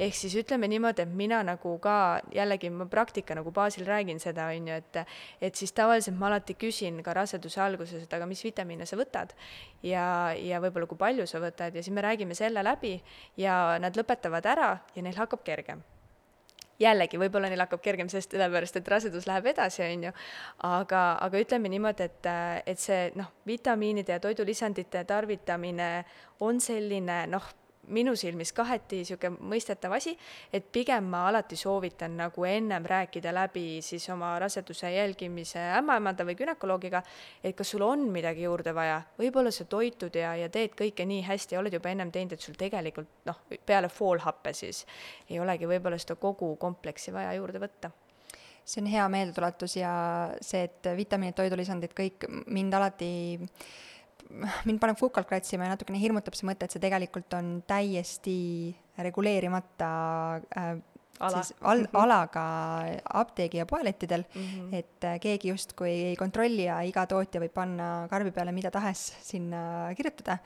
Ehk 0.00 0.14
siis 0.16 0.34
ütleme 0.40 0.68
niimoodi, 0.72 1.04
et 1.04 1.12
mina 1.16 1.42
nagu 1.44 1.74
ka 1.84 1.96
jällegi 2.32 2.70
ma 2.72 2.86
praktika 2.88 3.36
nagu 3.36 3.52
baasil 3.52 3.84
räägin 3.88 4.20
seda, 4.20 4.48
on 4.52 4.68
ju, 4.68 4.76
et 4.76 5.00
et 5.48 5.54
siis 5.54 5.72
tavaliselt 5.76 6.16
ma 6.18 6.30
alati 6.30 6.56
küsin 6.56 7.02
ka 7.04 7.14
raseduse 7.16 7.60
alguses, 7.60 8.04
et 8.04 8.14
aga 8.16 8.28
mis 8.28 8.44
vitamiine 8.44 8.86
sa 8.86 8.96
võtad? 8.96 9.34
Ja, 9.82 10.32
ja 10.32 10.60
võib-olla 10.64 10.88
kui 10.88 11.00
palju 11.00 11.26
sa 11.26 11.40
võtad 11.40 11.76
ja 11.76 11.82
siis 11.82 11.94
me 11.94 12.04
räägime 12.04 12.34
selle 12.34 12.64
läbi 12.64 12.96
ja 13.36 13.76
nad 13.80 13.96
lõpetavad 13.96 14.48
ära 14.48 14.70
ja 14.94 15.04
neil 15.04 15.16
hakkab 15.16 15.44
kergem 15.44 15.84
jällegi, 16.80 17.20
võib-olla 17.20 17.50
neil 17.50 17.62
hakkab 17.64 17.82
kergem 17.84 18.10
sest 18.12 18.34
sellepärast, 18.34 18.76
et 18.80 18.88
rasedus 18.88 19.28
läheb 19.28 19.50
edasi, 19.52 19.82
on 19.86 20.08
ju, 20.08 20.14
aga, 20.68 21.02
aga 21.26 21.42
ütleme 21.42 21.70
niimoodi, 21.72 22.08
et, 22.10 22.30
et 22.66 22.82
see 22.82 23.10
noh, 23.18 23.30
vitamiinide 23.48 24.16
ja 24.16 24.22
toidulisandite 24.22 25.04
tarvitamine 25.08 25.90
on 26.44 26.60
selline 26.60 27.24
noh, 27.32 27.48
minu 27.94 28.14
silmis 28.18 28.52
kaheti 28.56 29.02
niisugune 29.02 29.38
mõistetav 29.52 29.94
asi, 29.96 30.14
et 30.52 30.68
pigem 30.72 31.06
ma 31.10 31.26
alati 31.30 31.56
soovitan 31.58 32.16
nagu 32.18 32.46
ennem 32.48 32.86
rääkida 32.86 33.32
läbi 33.34 33.82
siis 33.84 34.08
oma 34.12 34.34
raseduse 34.42 34.90
jälgimise 34.94 35.62
ämmaemanda 35.78 36.26
või 36.26 36.38
günekoloogiga, 36.38 37.02
et 37.44 37.56
kas 37.56 37.74
sul 37.74 37.84
on 37.86 38.06
midagi 38.12 38.46
juurde 38.46 38.74
vaja, 38.74 39.00
võib-olla 39.18 39.52
sa 39.54 39.68
toitud 39.70 40.16
ja, 40.16 40.34
ja 40.36 40.48
teed 40.52 40.74
kõike 40.78 41.06
nii 41.06 41.22
hästi, 41.26 41.58
oled 41.60 41.78
juba 41.78 41.92
ennem 41.92 42.12
teinud, 42.14 42.36
et 42.36 42.42
sul 42.42 42.58
tegelikult 42.58 43.28
noh, 43.28 43.42
peale 43.66 43.90
foolhappe 43.92 44.54
siis 44.56 44.84
ei 45.30 45.40
olegi 45.40 45.68
võib-olla 45.70 45.98
seda 46.00 46.18
kogu 46.20 46.54
kompleksi 46.60 47.14
vaja 47.14 47.34
juurde 47.38 47.62
võtta. 47.62 47.92
See 48.66 48.80
on 48.82 48.88
hea 48.90 49.04
meeldetuletus 49.06 49.76
ja 49.78 49.90
see, 50.42 50.64
et 50.66 50.88
vitamiinid, 50.98 51.36
toidulisandid, 51.38 51.92
kõik 51.94 52.26
mind 52.50 52.74
alati 52.74 53.10
mind 54.68 54.80
paneb 54.82 54.98
fukalt 55.00 55.28
kratsima 55.28 55.66
ja 55.66 55.74
natukene 55.74 56.00
hirmutab 56.00 56.36
see 56.36 56.48
mõte, 56.48 56.66
et 56.66 56.74
see 56.74 56.82
tegelikult 56.82 57.32
on 57.38 57.56
täiesti 57.68 58.36
reguleerimata 59.06 59.90
äh, 60.56 60.76
ala. 61.20 61.42
siis 61.42 61.56
al-, 61.60 61.84
mhm. 61.86 61.96
alaga 62.02 62.44
apteegi 63.20 63.60
ja 63.60 63.66
poelettidel 63.66 64.24
mm, 64.34 64.42
-hmm. 64.42 64.74
et 64.74 65.04
äh, 65.04 65.20
keegi 65.20 65.48
justkui 65.48 65.90
ei 65.90 66.16
kontrolli 66.16 66.64
ja 66.64 66.80
iga 66.82 67.06
tootja 67.06 67.40
võib 67.40 67.54
panna 67.54 68.08
karbi 68.10 68.30
peale 68.30 68.52
mida 68.52 68.70
tahes 68.70 69.06
sinna 69.22 69.94
kirjutada, 69.96 70.38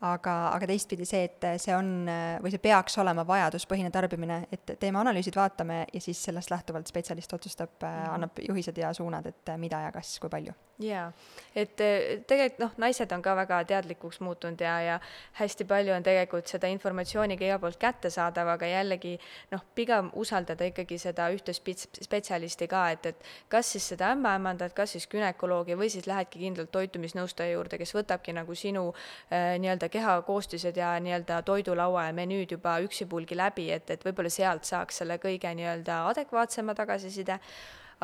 aga, 0.00 0.34
aga 0.48 0.66
teistpidi 0.66 1.04
see, 1.04 1.24
et 1.24 1.48
see 1.60 1.76
on 1.76 2.08
või 2.42 2.50
see 2.50 2.62
peaks 2.62 2.98
olema 2.98 3.26
vajaduspõhine 3.26 3.90
tarbimine, 3.90 4.46
et 4.52 4.76
teeme 4.80 4.98
analüüsid, 4.98 5.36
vaatame 5.36 5.84
ja 5.92 6.00
siis 6.00 6.24
sellest 6.24 6.50
lähtuvalt 6.50 6.86
spetsialist 6.86 7.32
otsustab 7.32 7.70
mm, 7.80 7.88
-hmm. 7.88 8.14
annab 8.14 8.44
juhised 8.48 8.78
ja 8.78 8.92
suunad, 8.92 9.26
et 9.26 9.56
mida 9.58 9.80
ja 9.80 9.92
kas, 9.92 10.18
kui 10.20 10.30
palju 10.30 10.54
jaa, 10.82 11.06
et 11.54 11.74
tegelikult 11.78 12.58
noh, 12.58 12.72
naised 12.82 13.12
on 13.14 13.22
ka 13.22 13.34
väga 13.38 13.60
teadlikuks 13.70 14.18
muutunud 14.24 14.60
ja, 14.60 14.74
ja 14.82 14.96
hästi 15.38 15.66
palju 15.70 15.94
on 15.94 16.06
tegelikult 16.06 16.50
seda 16.50 16.70
informatsiooni 16.72 17.36
ka 17.38 17.46
igalt 17.46 17.62
poolt 17.62 17.78
kättesaadav, 17.82 18.50
aga 18.56 18.68
jällegi 18.68 19.14
noh, 19.52 19.62
pigem 19.74 20.10
usaldada 20.20 20.66
ikkagi 20.68 20.98
seda 21.00 21.28
ühte 21.34 21.54
spetsialisti 21.54 22.68
ka, 22.70 22.84
et, 22.94 23.06
et 23.12 23.28
kas 23.52 23.72
siis 23.74 23.88
seda 23.94 24.12
ämmaemandat, 24.14 24.74
kas 24.76 24.94
siis 24.96 25.06
günekoloogi 25.10 25.78
või 25.78 25.90
siis 25.92 26.08
lähedki 26.10 26.42
kindlalt 26.44 26.72
toitumisnõustaja 26.74 27.56
juurde, 27.56 27.78
kes 27.80 27.94
võtabki 27.96 28.34
nagu 28.36 28.56
sinu 28.58 28.86
äh, 28.92 29.54
nii-öelda 29.62 29.88
kehakoostised 29.92 30.76
ja 30.80 30.94
nii-öelda 31.04 31.42
toidulaua 31.46 32.08
ja 32.08 32.16
menüüd 32.16 32.56
juba 32.56 32.78
üksipulgi 32.84 33.38
läbi, 33.38 33.70
et, 33.74 33.90
et 33.90 34.06
võib-olla 34.06 34.32
sealt 34.32 34.68
saaks 34.68 35.02
selle 35.02 35.18
kõige 35.22 35.50
nii-öelda 35.54 36.04
adekvaatsema 36.12 36.74
tagasiside. 36.78 37.40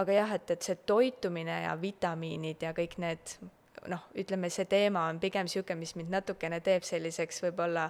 Aga 0.01 0.13
jah, 0.15 0.37
et, 0.37 0.51
et 0.55 0.63
see 0.65 0.77
toitumine 0.87 1.65
ja 1.65 1.73
vitamiinid 1.81 2.63
ja 2.63 2.71
kõik 2.73 2.95
need 3.03 3.35
noh, 3.89 4.07
ütleme, 4.19 4.51
see 4.53 4.67
teema 4.71 5.07
on 5.11 5.21
pigem 5.23 5.49
niisugune, 5.49 5.79
mis 5.81 5.95
mind 5.99 6.13
natukene 6.13 6.61
teeb 6.65 6.85
selliseks 6.87 7.43
võib-olla 7.47 7.89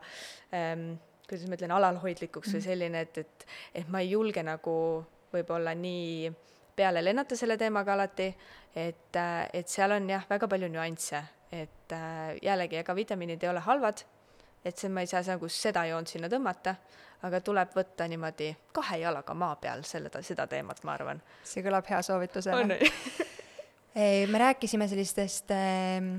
ähm, 0.56 0.92
kuidas 1.30 1.48
ma 1.48 1.58
ütlen, 1.58 1.74
alalhoidlikuks 1.76 2.52
või 2.52 2.60
mhm. 2.60 2.66
selline, 2.68 3.02
et, 3.06 3.18
et, 3.24 3.48
et 3.82 3.90
ma 3.90 4.02
ei 4.04 4.12
julge 4.14 4.44
nagu 4.46 4.76
võib-olla 5.30 5.74
nii 5.78 6.30
peale 6.76 7.02
lennata 7.04 7.36
selle 7.38 7.58
teemaga 7.60 7.94
alati, 7.94 8.30
et, 8.74 9.18
et 9.54 9.68
seal 9.68 9.94
on 9.94 10.08
jah, 10.10 10.24
väga 10.30 10.48
palju 10.50 10.70
nüansse, 10.72 11.20
et 11.52 11.94
äh, 11.94 12.32
jällegi, 12.42 12.80
ega 12.80 12.96
vitamiinid 12.96 13.42
ei 13.44 13.52
ole 13.52 13.62
halvad, 13.62 14.02
et 14.64 14.76
see, 14.76 14.90
ma 14.92 15.04
ei 15.04 15.10
saa 15.10 15.22
nagu 15.28 15.48
seda 15.50 15.86
joont 15.88 16.10
sinna 16.10 16.28
tõmmata 16.32 16.74
aga 17.26 17.40
tuleb 17.44 17.74
võtta 17.76 18.06
niimoodi 18.08 18.50
kahe 18.76 19.00
jalaga 19.02 19.34
maa 19.36 19.56
peal 19.60 19.84
selle, 19.88 20.10
seda 20.24 20.46
teemat, 20.50 20.82
ma 20.88 20.96
arvan. 20.96 21.20
see 21.44 21.64
kõlab 21.64 21.88
hea 21.90 22.00
soovitusena. 22.06 22.78
me 24.32 24.42
rääkisime 24.44 24.88
sellistest 24.88 25.52
ehm, 25.54 26.14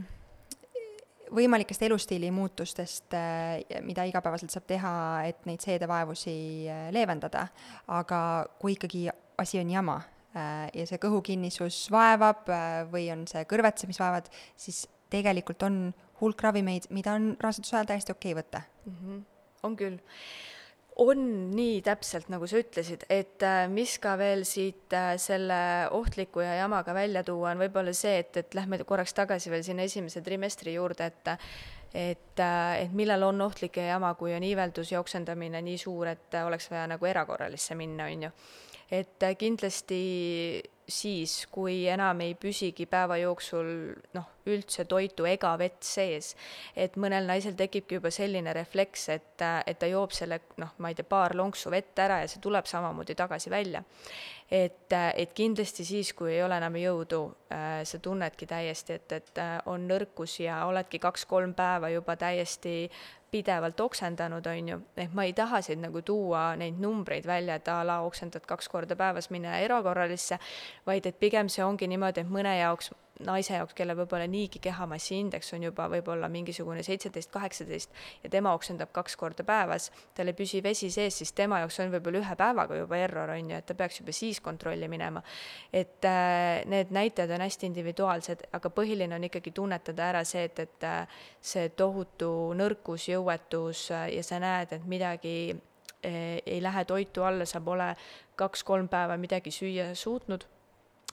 võimalikest 1.36 1.84
elustiili 1.88 2.32
muutustest, 2.32 3.14
eh, 3.14 3.82
mida 3.86 4.06
igapäevaselt 4.08 4.54
saab 4.54 4.68
teha, 4.68 4.94
et 5.30 5.46
neid 5.50 5.64
seedevaevusi 5.64 6.36
eh, 6.68 6.88
leevendada, 6.96 7.48
aga 7.88 8.22
kui 8.60 8.76
ikkagi 8.76 9.08
asi 9.42 9.62
on 9.62 9.72
jama 9.72 9.98
eh, 10.36 10.68
ja 10.82 10.88
see 10.90 11.02
kõhukinnisus 11.02 11.84
vaevab 11.94 12.50
või 12.92 13.08
on 13.14 13.26
see 13.32 13.46
kõrvetsed, 13.50 13.90
mis 13.92 14.02
vaevad, 14.02 14.30
siis 14.60 14.86
tegelikult 15.12 15.64
on 15.68 15.84
hulk 16.22 16.44
ravimeid, 16.44 16.88
mida 16.94 17.16
on 17.18 17.34
raseduse 17.42 17.78
ajal 17.78 17.94
täiesti 17.94 18.16
okei 18.16 18.36
okay 18.36 18.44
võtta 18.44 18.64
mm. 18.86 18.98
-hmm. 18.98 19.22
on 19.68 19.76
küll 19.76 20.00
on 21.02 21.22
nii 21.56 21.82
täpselt, 21.86 22.30
nagu 22.32 22.48
sa 22.50 22.60
ütlesid, 22.62 23.06
et 23.12 23.44
äh, 23.46 23.66
mis 23.72 23.96
ka 24.02 24.14
veel 24.20 24.44
siit 24.48 24.94
äh, 24.96 25.16
selle 25.22 25.58
ohtliku 25.98 26.44
ja 26.44 26.56
jamaga 26.60 26.94
välja 26.96 27.24
tuua, 27.26 27.54
on 27.56 27.62
võib-olla 27.64 27.94
see, 27.98 28.20
et, 28.22 28.38
et 28.38 28.58
lähme 28.58 28.82
korraks 28.88 29.16
tagasi 29.18 29.52
veel 29.54 29.66
sinna 29.66 29.88
esimese 29.88 30.24
trimestri 30.26 30.78
juurde, 30.78 31.12
et 31.12 31.38
et, 31.92 32.40
äh, 32.40 32.86
et 32.86 32.94
millal 32.96 33.26
on 33.28 33.42
ohtlik 33.44 33.76
ja 33.82 33.90
jama, 33.90 34.14
kui 34.16 34.32
on 34.32 34.44
iiveldus 34.48 34.94
ja 34.94 35.02
oksendamine 35.02 35.60
nii 35.66 35.80
suur, 35.82 36.08
et 36.14 36.38
oleks 36.40 36.70
vaja 36.72 36.86
nagu 36.94 37.10
erakorralisse 37.10 37.76
minna, 37.76 38.08
on 38.08 38.30
ju. 38.30 38.30
et 38.92 39.26
kindlasti 39.40 39.98
siis, 40.92 41.46
kui 41.52 41.86
enam 41.90 42.22
ei 42.26 42.36
püsigi 42.40 42.86
päeva 42.90 43.18
jooksul 43.22 43.72
noh, 44.18 44.28
üldse 44.50 44.86
toitu 44.90 45.28
ega 45.30 45.54
vett 45.60 45.84
sees. 45.86 46.34
et 46.76 46.98
mõnel 46.98 47.28
naisel 47.30 47.56
tekibki 47.58 48.00
juba 48.00 48.12
selline 48.12 48.54
refleks, 48.58 49.08
et, 49.14 49.44
et 49.66 49.80
ta 49.80 49.90
joob 49.90 50.14
selle 50.16 50.42
noh, 50.62 50.74
ma 50.78 50.92
ei 50.92 50.98
tea, 50.98 51.08
paar 51.08 51.36
lonksu 51.38 51.72
vett 51.74 52.00
ära 52.00 52.22
ja 52.24 52.30
see 52.32 52.42
tuleb 52.42 52.66
samamoodi 52.70 53.16
tagasi 53.16 53.50
välja. 53.54 53.84
et, 54.52 54.92
et 54.92 55.34
kindlasti 55.34 55.86
siis, 55.88 56.14
kui 56.14 56.34
ei 56.34 56.44
ole 56.44 56.58
enam 56.58 56.76
jõudu, 56.76 57.22
äh, 57.54 57.82
sa 57.88 58.00
tunnedki 58.00 58.50
täiesti, 58.50 59.00
et, 59.00 59.12
et 59.12 59.42
äh, 59.42 59.58
on 59.72 59.88
nõrkus 59.88 60.40
ja 60.44 60.66
oledki 60.68 61.00
kaks-kolm 61.00 61.54
päeva 61.56 61.90
juba 61.94 62.18
täiesti 62.20 62.90
pidevalt 63.32 63.80
oksendanud, 63.80 64.48
on 64.48 64.68
ju, 64.68 64.78
ehk 65.00 65.14
ma 65.16 65.24
ei 65.24 65.34
taha 65.34 65.62
siin 65.64 65.82
nagu 65.86 66.02
tuua 66.04 66.50
neid 66.60 66.80
numbreid 66.84 67.28
välja, 67.28 67.56
et 67.56 67.68
a 67.72 67.80
la 67.88 68.02
oksendad 68.04 68.44
kaks 68.48 68.68
korda 68.70 68.98
päevas, 69.00 69.30
mine 69.32 69.54
erakorralisse, 69.64 70.40
vaid 70.88 71.08
et 71.08 71.20
pigem 71.20 71.50
see 71.50 71.64
ongi 71.64 71.88
niimoodi, 71.88 72.26
et 72.26 72.34
mõne 72.34 72.58
jaoks 72.60 72.92
naise 73.26 73.54
jaoks, 73.54 73.76
kellel 73.78 73.98
võib-olla 74.00 74.26
niigi 74.30 74.60
kehamassiindeks 74.64 75.54
on 75.56 75.66
juba 75.68 75.88
võib-olla 75.92 76.30
mingisugune 76.32 76.84
seitseteist, 76.86 77.32
kaheksateist 77.34 77.94
ja 78.24 78.32
tema 78.34 78.54
oksendab 78.58 78.92
kaks 78.96 79.18
korda 79.20 79.46
päevas, 79.48 79.90
tal 80.18 80.32
ei 80.32 80.38
püsi 80.38 80.62
vesi 80.64 80.90
sees, 80.94 81.20
siis 81.22 81.34
tema 81.38 81.62
jaoks 81.62 81.80
on 81.84 81.92
võib-olla 81.94 82.22
ühe 82.22 82.38
päevaga 82.40 82.80
juba 82.80 82.98
error, 82.98 83.34
on 83.36 83.52
ju, 83.52 83.60
et 83.60 83.68
ta 83.68 83.76
peaks 83.78 84.02
juba 84.02 84.16
siis 84.16 84.42
kontrolli 84.42 84.88
minema. 84.92 85.22
et 85.74 86.06
äh, 86.06 86.64
need 86.66 86.92
näitajad 86.92 87.36
on 87.36 87.46
hästi 87.46 87.70
individuaalsed, 87.70 88.48
aga 88.54 88.70
põhiline 88.70 89.16
on 89.16 89.28
ikkagi 89.30 89.52
tunnetada 89.52 90.08
ära 90.10 90.24
see, 90.26 90.46
et, 90.50 90.60
et 90.60 90.88
äh, 90.88 91.20
see 91.42 91.70
tohutu 91.70 92.32
nõrkus, 92.58 93.10
jõuetus 93.12 93.90
äh, 93.92 94.08
ja 94.16 94.24
sa 94.24 94.40
näed, 94.42 94.74
et 94.78 94.88
midagi 94.88 95.36
äh, 95.52 96.40
ei 96.46 96.62
lähe 96.64 96.86
toitu 96.86 97.28
alla, 97.28 97.46
sa 97.46 97.62
pole 97.62 97.94
kaks-kolm 98.40 98.90
päeva 98.90 99.20
midagi 99.22 99.54
süüa 99.54 99.92
suutnud 99.96 100.48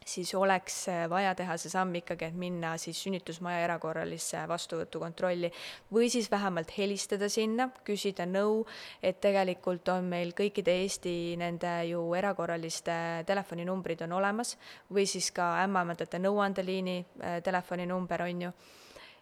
siis 0.07 0.35
oleks 0.35 0.87
vaja 1.11 1.35
teha 1.37 1.57
see 1.61 1.73
samm 1.73 1.95
ikkagi, 2.01 2.29
et 2.31 2.37
minna 2.39 2.75
siis 2.81 2.99
sünnitusmaja 3.05 3.65
erakorralisse 3.67 4.41
vastuvõtukontrolli 4.49 5.51
või 5.95 6.09
siis 6.13 6.31
vähemalt 6.31 6.73
helistada 6.79 7.29
sinna, 7.33 7.69
küsida 7.85 8.27
nõu, 8.29 8.65
et 9.03 9.21
tegelikult 9.21 9.89
on 9.93 10.09
meil 10.09 10.33
kõikide 10.37 10.79
Eesti 10.83 11.37
nende 11.41 11.73
ju 11.91 12.03
erakorraliste 12.19 12.99
telefoninumbrid 13.29 14.07
on 14.07 14.17
olemas 14.19 14.57
või 14.93 15.07
siis 15.11 15.31
ka 15.35 15.59
ämmaemandate 15.65 16.21
nõuandeliini 16.23 16.99
äh, 16.99 17.41
telefoninumber 17.45 18.27
on 18.29 18.49
ju. 18.49 18.53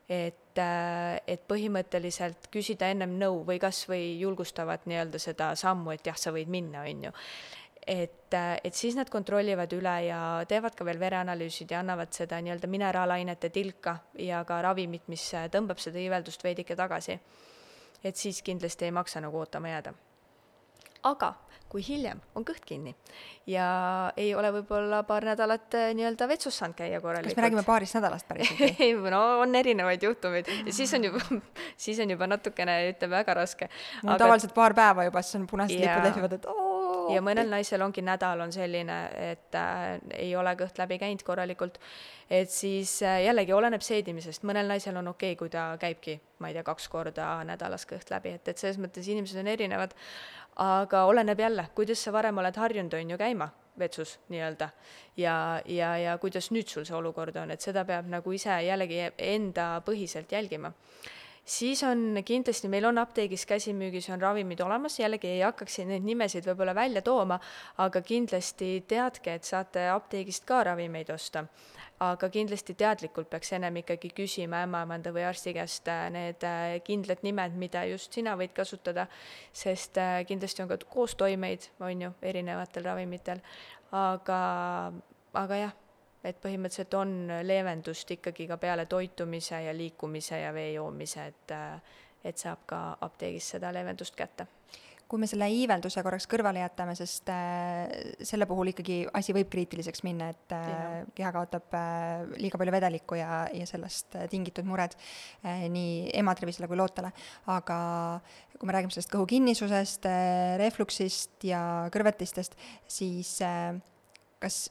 Et, 0.07 0.59
äh, 0.63 1.19
et 1.27 1.43
põhimõtteliselt 1.51 2.47
küsida 2.55 2.93
ennem 2.95 3.17
nõu 3.19 3.41
või 3.49 3.59
kas 3.59 3.83
või 3.91 4.21
julgustavat 4.21 4.87
nii-öelda 4.87 5.19
seda 5.19 5.51
sammu, 5.59 5.91
et 5.97 6.07
jah, 6.07 6.19
sa 6.19 6.31
võid 6.31 6.53
minna, 6.53 6.85
on 6.87 7.09
ju 7.09 7.17
et, 7.87 8.35
et 8.65 8.75
siis 8.75 8.97
nad 8.99 9.11
kontrollivad 9.11 9.73
üle 9.77 9.95
ja 10.09 10.21
teevad 10.49 10.75
ka 10.75 10.85
veel 10.87 10.99
vereanalüüsid 11.01 11.71
ja 11.71 11.81
annavad 11.85 12.13
seda 12.17 12.41
nii-öelda 12.43 12.71
mineraalainete 12.71 13.51
tilka 13.55 13.99
ja 14.19 14.43
ka 14.49 14.59
ravimit, 14.67 15.07
mis 15.13 15.29
tõmbab 15.55 15.81
seda 15.83 16.03
iiveldust 16.03 16.45
veidike 16.45 16.77
tagasi. 16.77 17.21
et 18.05 18.17
siis 18.17 18.43
kindlasti 18.43 18.85
ei 18.85 18.91
maksa 18.91 19.21
nagu 19.21 19.39
ootama 19.39 19.69
jääda. 19.69 19.95
aga 21.03 21.35
kui 21.69 21.83
hiljem 21.83 22.21
on 22.39 22.45
kõht 22.47 22.65
kinni 22.67 22.93
ja 23.51 23.67
ei 24.17 24.35
ole 24.35 24.53
võib-olla 24.55 25.03
paar 25.07 25.25
nädalat 25.27 25.75
eh, 25.75 25.89
nii-öelda 25.99 26.29
vetsus 26.31 26.59
saanud 26.59 26.77
käia 26.79 27.01
korralikult. 27.01 27.35
kas 27.35 27.41
me 27.41 27.47
räägime 27.47 27.65
paarist 27.67 27.99
nädalast 27.99 28.29
päriselt 28.29 28.81
ei, 28.85 28.95
no 28.95 29.23
on 29.43 29.55
erinevaid 29.55 30.03
juhtumeid 30.03 30.51
ja 30.67 30.73
siis 30.73 30.95
on 30.99 31.09
juba, 31.09 31.23
siis 31.87 32.01
on 32.03 32.11
juba 32.11 32.27
natukene, 32.31 32.79
ütleme, 32.93 33.19
väga 33.19 33.35
raske. 33.41 33.71
mul 34.03 34.15
Aga... 34.15 34.25
tavaliselt 34.25 34.55
paar 34.55 34.75
päeva 34.75 35.07
juba, 35.09 35.23
siis 35.23 35.41
on 35.41 35.47
punased 35.51 35.79
lipud 35.81 36.09
lehvivad, 36.11 36.39
et 36.39 36.49
oo 36.51 36.66
ja 37.15 37.23
mõnel 37.25 37.51
naisel 37.51 37.83
ongi 37.85 38.03
nädal 38.05 38.41
on 38.45 38.53
selline, 38.55 38.99
et 39.33 39.59
äh, 39.59 39.99
ei 40.19 40.33
ole 40.37 40.55
kõht 40.59 40.79
läbi 40.81 40.99
käinud 41.03 41.25
korralikult, 41.27 41.79
et 42.31 42.51
siis 42.53 42.99
äh, 43.07 43.23
jällegi 43.27 43.55
oleneb 43.57 43.85
seedimisest, 43.85 44.47
mõnel 44.49 44.69
naisel 44.71 44.97
on 45.01 45.13
okei 45.15 45.35
okay,, 45.35 45.41
kui 45.41 45.53
ta 45.53 45.69
käibki, 45.81 46.19
ma 46.41 46.51
ei 46.51 46.57
tea, 46.57 46.65
kaks 46.67 46.89
korda 46.93 47.29
nädalas 47.49 47.87
kõht 47.89 48.11
läbi, 48.13 48.37
et, 48.39 48.49
et 48.49 48.59
selles 48.59 48.81
mõttes 48.83 49.09
inimesed 49.09 49.43
on 49.43 49.53
erinevad, 49.53 49.95
aga 50.63 51.05
oleneb 51.11 51.41
jälle, 51.41 51.69
kuidas 51.77 52.03
sa 52.03 52.15
varem 52.17 52.43
oled 52.43 52.57
harjunud, 52.57 52.97
on 52.97 53.15
ju, 53.15 53.21
käima 53.21 53.51
vetsus 53.79 54.19
nii-öelda. 54.29 54.69
ja, 55.17 55.63
ja, 55.67 55.97
ja 55.99 56.19
kuidas 56.19 56.51
nüüd 56.51 56.69
sul 56.69 56.87
see 56.89 56.97
olukord 56.97 57.37
on, 57.37 57.53
et 57.53 57.61
seda 57.61 57.85
peab 57.85 58.09
nagu 58.09 58.33
ise 58.33 58.57
jällegi 58.65 59.03
enda 59.19 59.83
põhiselt 59.85 60.33
jälgima 60.33 60.73
siis 61.47 61.83
on 61.87 62.19
kindlasti, 62.27 62.69
meil 62.69 62.85
on 62.89 62.99
apteegis 62.99 63.47
käsimüügis 63.47 64.11
on 64.11 64.21
ravimid 64.21 64.61
olemas, 64.65 64.99
jällegi 64.99 65.31
ei 65.37 65.45
hakkaks 65.47 65.79
siin 65.79 65.93
neid 65.93 66.05
nimesid 66.07 66.47
võib-olla 66.49 66.75
välja 66.75 67.03
tooma, 67.07 67.39
aga 67.83 68.03
kindlasti 68.03 68.71
teadke, 68.89 69.39
et 69.39 69.47
saate 69.47 69.87
apteegist 69.93 70.47
ka 70.49 70.65
ravimeid 70.73 71.11
osta. 71.15 71.47
aga 72.01 72.29
kindlasti 72.29 72.75
teadlikult 72.77 73.31
peaks 73.33 73.55
ennem 73.57 73.79
ikkagi 73.81 74.11
küsima 74.13 74.59
ämmaemanda 74.67 75.15
või 75.17 75.23
arsti 75.25 75.55
käest 75.57 75.89
äh, 75.89 76.03
need 76.13 76.45
äh, 76.45 76.75
kindlad 76.85 77.23
nimed, 77.25 77.57
mida 77.57 77.87
just 77.89 78.13
sina 78.13 78.35
võid 78.37 78.53
kasutada, 78.53 79.07
sest 79.53 79.97
äh, 79.97 80.19
kindlasti 80.29 80.61
on 80.63 80.69
ka 80.69 80.77
koostoimeid, 80.93 81.71
on 81.81 82.05
ju, 82.05 82.13
erinevatel 82.21 82.85
ravimitel, 82.85 83.41
aga, 83.97 84.43
aga 85.33 85.63
jah 85.63 85.75
et 86.27 86.41
põhimõtteliselt 86.43 86.99
on 86.99 87.17
leevendust 87.47 88.11
ikkagi 88.17 88.49
ka 88.51 88.59
peale 88.63 88.87
toitumise 88.91 89.63
ja 89.67 89.75
liikumise 89.77 90.43
ja 90.43 90.53
vee 90.55 90.73
joomise, 90.75 91.27
et, 91.33 91.57
et 92.25 92.39
saab 92.39 92.67
ka 92.67 92.83
apteegis 93.07 93.55
seda 93.57 93.73
leevendust 93.75 94.19
kätte 94.19 94.49
kui 95.07 95.23
me 95.23 95.29
selle 95.31 95.47
iivelduse 95.55 96.03
korraks 96.03 96.27
kõrvale 96.31 96.63
jätame, 96.65 96.97
sest 96.99 97.31
äh, 97.31 97.87
selle 98.27 98.47
puhul 98.51 98.73
ikkagi 98.73 98.99
asi 99.15 99.35
võib 99.37 99.49
kriitiliseks 99.53 100.03
minna, 100.07 100.33
et 100.35 100.55
äh, 100.55 101.05
keha 101.15 101.31
kaotab 101.35 101.77
äh, 101.79 102.25
liiga 102.43 102.59
palju 102.59 102.75
vedelikku 102.75 103.19
ja, 103.19 103.45
ja 103.55 103.69
sellest 103.71 104.19
äh, 104.19 104.27
tingitud 104.33 104.67
mured 104.67 104.97
äh, 104.99 105.67
nii 105.71 106.11
ema 106.19 106.35
tervisele 106.39 106.67
kui 106.71 106.79
lootele. 106.81 107.13
aga 107.55 107.79
kui 108.57 108.67
me 108.67 108.75
räägime 108.75 108.95
sellest 108.95 109.13
kõhu 109.15 109.29
kinnisusest 109.31 110.09
äh,, 110.11 110.57
refluksist 110.59 111.47
ja 111.47 111.61
kõrvetistest, 111.95 112.59
siis 112.91 113.37
äh, 113.47 113.77
kas 114.43 114.65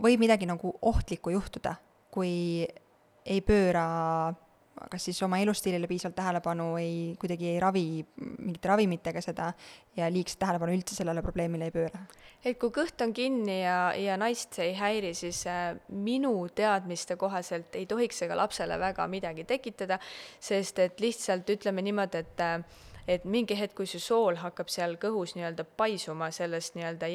võib 0.00 0.20
midagi 0.22 0.48
nagu 0.48 0.74
ohtlikku 0.82 1.32
juhtuda, 1.34 1.76
kui 2.14 2.66
ei 3.28 3.40
pööra 3.44 3.88
kas 4.90 5.08
siis 5.08 5.18
oma 5.26 5.38
elustiilile 5.42 5.88
piisavalt 5.90 6.16
tähelepanu, 6.18 6.68
ei, 6.78 7.16
kuidagi 7.20 7.48
ei 7.52 7.60
ravi 7.60 7.84
mingite 8.20 8.70
ravimitega 8.70 9.22
seda 9.24 9.50
ja 9.98 10.08
liigset 10.12 10.38
tähelepanu 10.38 10.74
üldse 10.76 10.94
sellele 10.94 11.22
probleemile 11.24 11.68
ei 11.68 11.74
pööra? 11.74 12.02
et 12.44 12.58
kui 12.60 12.70
kõht 12.74 13.02
on 13.02 13.12
kinni 13.16 13.60
ja, 13.64 13.92
ja 13.98 14.16
naist 14.20 14.54
see 14.54 14.70
ei 14.70 14.76
häiri, 14.78 15.12
siis 15.18 15.42
äh, 15.50 15.72
minu 15.90 16.32
teadmiste 16.54 17.18
kohaselt 17.18 17.74
ei 17.78 17.88
tohiks 17.90 18.22
see 18.22 18.30
ka 18.30 18.38
lapsele 18.38 18.78
väga 18.78 19.08
midagi 19.10 19.44
tekitada, 19.48 19.98
sest 20.38 20.78
et 20.84 21.02
lihtsalt 21.02 21.50
ütleme 21.50 21.82
niimoodi, 21.82 22.22
et 22.22 22.44
äh, 22.44 22.62
et 23.08 23.24
mingi 23.24 23.56
hetk, 23.56 23.74
kui 23.78 23.88
see 23.88 24.02
sool 24.02 24.36
hakkab 24.42 24.68
seal 24.72 24.98
kõhus 25.00 25.32
nii-öelda 25.36 25.64
paisuma 25.78 26.28
sellest 26.34 26.76
nii-öelda 26.76 27.08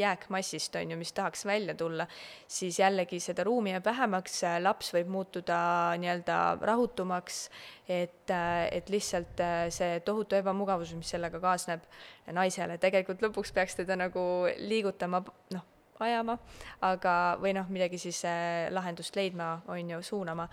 jääkmassist, 0.00 0.78
on 0.80 0.94
ju, 0.94 0.98
mis 1.00 1.12
tahaks 1.16 1.44
välja 1.48 1.74
tulla, 1.78 2.06
siis 2.48 2.78
jällegi 2.80 3.20
seda 3.20 3.44
ruumi 3.44 3.74
jääb 3.74 3.84
vähemaks, 3.90 4.40
laps 4.64 4.94
võib 4.96 5.12
muutuda 5.12 5.58
nii-öelda 6.00 6.38
rahutumaks, 6.64 7.42
et, 7.88 8.32
et 8.32 8.90
lihtsalt 8.90 9.44
see 9.74 10.00
tohutu 10.08 10.40
ebamugavus, 10.40 10.96
mis 10.96 11.12
sellega 11.14 11.42
kaasneb 11.42 11.84
naisele, 12.32 12.80
tegelikult 12.80 13.22
lõpuks 13.28 13.52
peaks 13.54 13.76
teda 13.82 14.00
nagu 14.00 14.24
liigutama, 14.64 15.20
noh, 15.52 15.70
ajama, 16.02 16.38
aga, 16.84 17.14
või 17.42 17.54
noh, 17.56 17.68
midagi 17.72 18.00
siis 18.00 18.22
eh, 18.28 18.70
lahendust 18.74 19.16
leidma, 19.16 19.58
on 19.70 19.94
ju, 19.94 20.02
suunama. 20.02 20.48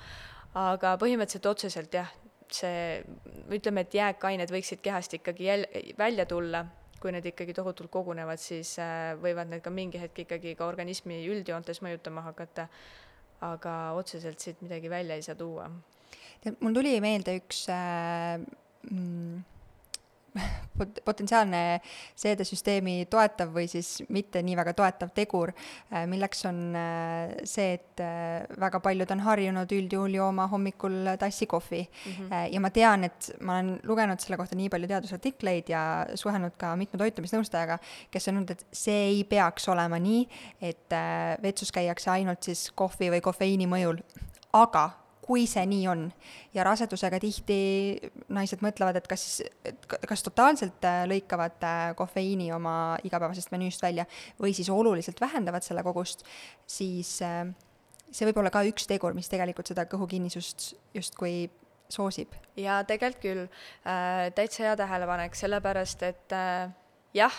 aga 0.53 0.97
põhimõtteliselt 0.99 1.45
otseselt 1.47 1.93
jah, 1.95 2.09
see, 2.55 3.01
ütleme, 3.53 3.85
et 3.85 3.95
jääkained 3.95 4.51
võiksid 4.53 4.81
kehast 4.83 5.13
ikkagi 5.17 5.47
jäl-, 5.47 5.67
välja 5.97 6.25
tulla, 6.29 6.63
kui 7.01 7.13
need 7.15 7.25
ikkagi 7.31 7.55
tohutult 7.57 7.91
kogunevad, 7.93 8.41
siis 8.41 8.75
äh, 8.81 9.13
võivad 9.21 9.49
need 9.51 9.63
ka 9.65 9.73
mingi 9.73 10.01
hetk 10.01 10.23
ikkagi 10.25 10.55
ka 10.59 10.67
organismi 10.69 11.21
üldjoontes 11.31 11.81
mõjutama 11.85 12.25
hakata. 12.31 12.67
aga 13.41 13.93
otseselt 13.97 14.39
siit 14.39 14.59
midagi 14.61 14.89
välja 14.89 15.15
ei 15.17 15.23
saa 15.25 15.35
tuua. 15.35 15.69
tead, 16.41 16.59
mul 16.61 16.73
tuli 16.73 16.99
meelde 17.01 17.39
üks 17.39 17.63
äh, 17.73 18.37
mm, 18.91 19.39
pot-, 20.77 21.01
potentsiaalne 21.05 21.81
seedesüsteemi 22.19 23.05
toetav 23.11 23.51
või 23.55 23.67
siis 23.71 24.01
mitte 24.13 24.41
nii 24.45 24.55
väga 24.59 24.73
toetav 24.77 25.11
tegur, 25.15 25.51
äh, 25.91 26.05
milleks 26.09 26.45
on 26.49 26.61
äh, 26.77 27.33
see, 27.47 27.75
et 27.79 28.03
äh, 28.03 28.45
väga 28.61 28.81
paljud 28.83 29.11
on 29.15 29.23
harjunud 29.25 29.75
üldjuhul 29.77 30.17
jooma 30.19 30.47
hommikul 30.51 31.13
tassi 31.19 31.47
kohvi 31.51 31.81
mm. 31.83 32.13
-hmm. 32.13 32.53
ja 32.53 32.63
ma 32.63 32.69
tean, 32.69 33.05
et 33.09 33.31
ma 33.41 33.59
olen 33.59 33.73
lugenud 33.87 34.23
selle 34.23 34.39
kohta 34.39 34.55
nii 34.55 34.69
palju 34.69 34.91
teadusartikleid 34.91 35.69
ja 35.69 35.83
suhelnud 36.15 36.57
ka 36.57 36.75
mitme 36.79 36.99
toitumisnõustajaga, 37.01 37.79
kes 38.11 38.27
on 38.27 38.35
öelnud, 38.35 38.55
et 38.55 38.65
see 38.71 39.03
ei 39.11 39.23
peaks 39.23 39.67
olema 39.69 39.99
nii, 39.99 40.25
et 40.61 40.97
vetsus 41.43 41.71
käiakse 41.71 42.11
ainult 42.11 42.43
siis 42.43 42.69
kohvi 42.75 43.11
või 43.11 43.21
kofeiini 43.21 43.67
mõjul, 43.69 44.01
aga 44.53 44.89
kui 45.21 45.45
see 45.49 45.63
nii 45.69 45.87
on 45.91 46.05
ja 46.55 46.65
rasedusega 46.65 47.19
tihti 47.21 47.57
naised 48.33 48.63
mõtlevad, 48.65 48.97
et 48.99 49.07
kas, 49.09 49.41
kas 50.09 50.25
totaalselt 50.25 50.87
äh, 50.87 51.03
lõikavad 51.09 51.65
äh, 51.67 51.81
kofeiini 51.97 52.51
oma 52.55 52.97
igapäevasest 53.07 53.53
menüüst 53.53 53.83
välja 53.85 54.07
või 54.41 54.55
siis 54.57 54.71
oluliselt 54.73 55.21
vähendavad 55.21 55.65
selle 55.65 55.83
kogust, 55.85 56.25
siis 56.65 57.19
äh, 57.25 57.45
see 58.11 58.27
võib 58.27 58.41
olla 58.41 58.53
ka 58.53 58.65
üks 58.67 58.89
tegur, 58.89 59.15
mis 59.17 59.29
tegelikult 59.31 59.71
seda 59.71 59.85
kõhukinnisust 59.89 60.71
justkui 60.97 61.49
soosib. 61.91 62.33
jaa, 62.55 62.81
tegelikult 62.87 63.23
küll 63.23 63.41
äh,, 63.45 64.29
täitsa 64.35 64.65
hea 64.65 64.75
tähelepanek, 64.79 65.35
sellepärast 65.37 66.05
et 66.07 66.35
äh, 66.35 66.71
jah 67.17 67.35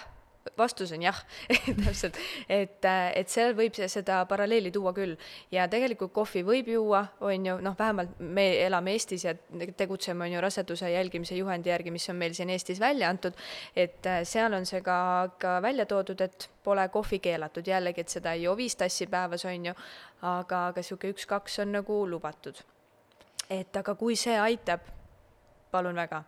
vastus 0.58 0.92
on 0.92 1.02
jah 1.02 1.18
täpselt, 1.84 2.16
et, 2.48 2.84
et 3.14 3.30
seal 3.30 3.54
võib 3.56 3.76
seda 3.76 4.22
paralleeli 4.28 4.72
tuua 4.74 4.92
küll. 4.96 5.14
Ja 5.54 5.68
tegelikult 5.70 6.12
kohvi 6.14 6.42
võib 6.46 6.68
juua, 6.72 7.04
on 7.24 7.46
ju, 7.46 7.56
noh, 7.64 7.76
vähemalt 7.78 8.18
me 8.18 8.46
elame 8.64 8.96
Eestis 8.96 9.26
ja 9.26 9.34
tegutseme, 9.76 10.26
on 10.26 10.36
ju, 10.36 10.42
raseduse 10.42 10.90
jälgimise 10.92 11.38
juhendi 11.38 11.72
järgi, 11.72 11.94
mis 11.94 12.08
on 12.10 12.18
meil 12.20 12.34
siin 12.36 12.50
Eestis 12.50 12.80
välja 12.80 13.10
antud, 13.12 13.38
et 13.76 14.06
äh, 14.06 14.22
seal 14.28 14.54
on 14.56 14.66
see 14.68 14.82
ka, 14.84 14.96
ka 15.42 15.56
välja 15.62 15.86
toodud, 15.86 16.20
et 16.20 16.48
pole 16.64 16.86
kohvi 16.92 17.18
keelatud, 17.22 17.66
jällegi, 17.66 18.04
et 18.04 18.12
seda 18.12 18.36
ei 18.36 18.46
joo 18.46 18.56
viis 18.58 18.76
tassi 18.78 19.06
päevas, 19.10 19.46
on 19.48 19.70
ju, 19.70 19.78
aga, 20.22 20.66
aga 20.72 20.82
niisugune 20.82 21.16
üks-kaks 21.16 21.62
on 21.64 21.76
nagu 21.78 22.02
lubatud. 22.08 22.62
et 23.50 23.76
aga 23.76 23.94
kui 24.00 24.14
see 24.16 24.36
aitab, 24.40 24.86
palun 25.72 25.98
väga 25.98 26.22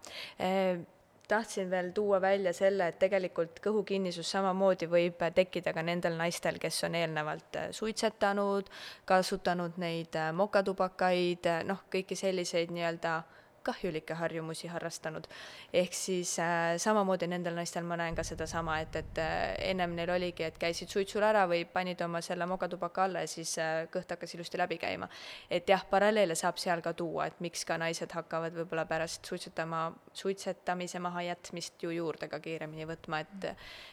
tahtsin 1.28 1.70
veel 1.70 1.90
tuua 1.92 2.20
välja 2.20 2.52
selle, 2.52 2.88
et 2.88 2.98
tegelikult 2.98 3.60
kõhukinnisus 3.64 4.30
samamoodi 4.30 4.88
võib 4.90 5.22
tekkida 5.34 5.72
ka 5.72 5.82
nendel 5.82 6.18
naistel, 6.18 6.58
kes 6.60 6.82
on 6.88 6.98
eelnevalt 6.98 7.60
äh, 7.60 7.70
suitsetanud, 7.72 8.68
kasutanud 9.08 9.78
neid 9.80 10.16
äh, 10.20 10.32
mokatubakaid, 10.36 11.48
äh, 11.48 11.62
noh, 11.68 11.86
kõiki 11.92 12.18
selliseid 12.18 12.74
nii-öelda 12.74 13.22
kahjulikke 13.64 14.14
harjumusi 14.14 14.68
harrastanud. 14.72 15.26
ehk 15.72 15.94
siis 15.94 16.38
äh, 16.38 16.76
samamoodi 16.78 17.26
nendel 17.30 17.54
naistel 17.54 17.84
ma 17.84 17.96
näen 17.96 18.14
ka 18.14 18.22
sedasama, 18.22 18.78
et, 18.84 18.96
et 18.96 19.18
äh, 19.18 19.54
ennem 19.70 19.96
neil 19.96 20.10
oligi, 20.10 20.44
et 20.44 20.58
käisid 20.58 20.92
suitsul 20.92 21.22
ära 21.22 21.46
või 21.50 21.64
panid 21.64 22.00
oma 22.04 22.20
selle 22.24 22.46
mogatubaka 22.46 23.04
alla 23.04 23.24
ja 23.24 23.30
siis 23.30 23.56
äh, 23.58 23.86
kõht 23.92 24.10
hakkas 24.10 24.34
ilusti 24.34 24.60
läbi 24.60 24.78
käima. 24.78 25.08
et 25.50 25.68
jah, 25.68 25.84
paralleele 25.90 26.34
saab 26.34 26.60
seal 26.62 26.84
ka 26.84 26.92
tuua, 26.92 27.26
et 27.26 27.40
miks 27.40 27.64
ka 27.64 27.78
naised 27.80 28.12
hakkavad 28.12 28.54
võib-olla 28.54 28.86
pärast 28.86 29.24
suitsetama, 29.26 29.86
suitsetamise 30.12 30.98
mahajätmist 30.98 31.82
ju 31.82 31.90
juurde 31.90 32.28
ka 32.28 32.40
kiiremini 32.40 32.86
võtma, 32.88 33.20
et, 33.24 33.50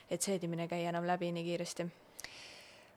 et 0.09 0.21
seedimine 0.21 0.67
ei 0.67 0.75
käi 0.75 0.85
enam 0.91 1.07
läbi 1.07 1.31
nii 1.31 1.47
kiiresti 1.51 1.89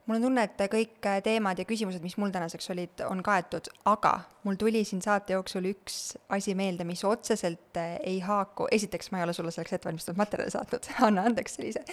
mul 0.06 0.18
on 0.18 0.26
tunne, 0.26 0.44
et 0.44 0.62
kõik 0.70 1.06
teemad 1.24 1.58
ja 1.58 1.64
küsimused, 1.68 2.02
mis 2.04 2.16
mul 2.20 2.32
tänaseks 2.34 2.68
olid, 2.74 3.02
on 3.08 3.22
kaetud, 3.24 3.70
aga 3.88 4.12
mul 4.44 4.58
tuli 4.60 4.82
siin 4.84 5.00
saate 5.04 5.32
jooksul 5.32 5.70
üks 5.70 5.96
asi 6.34 6.52
meelde, 6.58 6.84
mis 6.84 7.00
otseselt 7.08 7.78
eh, 7.80 7.94
ei 8.04 8.18
haaku, 8.24 8.66
esiteks 8.74 9.08
ma 9.12 9.20
ei 9.20 9.26
ole 9.26 9.34
sulle 9.36 9.52
selleks 9.54 9.78
ettevalmistatud 9.78 10.20
materjali 10.20 10.52
saatnud, 10.52 10.90
anna 11.08 11.24
andeks 11.30 11.56
sellise, 11.56 11.84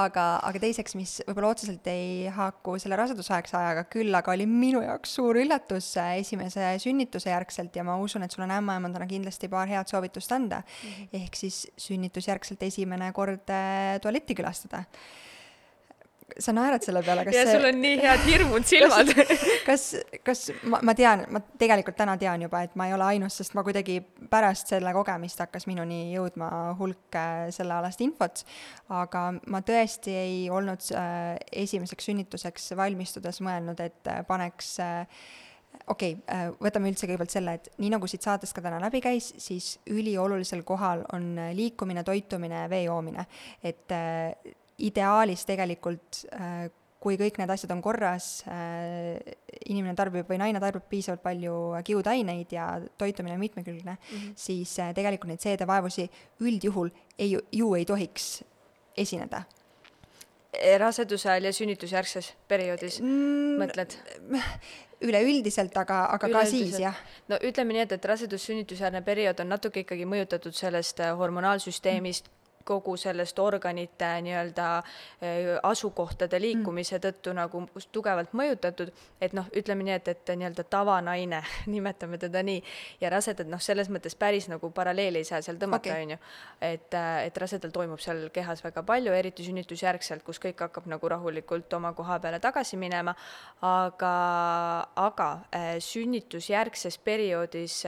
aga, 0.00 0.26
aga 0.48 0.64
teiseks, 0.64 0.96
mis 0.98 1.18
võib-olla 1.28 1.52
otseselt 1.52 1.92
ei 1.92 2.32
haaku 2.32 2.78
selle 2.80 2.96
rasedusaegse 3.00 3.58
ajaga, 3.60 3.84
küll 3.92 4.16
aga 4.16 4.32
oli 4.32 4.48
minu 4.48 4.82
jaoks 4.86 5.18
suur 5.20 5.40
üllatus 5.42 5.92
eh, 6.00 6.16
esimese 6.24 6.72
sünnituse 6.82 7.34
järgselt 7.34 7.76
ja 7.76 7.84
ma 7.84 7.98
usun, 8.00 8.24
et 8.24 8.32
sul 8.32 8.46
on 8.48 8.56
ämmaemandana 8.56 9.08
kindlasti 9.10 9.52
paar 9.52 9.68
head 9.68 9.92
soovitust 9.92 10.32
anda 10.32 10.62
mm. 10.64 10.90
-hmm. 10.90 11.22
ehk 11.22 11.36
siis 11.36 11.66
sünnitusjärgselt 11.76 12.62
esimene 12.62 13.12
kord 13.12 13.52
tualetti 14.02 14.34
külastada 14.34 14.84
sa 16.36 16.52
naerad 16.52 16.84
selle 16.84 17.00
peale, 17.06 17.24
kas 17.26 17.36
ja 17.36 17.44
see... 17.46 17.56
sul 17.56 17.66
on 17.70 17.78
nii 17.82 17.96
head 18.02 18.24
hirmud 18.28 18.66
silmad 18.70 19.12
kas, 19.66 19.86
kas 20.26 20.44
ma, 20.68 20.80
ma 20.84 20.94
tean, 20.98 21.24
ma 21.32 21.40
tegelikult 21.60 21.96
täna 21.98 22.18
tean 22.20 22.44
juba, 22.44 22.62
et 22.66 22.76
ma 22.78 22.88
ei 22.88 22.94
ole 22.96 23.06
ainus, 23.14 23.38
sest 23.40 23.56
ma 23.56 23.64
kuidagi 23.66 23.98
pärast 24.30 24.74
selle 24.74 24.92
kogemist 24.96 25.40
hakkas 25.44 25.68
minuni 25.70 26.12
jõudma 26.12 26.50
hulk 26.78 27.18
äh, 27.18 27.48
sellealast 27.54 28.04
infot, 28.04 28.44
aga 28.92 29.24
ma 29.48 29.62
tõesti 29.66 30.14
ei 30.18 30.38
olnud 30.52 30.90
äh, 30.92 31.34
esimeseks 31.64 32.10
sünnituseks 32.10 32.72
valmistudes 32.78 33.42
mõelnud, 33.44 33.80
et 33.84 34.12
äh, 34.12 34.22
paneks 34.28 34.76
okei 35.88 36.14
okay, 36.18 36.52
võtame 36.60 36.92
üldse 36.92 37.06
kõigepealt 37.06 37.32
selle, 37.32 37.56
et 37.58 37.68
nii 37.80 37.92
nagu 37.92 38.08
siit 38.10 38.24
saatest 38.24 38.56
ka 38.56 38.64
täna 38.64 38.80
läbi 38.82 39.00
käis, 39.04 39.32
siis 39.40 39.76
üliolulisel 39.88 40.64
kohal 40.68 41.04
on 41.16 41.34
liikumine, 41.56 42.04
toitumine, 42.04 42.64
vee 42.72 42.86
joomine. 42.86 43.24
et 43.62 43.96
ideaalis 44.78 45.44
tegelikult 45.48 46.22
äh, 46.32 46.68
kui 46.98 47.18
kõik 47.18 47.36
need 47.38 47.50
asjad 47.52 47.70
on 47.74 47.82
korras, 47.82 48.28
äh, 48.50 49.18
inimene 49.70 49.94
tarbib 49.98 50.26
või 50.28 50.40
naine 50.40 50.62
tarbib 50.62 50.88
piisavalt 50.90 51.22
palju 51.22 51.54
kiudaineid 51.86 52.54
ja 52.54 52.70
toitumine 52.98 53.36
on 53.36 53.44
mitmekülgne 53.44 53.94
mm, 53.94 54.16
-hmm. 54.16 54.32
siis 54.36 54.78
äh, 54.82 54.94
tegelikult 54.94 55.30
neid 55.30 55.44
seedevaevusi 55.44 56.08
üldjuhul 56.40 56.90
ei, 57.18 57.36
ju 57.52 57.74
ei 57.74 57.84
tohiks 57.84 58.42
esineda. 58.96 59.42
raseduse 60.78 61.30
ajal 61.30 61.44
ja 61.44 61.52
sünnitusjärgses 61.52 62.32
perioodis 62.48 63.00
mm, 63.00 63.58
mõtled? 63.62 63.94
üleüldiselt, 65.08 65.76
aga, 65.76 66.08
aga 66.10 66.28
ka 66.32 66.44
siis, 66.46 66.78
jah. 66.80 66.96
no 67.28 67.36
ütleme 67.36 67.76
nii, 67.76 67.84
et, 67.86 67.92
et 67.92 68.04
rasedus-sünnitusjärgne 68.04 69.04
periood 69.06 69.38
on 69.44 69.48
natuke 69.54 69.84
ikkagi 69.84 70.08
mõjutatud 70.08 70.56
sellest 70.56 70.98
hormonaalsüsteemist 71.20 72.26
mm, 72.26 72.37
kogu 72.68 72.96
sellest 73.00 73.38
organite 73.42 74.10
nii-öelda 74.24 74.66
äh, 74.78 75.50
asukohtade 75.62 76.40
liikumise 76.42 77.00
tõttu 77.02 77.32
nagu 77.36 77.62
tugevalt 77.92 78.34
mõjutatud, 78.36 78.92
et 79.20 79.34
noh, 79.36 79.48
ütleme 79.56 79.86
nii, 79.86 79.96
et, 79.96 80.10
et 80.12 80.32
nii-öelda 80.34 80.64
tavanaine, 80.70 81.42
nimetame 81.72 82.20
teda 82.20 82.42
nii, 82.46 82.62
ja 83.02 83.12
rasedad 83.14 83.48
noh, 83.50 83.62
selles 83.62 83.90
mõttes 83.92 84.16
päris 84.18 84.48
nagu 84.52 84.70
paralleeli 84.74 85.22
ei 85.22 85.28
saa 85.28 85.40
seal 85.44 85.60
tõmmata, 85.60 85.96
on 85.96 86.14
ju. 86.16 86.20
et, 86.70 86.94
äh, 86.94 87.24
et 87.28 87.40
rasedal 87.40 87.72
toimub 87.74 88.02
seal 88.04 88.26
kehas 88.34 88.62
väga 88.64 88.84
palju, 88.86 89.14
eriti 89.16 89.46
sünnitusjärgselt, 89.46 90.24
kus 90.26 90.40
kõik 90.42 90.60
hakkab 90.66 90.88
nagu 90.90 91.12
rahulikult 91.14 91.72
oma 91.78 91.94
koha 91.96 92.18
peale 92.22 92.40
tagasi 92.42 92.76
minema, 92.80 93.14
aga, 93.64 94.14
aga 95.08 95.30
äh, 95.54 95.70
sünnitusjärgses 95.82 96.98
perioodis 97.04 97.80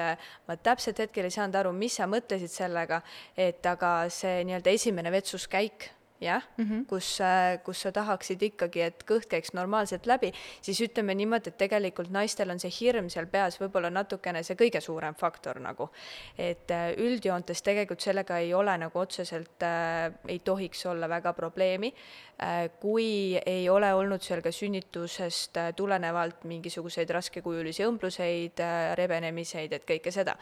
ma 0.49 0.57
täpselt 0.57 1.01
hetkel 1.03 1.27
ei 1.27 1.35
saanud 1.35 1.59
aru, 1.61 1.73
mis 1.77 1.97
sa 1.99 2.07
mõtlesid 2.11 2.53
sellega, 2.53 3.01
et 3.39 3.65
aga 3.67 3.93
see 4.13 4.45
nii-öelda 4.49 4.70
esimene 4.77 5.13
vetsuskäik 5.13 5.91
jah 6.21 6.43
mm, 6.57 6.65
-hmm. 6.65 6.87
kus, 6.87 7.21
äh, 7.21 7.63
kus 7.65 7.81
sa 7.83 7.93
tahaksid 7.93 8.43
ikkagi, 8.43 8.81
et 8.81 9.05
kõht 9.09 9.27
käiks 9.29 9.53
normaalselt 9.53 10.07
läbi, 10.07 10.33
siis 10.63 10.81
ütleme 10.81 11.15
niimoodi, 11.15 11.49
et 11.49 11.59
tegelikult 11.59 12.11
naistel 12.11 12.51
on 12.51 12.61
see 12.61 12.71
hirm 12.81 13.09
seal 13.09 13.27
peas 13.27 13.61
võib-olla 13.61 13.91
natukene 13.91 14.43
see 14.43 14.57
kõige 14.57 14.81
suurem 14.81 15.15
faktor 15.15 15.61
nagu. 15.61 15.91
et 16.39 16.71
äh, 16.71 16.93
üldjoontes 16.97 17.63
tegelikult 17.63 18.01
sellega 18.01 18.39
ei 18.39 18.55
ole 18.55 18.79
nagu 18.79 18.99
otseselt 18.99 19.63
äh,, 19.63 20.13
ei 20.29 20.39
tohiks 20.39 20.87
olla 20.87 21.09
väga 21.09 21.33
probleemi 21.33 21.95
äh,, 22.43 22.71
kui 22.81 23.41
ei 23.47 23.69
ole 23.69 23.95
olnud 23.95 24.23
seal 24.23 24.43
ka 24.43 24.53
sünnitusest 24.53 25.57
äh, 25.57 25.73
tulenevalt 25.75 26.45
mingisuguseid 26.45 27.11
raskekujulisi 27.11 27.85
õmbluseid 27.85 28.61
äh,, 28.61 28.95
rebenemiseid, 28.97 29.73
et 29.73 29.89
kõike 29.89 30.11
seda 30.11 30.37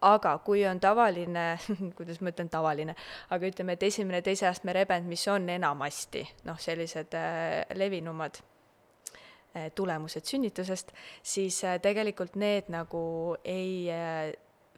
aga 0.00 0.38
kui 0.44 0.64
on 0.66 0.80
tavaline 0.80 1.46
kuidas 1.98 2.20
ma 2.20 2.32
ütlen 2.32 2.50
tavaline, 2.52 2.96
aga 3.30 3.48
ütleme, 3.48 3.76
et 3.76 3.86
esimene 3.88 4.22
teise 4.22 4.48
astme 4.48 4.74
rebend, 4.76 5.08
mis 5.08 5.26
on 5.32 5.48
enamasti 5.52 6.24
noh, 6.48 6.58
sellised 6.60 7.16
äh, 7.16 7.62
levinumad 7.78 8.40
äh, 8.40 9.70
tulemused 9.74 10.28
sünnitusest, 10.28 10.92
siis 11.22 11.62
äh, 11.64 11.80
tegelikult 11.82 12.36
need 12.36 12.70
nagu 12.72 13.36
ei 13.44 13.90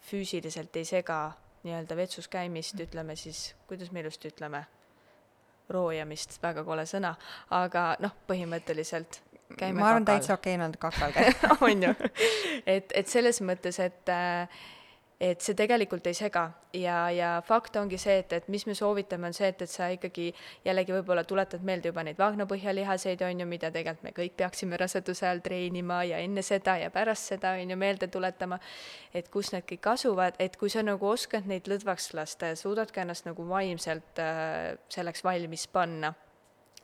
füüsiliselt 0.09 0.77
ei 0.77 0.87
sega 0.89 1.21
nii-öelda 1.67 1.97
vetsus 1.97 2.29
käimist, 2.31 2.79
ütleme 2.81 3.17
siis, 3.19 3.53
kuidas 3.67 3.91
me 3.93 4.01
ilusti 4.01 4.31
ütleme, 4.31 4.63
roojamist, 5.69 6.39
väga 6.43 6.63
kole 6.65 6.87
sõna, 6.89 7.13
aga 7.53 7.91
noh, 8.01 8.15
põhimõtteliselt 8.31 9.21
käime 9.59 9.81
ma 9.81 9.91
arvan, 9.91 10.07
täitsa 10.09 10.35
okei 10.35 10.57
okay, 10.57 10.65
on 10.65 10.75
kakal 10.81 11.13
käia. 11.17 11.57
On 11.61 11.83
ju, 11.83 11.95
et, 12.67 12.93
et 12.95 13.09
selles 13.09 13.41
mõttes, 13.45 13.81
et 13.85 14.13
äh, 14.13 14.61
et 15.21 15.43
see 15.43 15.57
tegelikult 15.59 16.07
ei 16.07 16.15
sega. 16.15 16.45
Ja, 16.77 17.09
ja 17.11 17.29
fakt 17.47 17.77
ongi 17.81 17.99
see, 17.99 18.19
et, 18.23 18.33
et 18.37 18.49
mis 18.53 18.63
me 18.69 18.75
soovitame, 18.77 19.31
on 19.31 19.35
see, 19.35 19.49
et, 19.51 19.63
et 19.65 19.71
sa 19.71 19.89
ikkagi 19.91 20.29
jällegi 20.67 20.95
võib-olla 20.95 21.25
tuletad 21.27 21.65
meelde 21.67 21.91
juba 21.91 22.05
neid 22.07 22.21
vaagnapõhjalihaseid, 22.21 23.25
on 23.27 23.43
ju, 23.43 23.47
mida 23.51 23.73
tegelikult 23.75 24.05
me 24.07 24.13
kõik 24.15 24.37
peaksime 24.39 24.79
raseduse 24.79 25.27
ajal 25.27 25.43
treenima 25.43 26.03
ja 26.07 26.21
enne 26.23 26.45
seda 26.47 26.77
ja 26.79 26.93
pärast 26.95 27.33
seda, 27.33 27.57
on 27.59 27.75
ju, 27.75 27.79
meelde 27.81 28.11
tuletama, 28.13 28.61
et 29.17 29.31
kus 29.33 29.51
need 29.55 29.67
kõik 29.73 29.91
asuvad, 29.95 30.39
et 30.39 30.61
kui 30.61 30.71
sa 30.71 30.85
nagu 30.87 31.11
oskad 31.11 31.49
neid 31.51 31.67
lõdvaks 31.71 32.13
lasta 32.19 32.53
ja 32.53 32.61
suudad 32.61 32.93
ka 32.95 33.03
ennast 33.03 33.27
nagu 33.27 33.49
vaimselt 33.49 34.23
äh, 34.23 34.77
selleks 34.93 35.25
valmis 35.27 35.67
panna, 35.73 36.13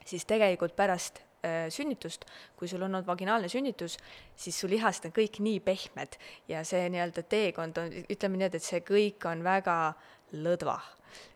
siis 0.08 0.26
tegelikult 0.26 0.74
pärast 0.74 1.22
sünnitust, 1.68 2.24
kui 2.56 2.68
sul 2.70 2.82
on 2.82 2.90
olnud 2.90 3.06
vaginaalne 3.06 3.48
sünnitus, 3.52 3.98
siis 4.36 4.58
su 4.60 4.70
lihased 4.70 5.08
on 5.08 5.14
kõik 5.16 5.40
nii 5.44 5.60
pehmed 5.64 6.18
ja 6.48 6.64
see 6.66 6.88
nii-öelda 6.92 7.24
teekond 7.28 7.80
on, 7.82 7.94
ütleme 8.08 8.40
nii, 8.40 8.50
et 8.52 8.64
see 8.64 8.82
kõik 8.86 9.26
on 9.30 9.44
väga 9.44 9.78
lõdva, 10.34 10.76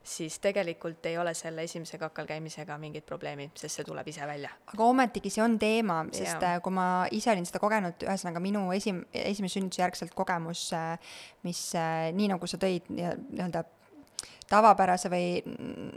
siis 0.02 0.38
tegelikult 0.42 1.06
ei 1.06 1.18
ole 1.18 1.34
selle 1.38 1.62
esimese 1.68 1.98
kakal 2.00 2.26
käimisega 2.26 2.78
mingit 2.80 3.06
probleemi, 3.06 3.50
sest 3.54 3.78
see 3.78 3.86
tuleb 3.86 4.08
ise 4.10 4.26
välja. 4.26 4.50
aga 4.72 4.84
ometigi 4.84 5.30
see 5.30 5.44
on 5.44 5.58
teema, 5.60 6.00
sest 6.10 6.42
ja. 6.42 6.54
Äh, 6.56 6.62
kui 6.64 6.74
ma 6.74 7.06
ise 7.14 7.30
olin 7.32 7.46
seda 7.46 7.62
kogenud, 7.62 8.06
ühesõnaga 8.06 8.42
minu 8.42 8.66
esim-, 8.74 9.04
esimese 9.12 9.58
sünnituse 9.58 9.84
järgselt 9.84 10.14
kogemus, 10.18 10.68
äh, 10.76 11.18
mis 11.46 11.62
nii, 11.76 12.30
nagu 12.34 12.50
sa 12.50 12.60
tõid 12.60 12.90
nii-öelda 12.90 13.64
tavapärase 14.48 15.10
või 15.12 15.42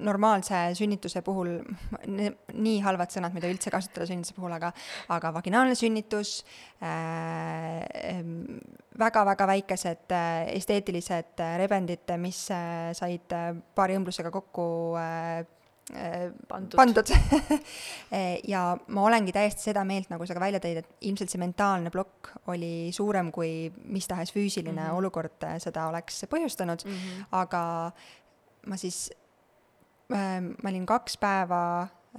normaalse 0.04 0.72
sünnituse 0.78 1.22
puhul, 1.26 1.54
nii 2.08 2.80
halvad 2.84 3.14
sõnad, 3.14 3.34
mida 3.36 3.50
üldse 3.52 3.72
kasutada 3.74 4.08
sünnituse 4.10 4.36
puhul, 4.38 4.52
aga, 4.58 4.74
aga 5.16 5.34
vaginaalne 5.38 5.76
sünnitus 5.80 6.42
äh,, 6.84 8.22
väga-väga 9.00 9.48
väikesed 9.48 10.12
äh, 10.12 10.52
esteetilised 10.58 11.40
äh, 11.40 11.56
rebendid, 11.62 12.12
mis 12.20 12.44
äh, 12.52 12.92
said 12.98 13.34
äh, 13.36 13.56
paari 13.76 13.98
õmblusega 14.00 14.32
kokku 14.34 14.68
äh, 15.00 15.42
äh 15.92 16.28
pandud, 16.48 16.78
pandud. 16.78 17.10
ja 18.54 18.62
ma 18.88 19.04
olengi 19.08 19.34
täiesti 19.36 19.70
seda 19.70 19.84
meelt, 19.88 20.12
nagu 20.12 20.28
sa 20.28 20.36
ka 20.38 20.44
välja 20.44 20.62
tõid, 20.64 20.84
et 20.84 21.08
ilmselt 21.08 21.32
see 21.34 21.42
mentaalne 21.42 21.92
plokk 21.92 22.32
oli 22.54 22.92
suurem 22.96 23.32
kui 23.32 23.72
mis 23.92 24.08
tahes 24.08 24.32
füüsiline 24.32 24.76
mm 24.76 24.88
-hmm. 24.88 25.00
olukord 25.00 25.48
seda 25.60 25.88
oleks 25.88 26.24
põhjustanud 26.32 26.86
mm, 26.86 26.92
-hmm. 26.92 27.26
aga 27.32 27.92
ma 28.68 28.78
siis 28.78 29.10
äh,, 30.14 30.40
ma 30.42 30.70
olin 30.70 30.86
kaks 30.90 31.18
päeva 31.22 31.62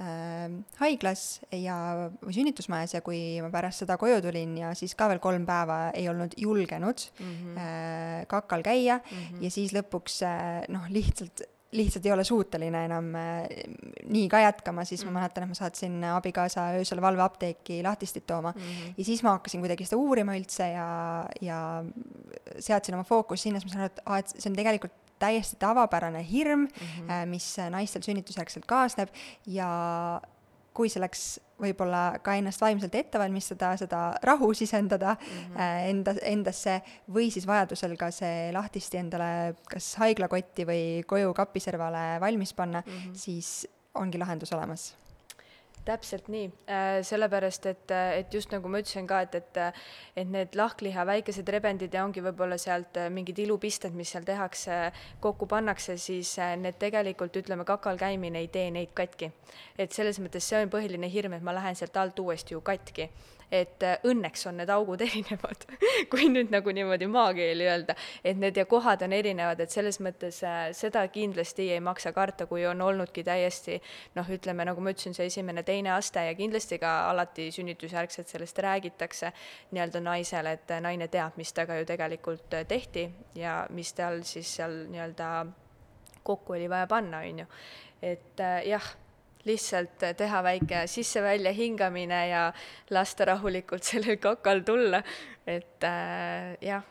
äh, 0.01 0.49
haiglas 0.81 1.41
ja, 1.53 1.77
või 2.23 2.37
sünnitusmajas 2.39 2.97
ja 2.97 3.03
kui 3.05 3.41
ma 3.45 3.51
pärast 3.55 3.85
seda 3.85 3.99
koju 4.01 4.21
tulin 4.25 4.57
ja 4.59 4.75
siis 4.79 4.97
ka 4.99 5.11
veel 5.13 5.23
kolm 5.23 5.47
päeva 5.49 5.91
ei 5.95 6.09
olnud 6.09 6.37
julgenud 6.37 7.09
mm 7.19 7.33
-hmm. 7.33 8.27
kakal 8.27 8.63
käia 8.63 8.99
mm 8.99 9.19
-hmm. 9.19 9.43
ja 9.45 9.51
siis 9.51 9.73
lõpuks 9.73 10.23
äh, 10.27 10.63
noh, 10.69 10.89
lihtsalt 10.89 11.47
lihtsalt 11.73 12.07
ei 12.07 12.13
ole 12.13 12.25
suuteline 12.25 12.85
enam 12.85 13.15
äh, 13.17 13.47
nii 14.13 14.27
ka 14.33 14.43
jätkama, 14.45 14.85
siis 14.85 15.05
mm. 15.05 15.13
ma 15.13 15.21
mäletan, 15.21 15.47
et 15.47 15.53
ma 15.53 15.57
saatsin 15.57 15.95
abikaasa 16.05 16.69
öösel 16.79 17.01
valveapteeki 17.01 17.81
lahtistit 17.83 18.27
tooma 18.27 18.53
mm 18.57 18.63
-hmm. 18.63 18.95
ja 18.99 19.05
siis 19.05 19.23
ma 19.23 19.37
hakkasin 19.39 19.61
kuidagi 19.61 19.85
seda 19.89 20.01
uurima 20.01 20.37
üldse 20.37 20.69
ja, 20.73 20.89
ja 21.41 21.85
seadsin 22.59 22.95
oma 22.95 23.05
fookuse 23.05 23.43
sinna, 23.43 23.61
siis 23.61 23.73
ma 23.73 23.75
sain 23.75 23.85
aru, 23.85 23.93
et 23.95 24.03
aa, 24.05 24.19
et 24.19 24.29
see 24.37 24.51
on 24.51 24.57
tegelikult 24.57 24.93
täiesti 25.23 25.57
tavapärane 25.63 26.25
hirm 26.29 26.67
mm, 26.67 26.69
-hmm. 26.69 27.27
mis 27.31 27.57
naistel 27.71 28.03
sünnitusjärgselt 28.03 28.67
kaasneb 28.67 29.15
ja 29.47 29.71
kui 30.73 30.89
selleks 30.89 31.41
võib-olla 31.63 32.19
ka 32.25 32.35
ennast 32.41 32.63
vaimselt 32.63 32.95
ette 32.97 33.21
valmistada, 33.21 33.75
seda 33.81 34.01
rahu 34.25 34.53
sisendada 34.57 35.15
mm 35.15 35.43
-hmm. 35.57 35.91
enda, 35.91 36.15
endasse 36.23 36.81
või 37.13 37.31
siis 37.31 37.47
vajadusel 37.47 37.97
ka 38.01 38.11
see 38.11 38.51
lahtisti 38.53 38.99
endale 38.99 39.55
kas 39.69 39.95
haiglakotti 40.01 40.67
või 40.67 40.83
koju 41.07 41.35
kapiservale 41.35 42.21
valmis 42.21 42.55
panna 42.55 42.83
mm, 42.87 42.93
-hmm. 42.93 43.15
siis 43.15 43.69
ongi 43.95 44.19
lahendus 44.19 44.53
olemas 44.53 44.95
täpselt 45.87 46.29
nii, 46.33 46.49
sellepärast 47.07 47.67
et, 47.71 47.95
et 48.19 48.35
just 48.35 48.53
nagu 48.55 48.71
ma 48.71 48.83
ütlesin 48.83 49.09
ka, 49.11 49.23
et, 49.27 49.35
et 49.35 49.61
et 50.17 50.29
need 50.29 50.57
lahkliha 50.59 51.05
väikesed 51.09 51.49
rebendid 51.49 51.95
ja 51.95 52.05
ongi 52.05 52.23
võib-olla 52.25 52.59
sealt 52.61 52.99
mingid 53.13 53.39
ilupisted, 53.45 53.95
mis 53.97 54.13
seal 54.13 54.27
tehakse, 54.29 54.79
kokku 55.25 55.49
pannakse, 55.51 55.97
siis 56.01 56.35
need 56.61 56.79
tegelikult, 56.81 57.37
ütleme, 57.41 57.67
kakal 57.69 58.01
käimine 58.01 58.43
ei 58.45 58.49
tee 58.53 58.71
neid 58.71 58.93
katki. 58.95 59.33
et 59.79 59.93
selles 59.93 60.19
mõttes 60.21 60.45
see 60.49 60.63
on 60.63 60.71
põhiline 60.73 61.09
hirm, 61.11 61.33
et 61.37 61.43
ma 61.45 61.55
lähen 61.55 61.77
sealt 61.79 61.97
alt 61.97 62.19
uuesti 62.19 62.55
ju 62.55 62.61
katki. 62.61 63.09
Et 63.53 63.85
äh, 63.85 63.99
õnneks 64.09 64.47
on 64.49 64.57
need 64.63 64.71
augud 64.73 65.03
erinevad 65.07 65.67
kui 66.13 66.31
nüüd 66.33 66.49
nagu 66.55 66.73
niimoodi 66.73 67.09
maakeeli 67.13 67.67
öelda, 67.69 67.97
et 68.25 68.39
need 68.41 68.57
ja 68.57 68.65
kohad 68.69 69.05
on 69.05 69.13
erinevad, 69.13 69.61
et 69.61 69.75
selles 69.75 70.01
mõttes 70.01 70.41
äh, 70.49 70.71
seda 70.77 71.03
kindlasti 71.13 71.69
ei 71.75 71.83
maksa 71.85 72.15
karta, 72.17 72.47
kui 72.49 72.65
on 72.67 72.81
olnudki 72.81 73.25
täiesti 73.27 73.77
noh, 74.17 74.31
ütleme, 74.33 74.65
nagu 74.69 74.81
ma 74.81 74.95
ütlesin, 74.95 75.17
see 75.17 75.29
esimene, 75.29 75.67
teine 75.73 75.95
aste 75.97 76.27
ja 76.29 76.37
kindlasti 76.39 76.79
ka 76.83 76.93
alati 77.11 77.49
sünnitusjärgselt 77.55 78.29
sellest 78.29 78.59
räägitakse 78.65 79.33
nii-öelda 79.73 80.05
naisele, 80.05 80.57
et 80.59 80.77
naine 80.85 81.09
teab, 81.13 81.39
mis 81.41 81.53
temaga 81.53 81.81
ju 81.81 81.89
tegelikult 81.89 82.59
tehti 82.69 83.09
ja 83.39 83.63
mis 83.73 83.93
tal 83.97 84.23
siis 84.29 84.57
seal 84.61 84.85
nii-öelda 84.93 85.33
kokku 86.23 86.55
oli 86.55 86.69
vaja 86.71 86.87
panna, 86.87 87.25
on 87.27 87.45
ju. 87.45 87.47
et 88.03 88.43
jah 88.67 88.93
lihtsalt 89.45 90.05
teha 90.17 90.43
väike 90.45 90.85
sisse-välja 90.87 91.53
hingamine 91.53 92.21
ja 92.29 92.43
lasta 92.91 93.27
rahulikult 93.33 93.85
sellel 93.91 94.21
kakal 94.23 94.63
tulla, 94.67 95.03
et 95.47 95.85
äh, 95.85 96.57
jah 96.63 96.85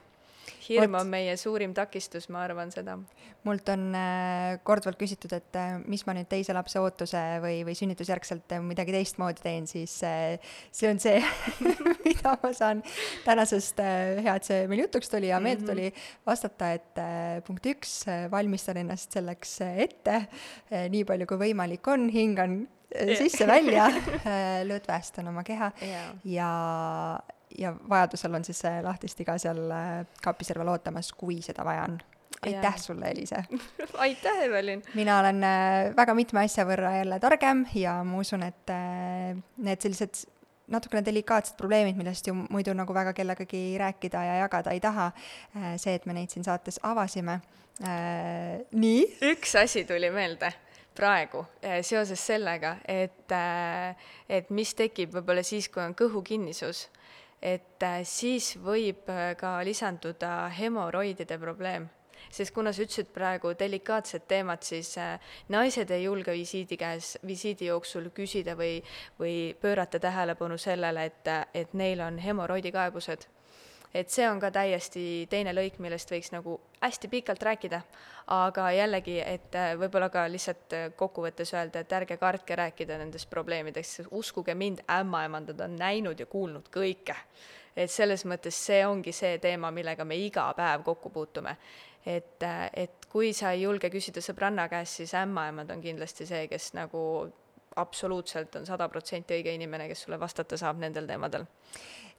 hirm 0.66 0.96
on 1.00 1.10
meie 1.12 1.34
suurim 1.40 1.74
takistus, 1.76 2.28
ma 2.32 2.44
arvan 2.46 2.72
seda. 2.74 2.98
mult 3.46 3.70
on 3.74 3.88
äh, 3.98 4.60
korduvalt 4.68 5.00
küsitud, 5.00 5.32
et 5.34 5.58
äh, 5.58 5.80
mis 5.90 6.04
ma 6.06 6.14
nüüd 6.14 6.28
teise 6.30 6.54
lapse 6.54 6.78
ootuse 6.82 7.22
või, 7.42 7.64
või 7.66 7.74
sünnitusjärgselt 7.78 8.54
midagi 8.62 8.94
teistmoodi 8.94 9.42
teen, 9.42 9.66
siis 9.70 9.96
äh, 10.06 10.52
see 10.70 10.92
on 10.92 11.02
see 11.02 11.18
mida 12.06 12.36
ma 12.44 12.52
saan 12.58 12.84
tänasest, 13.26 13.82
hea, 13.82 14.36
et 14.36 14.50
see 14.50 14.68
meil 14.70 14.84
jutuks 14.86 15.10
tuli 15.10 15.32
ja 15.32 15.42
meelde 15.42 15.66
tuli 15.66 15.90
mm 15.90 15.96
-hmm. 15.96 16.28
vastata, 16.28 16.72
et 16.78 17.04
punkt 17.48 17.66
üks, 17.66 17.96
valmistan 18.32 18.78
ennast 18.84 19.18
selleks 19.18 19.58
ette 19.62 20.22
nii 20.70 21.04
palju 21.06 21.28
kui 21.28 21.42
võimalik 21.48 21.88
on, 21.90 22.10
hingan 22.14 22.62
sisse-välja, 22.92 23.90
lõdvestan 24.68 25.28
oma 25.32 25.44
keha 25.48 25.72
yeah. 25.82 26.10
ja 26.24 26.50
ja 27.58 27.74
vajadusel 27.90 28.36
on 28.36 28.46
siis 28.46 28.60
see 28.64 28.82
lahtiste 28.84 29.26
ka 29.28 29.38
seal 29.42 29.62
äh, 29.74 29.92
kapiserval 30.24 30.74
ootamas, 30.74 31.12
kui 31.18 31.42
seda 31.46 31.66
vaja 31.68 31.86
on. 31.90 32.00
aitäh 32.46 32.78
sulle, 32.82 33.12
Eliise 33.12 33.44
aitäh, 34.06 34.44
Evelin! 34.48 34.84
mina 34.96 35.20
olen 35.20 35.44
äh, 35.44 35.96
väga 35.98 36.16
mitme 36.18 36.46
asja 36.46 36.66
võrra 36.66 36.96
jälle 36.98 37.20
targem 37.20 37.66
ja 37.76 38.00
ma 38.04 38.22
usun, 38.22 38.44
et 38.48 38.74
äh, 38.74 39.36
need 39.58 39.84
sellised 39.84 40.24
natukene 40.72 41.04
delikaatsed 41.06 41.58
probleemid, 41.60 41.98
millest 42.00 42.28
ju 42.28 42.34
muidu 42.36 42.74
nagu 42.78 42.94
väga 42.96 43.14
kellegagi 43.14 43.76
rääkida 43.80 44.24
ja 44.24 44.36
jagada 44.46 44.72
ei 44.72 44.80
taha, 44.80 45.10
see, 45.76 45.98
et 45.98 46.06
me 46.08 46.16
neid 46.16 46.32
siin 46.32 46.46
saates 46.48 46.80
avasime. 46.88 47.42
nii? 48.72 49.02
üks 49.34 49.58
asi 49.60 49.84
tuli 49.90 50.08
meelde 50.16 50.54
praegu 50.96 51.44
seoses 51.84 52.24
sellega, 52.24 52.78
et, 52.88 53.36
et 54.30 54.50
mis 54.50 54.72
tekib 54.78 55.12
võib-olla 55.18 55.44
siis, 55.44 55.68
kui 55.68 55.84
on 55.84 55.96
kõhukinnisus 55.98 56.86
et 57.42 57.84
äh, 57.84 58.04
siis 58.06 58.54
võib 58.62 59.10
äh, 59.10 59.34
ka 59.38 59.58
lisanduda 59.66 60.50
hemoroidide 60.54 61.40
probleem. 61.42 61.90
Sest 62.32 62.54
kuna 62.54 62.72
sa 62.72 62.86
ütlesid 62.86 63.10
praegu 63.16 63.56
delikaatsed 63.58 64.28
teemad, 64.30 64.62
siis 64.64 64.94
äh, 65.02 65.18
naised 65.50 65.92
ei 65.92 66.06
julge 66.06 66.36
visiidi 66.38 66.78
käes, 66.78 67.16
visiidi 67.28 67.68
jooksul 67.72 68.12
küsida 68.16 68.56
või, 68.56 68.78
või 69.20 69.36
pöörata 69.62 70.00
tähelepanu 70.00 70.58
sellele, 70.62 71.10
et, 71.10 71.32
et 71.54 71.74
neil 71.74 72.06
on 72.06 72.22
hemoroidikaebused 72.22 73.28
et 73.94 74.10
see 74.10 74.28
on 74.30 74.40
ka 74.40 74.52
täiesti 74.54 75.04
teine 75.30 75.54
lõik, 75.56 75.78
millest 75.84 76.12
võiks 76.12 76.32
nagu 76.32 76.58
hästi 76.82 77.10
pikalt 77.12 77.44
rääkida, 77.44 77.82
aga 78.32 78.70
jällegi, 78.76 79.18
et 79.20 79.56
äh, 79.60 79.74
võib-olla 79.80 80.10
ka 80.14 80.26
lihtsalt 80.32 80.76
äh, 80.78 80.86
kokkuvõttes 80.98 81.52
öelda, 81.54 81.84
et 81.84 81.96
ärge 81.96 82.18
kartke 82.22 82.56
rääkida 82.56 82.98
nendest 83.02 83.30
probleemidest, 83.30 84.08
uskuge 84.12 84.56
mind, 84.56 84.86
ämmaemandad 84.92 85.60
on 85.66 85.76
näinud 85.80 86.20
ja 86.20 86.26
kuulnud 86.26 86.72
kõike. 86.74 87.16
et 87.76 87.92
selles 87.92 88.26
mõttes 88.28 88.56
see 88.66 88.86
ongi 88.86 89.12
see 89.16 89.38
teema, 89.40 89.72
millega 89.72 90.04
me 90.06 90.16
iga 90.20 90.50
päev 90.54 90.84
kokku 90.84 91.10
puutume. 91.10 91.58
et, 92.06 92.44
äh, 92.44 92.70
et 92.74 93.06
kui 93.10 93.34
sa 93.34 93.52
ei 93.52 93.62
julge 93.62 93.90
küsida 93.90 94.22
sõbranna 94.22 94.70
käest, 94.70 94.96
siis 94.96 95.14
ämmaemand 95.14 95.70
on 95.70 95.82
kindlasti 95.82 96.26
see, 96.26 96.48
kes 96.48 96.74
nagu 96.74 97.32
absoluutselt 97.76 98.56
on 98.56 98.66
sada 98.66 98.90
protsenti 98.90 99.34
õige 99.34 99.54
inimene, 99.56 99.88
kes 99.88 100.02
sulle 100.04 100.20
vastata 100.20 100.58
saab 100.58 100.80
nendel 100.80 101.08
teemadel 101.08 101.46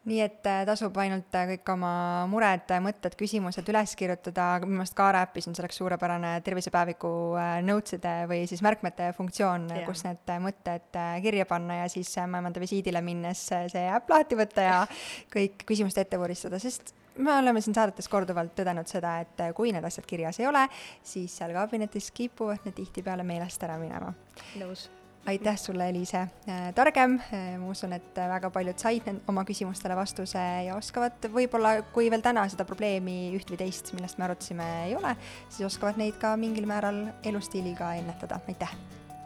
nii 0.09 0.19
et 0.25 0.47
äh, 0.51 0.63
tasub 0.67 0.97
ainult 0.99 1.35
äh, 1.39 1.47
kõik 1.53 1.69
oma 1.75 1.93
mured, 2.31 2.73
mõtted, 2.83 3.15
küsimused 3.19 3.69
üles 3.71 3.95
kirjutada, 3.99 4.47
minu 4.65 4.81
meelest 4.81 4.97
Kaara 4.99 5.23
äpis 5.29 5.47
on 5.47 5.55
selleks 5.55 5.79
suurepärane 5.79 6.33
tervisepäeviku 6.47 7.11
äh, 7.39 7.53
notes'ide 7.67 8.15
või 8.31 8.43
siis 8.51 8.65
märkmete 8.67 9.13
funktsioon 9.17 9.69
yeah., 9.71 9.85
kus 9.87 10.03
need 10.07 10.33
mõtted 10.43 10.99
kirja 11.23 11.47
panna 11.51 11.83
ja 11.83 11.93
siis 11.93 12.11
ämmaemanda 12.19 12.63
visiidile 12.63 13.03
minnes 13.05 13.45
see 13.53 13.85
äpp 13.85 14.11
lahti 14.11 14.39
võtta 14.39 14.67
ja 14.67 14.81
kõik 15.35 15.63
küsimused 15.69 16.03
ette 16.03 16.19
vuristada, 16.19 16.59
sest 16.63 16.97
me 17.23 17.37
oleme 17.37 17.63
siin 17.63 17.77
saadetes 17.77 18.09
korduvalt 18.11 18.57
tõdenud 18.59 18.91
seda, 18.91 19.21
et 19.23 19.45
kui 19.55 19.71
need 19.75 19.87
asjad 19.87 20.09
kirjas 20.09 20.41
ei 20.43 20.49
ole, 20.51 20.65
siis 21.07 21.37
seal 21.39 21.55
kabinetis 21.55 22.11
kipuvad 22.17 22.67
need 22.67 22.81
tihtipeale 22.81 23.27
meelest 23.29 23.63
ära 23.69 23.79
minema. 23.79 24.11
nõus 24.59 24.89
aitäh 25.27 25.57
sulle, 25.59 25.89
Eliise, 25.89 26.19
äh, 26.49 26.73
targem, 26.75 27.19
äh, 27.33 27.59
ma 27.59 27.71
usun, 27.71 27.93
et 27.93 28.17
väga 28.17 28.51
paljud 28.51 28.79
said 28.79 29.07
oma 29.31 29.45
küsimustele 29.49 29.97
vastuse 29.97 30.43
ja 30.67 30.77
oskavad 30.77 31.29
võib-olla, 31.35 31.77
kui 31.95 32.11
veel 32.11 32.25
täna 32.25 32.45
seda 32.51 32.67
probleemi 32.69 33.33
üht 33.39 33.53
või 33.53 33.61
teist, 33.63 33.93
millest 33.97 34.19
me 34.19 34.27
arutasime, 34.29 34.69
ei 34.89 34.97
ole, 34.99 35.15
siis 35.49 35.69
oskavad 35.71 36.01
neid 36.01 36.19
ka 36.23 36.35
mingil 36.41 36.67
määral 36.71 37.05
elustiiliga 37.23 37.95
ennetada, 38.01 38.43
aitäh! 38.49 38.77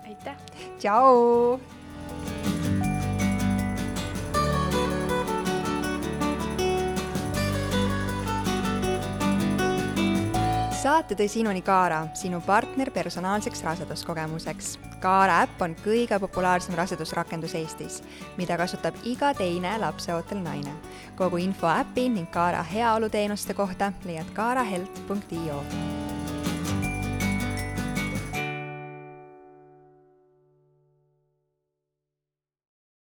aitäh! 0.04 0.46
tšau! 0.78 2.55
Saate 10.86 11.16
tõi 11.18 11.26
sinuni 11.26 11.64
Kaara, 11.66 12.04
sinu 12.14 12.38
partner 12.46 12.92
personaalseks 12.94 13.64
raseduskogemuseks. 13.66 14.68
Kaara 15.02 15.40
äpp 15.42 15.64
on 15.66 15.74
kõige 15.82 16.18
populaarsem 16.22 16.76
rasedusrakendus 16.78 17.56
Eestis, 17.58 17.96
mida 18.38 18.54
kasutab 18.60 18.94
iga 19.02 19.32
teine 19.34 19.72
lapseootel 19.82 20.38
naine. 20.44 20.76
kogu 21.16 21.42
info 21.42 21.66
äpi 21.66 22.08
ning 22.08 22.30
Kaara 22.30 22.62
heaoluteenuste 22.62 23.54
kohta 23.54 23.92
leiad 24.04 24.30
kaarahealth.io 24.34 25.58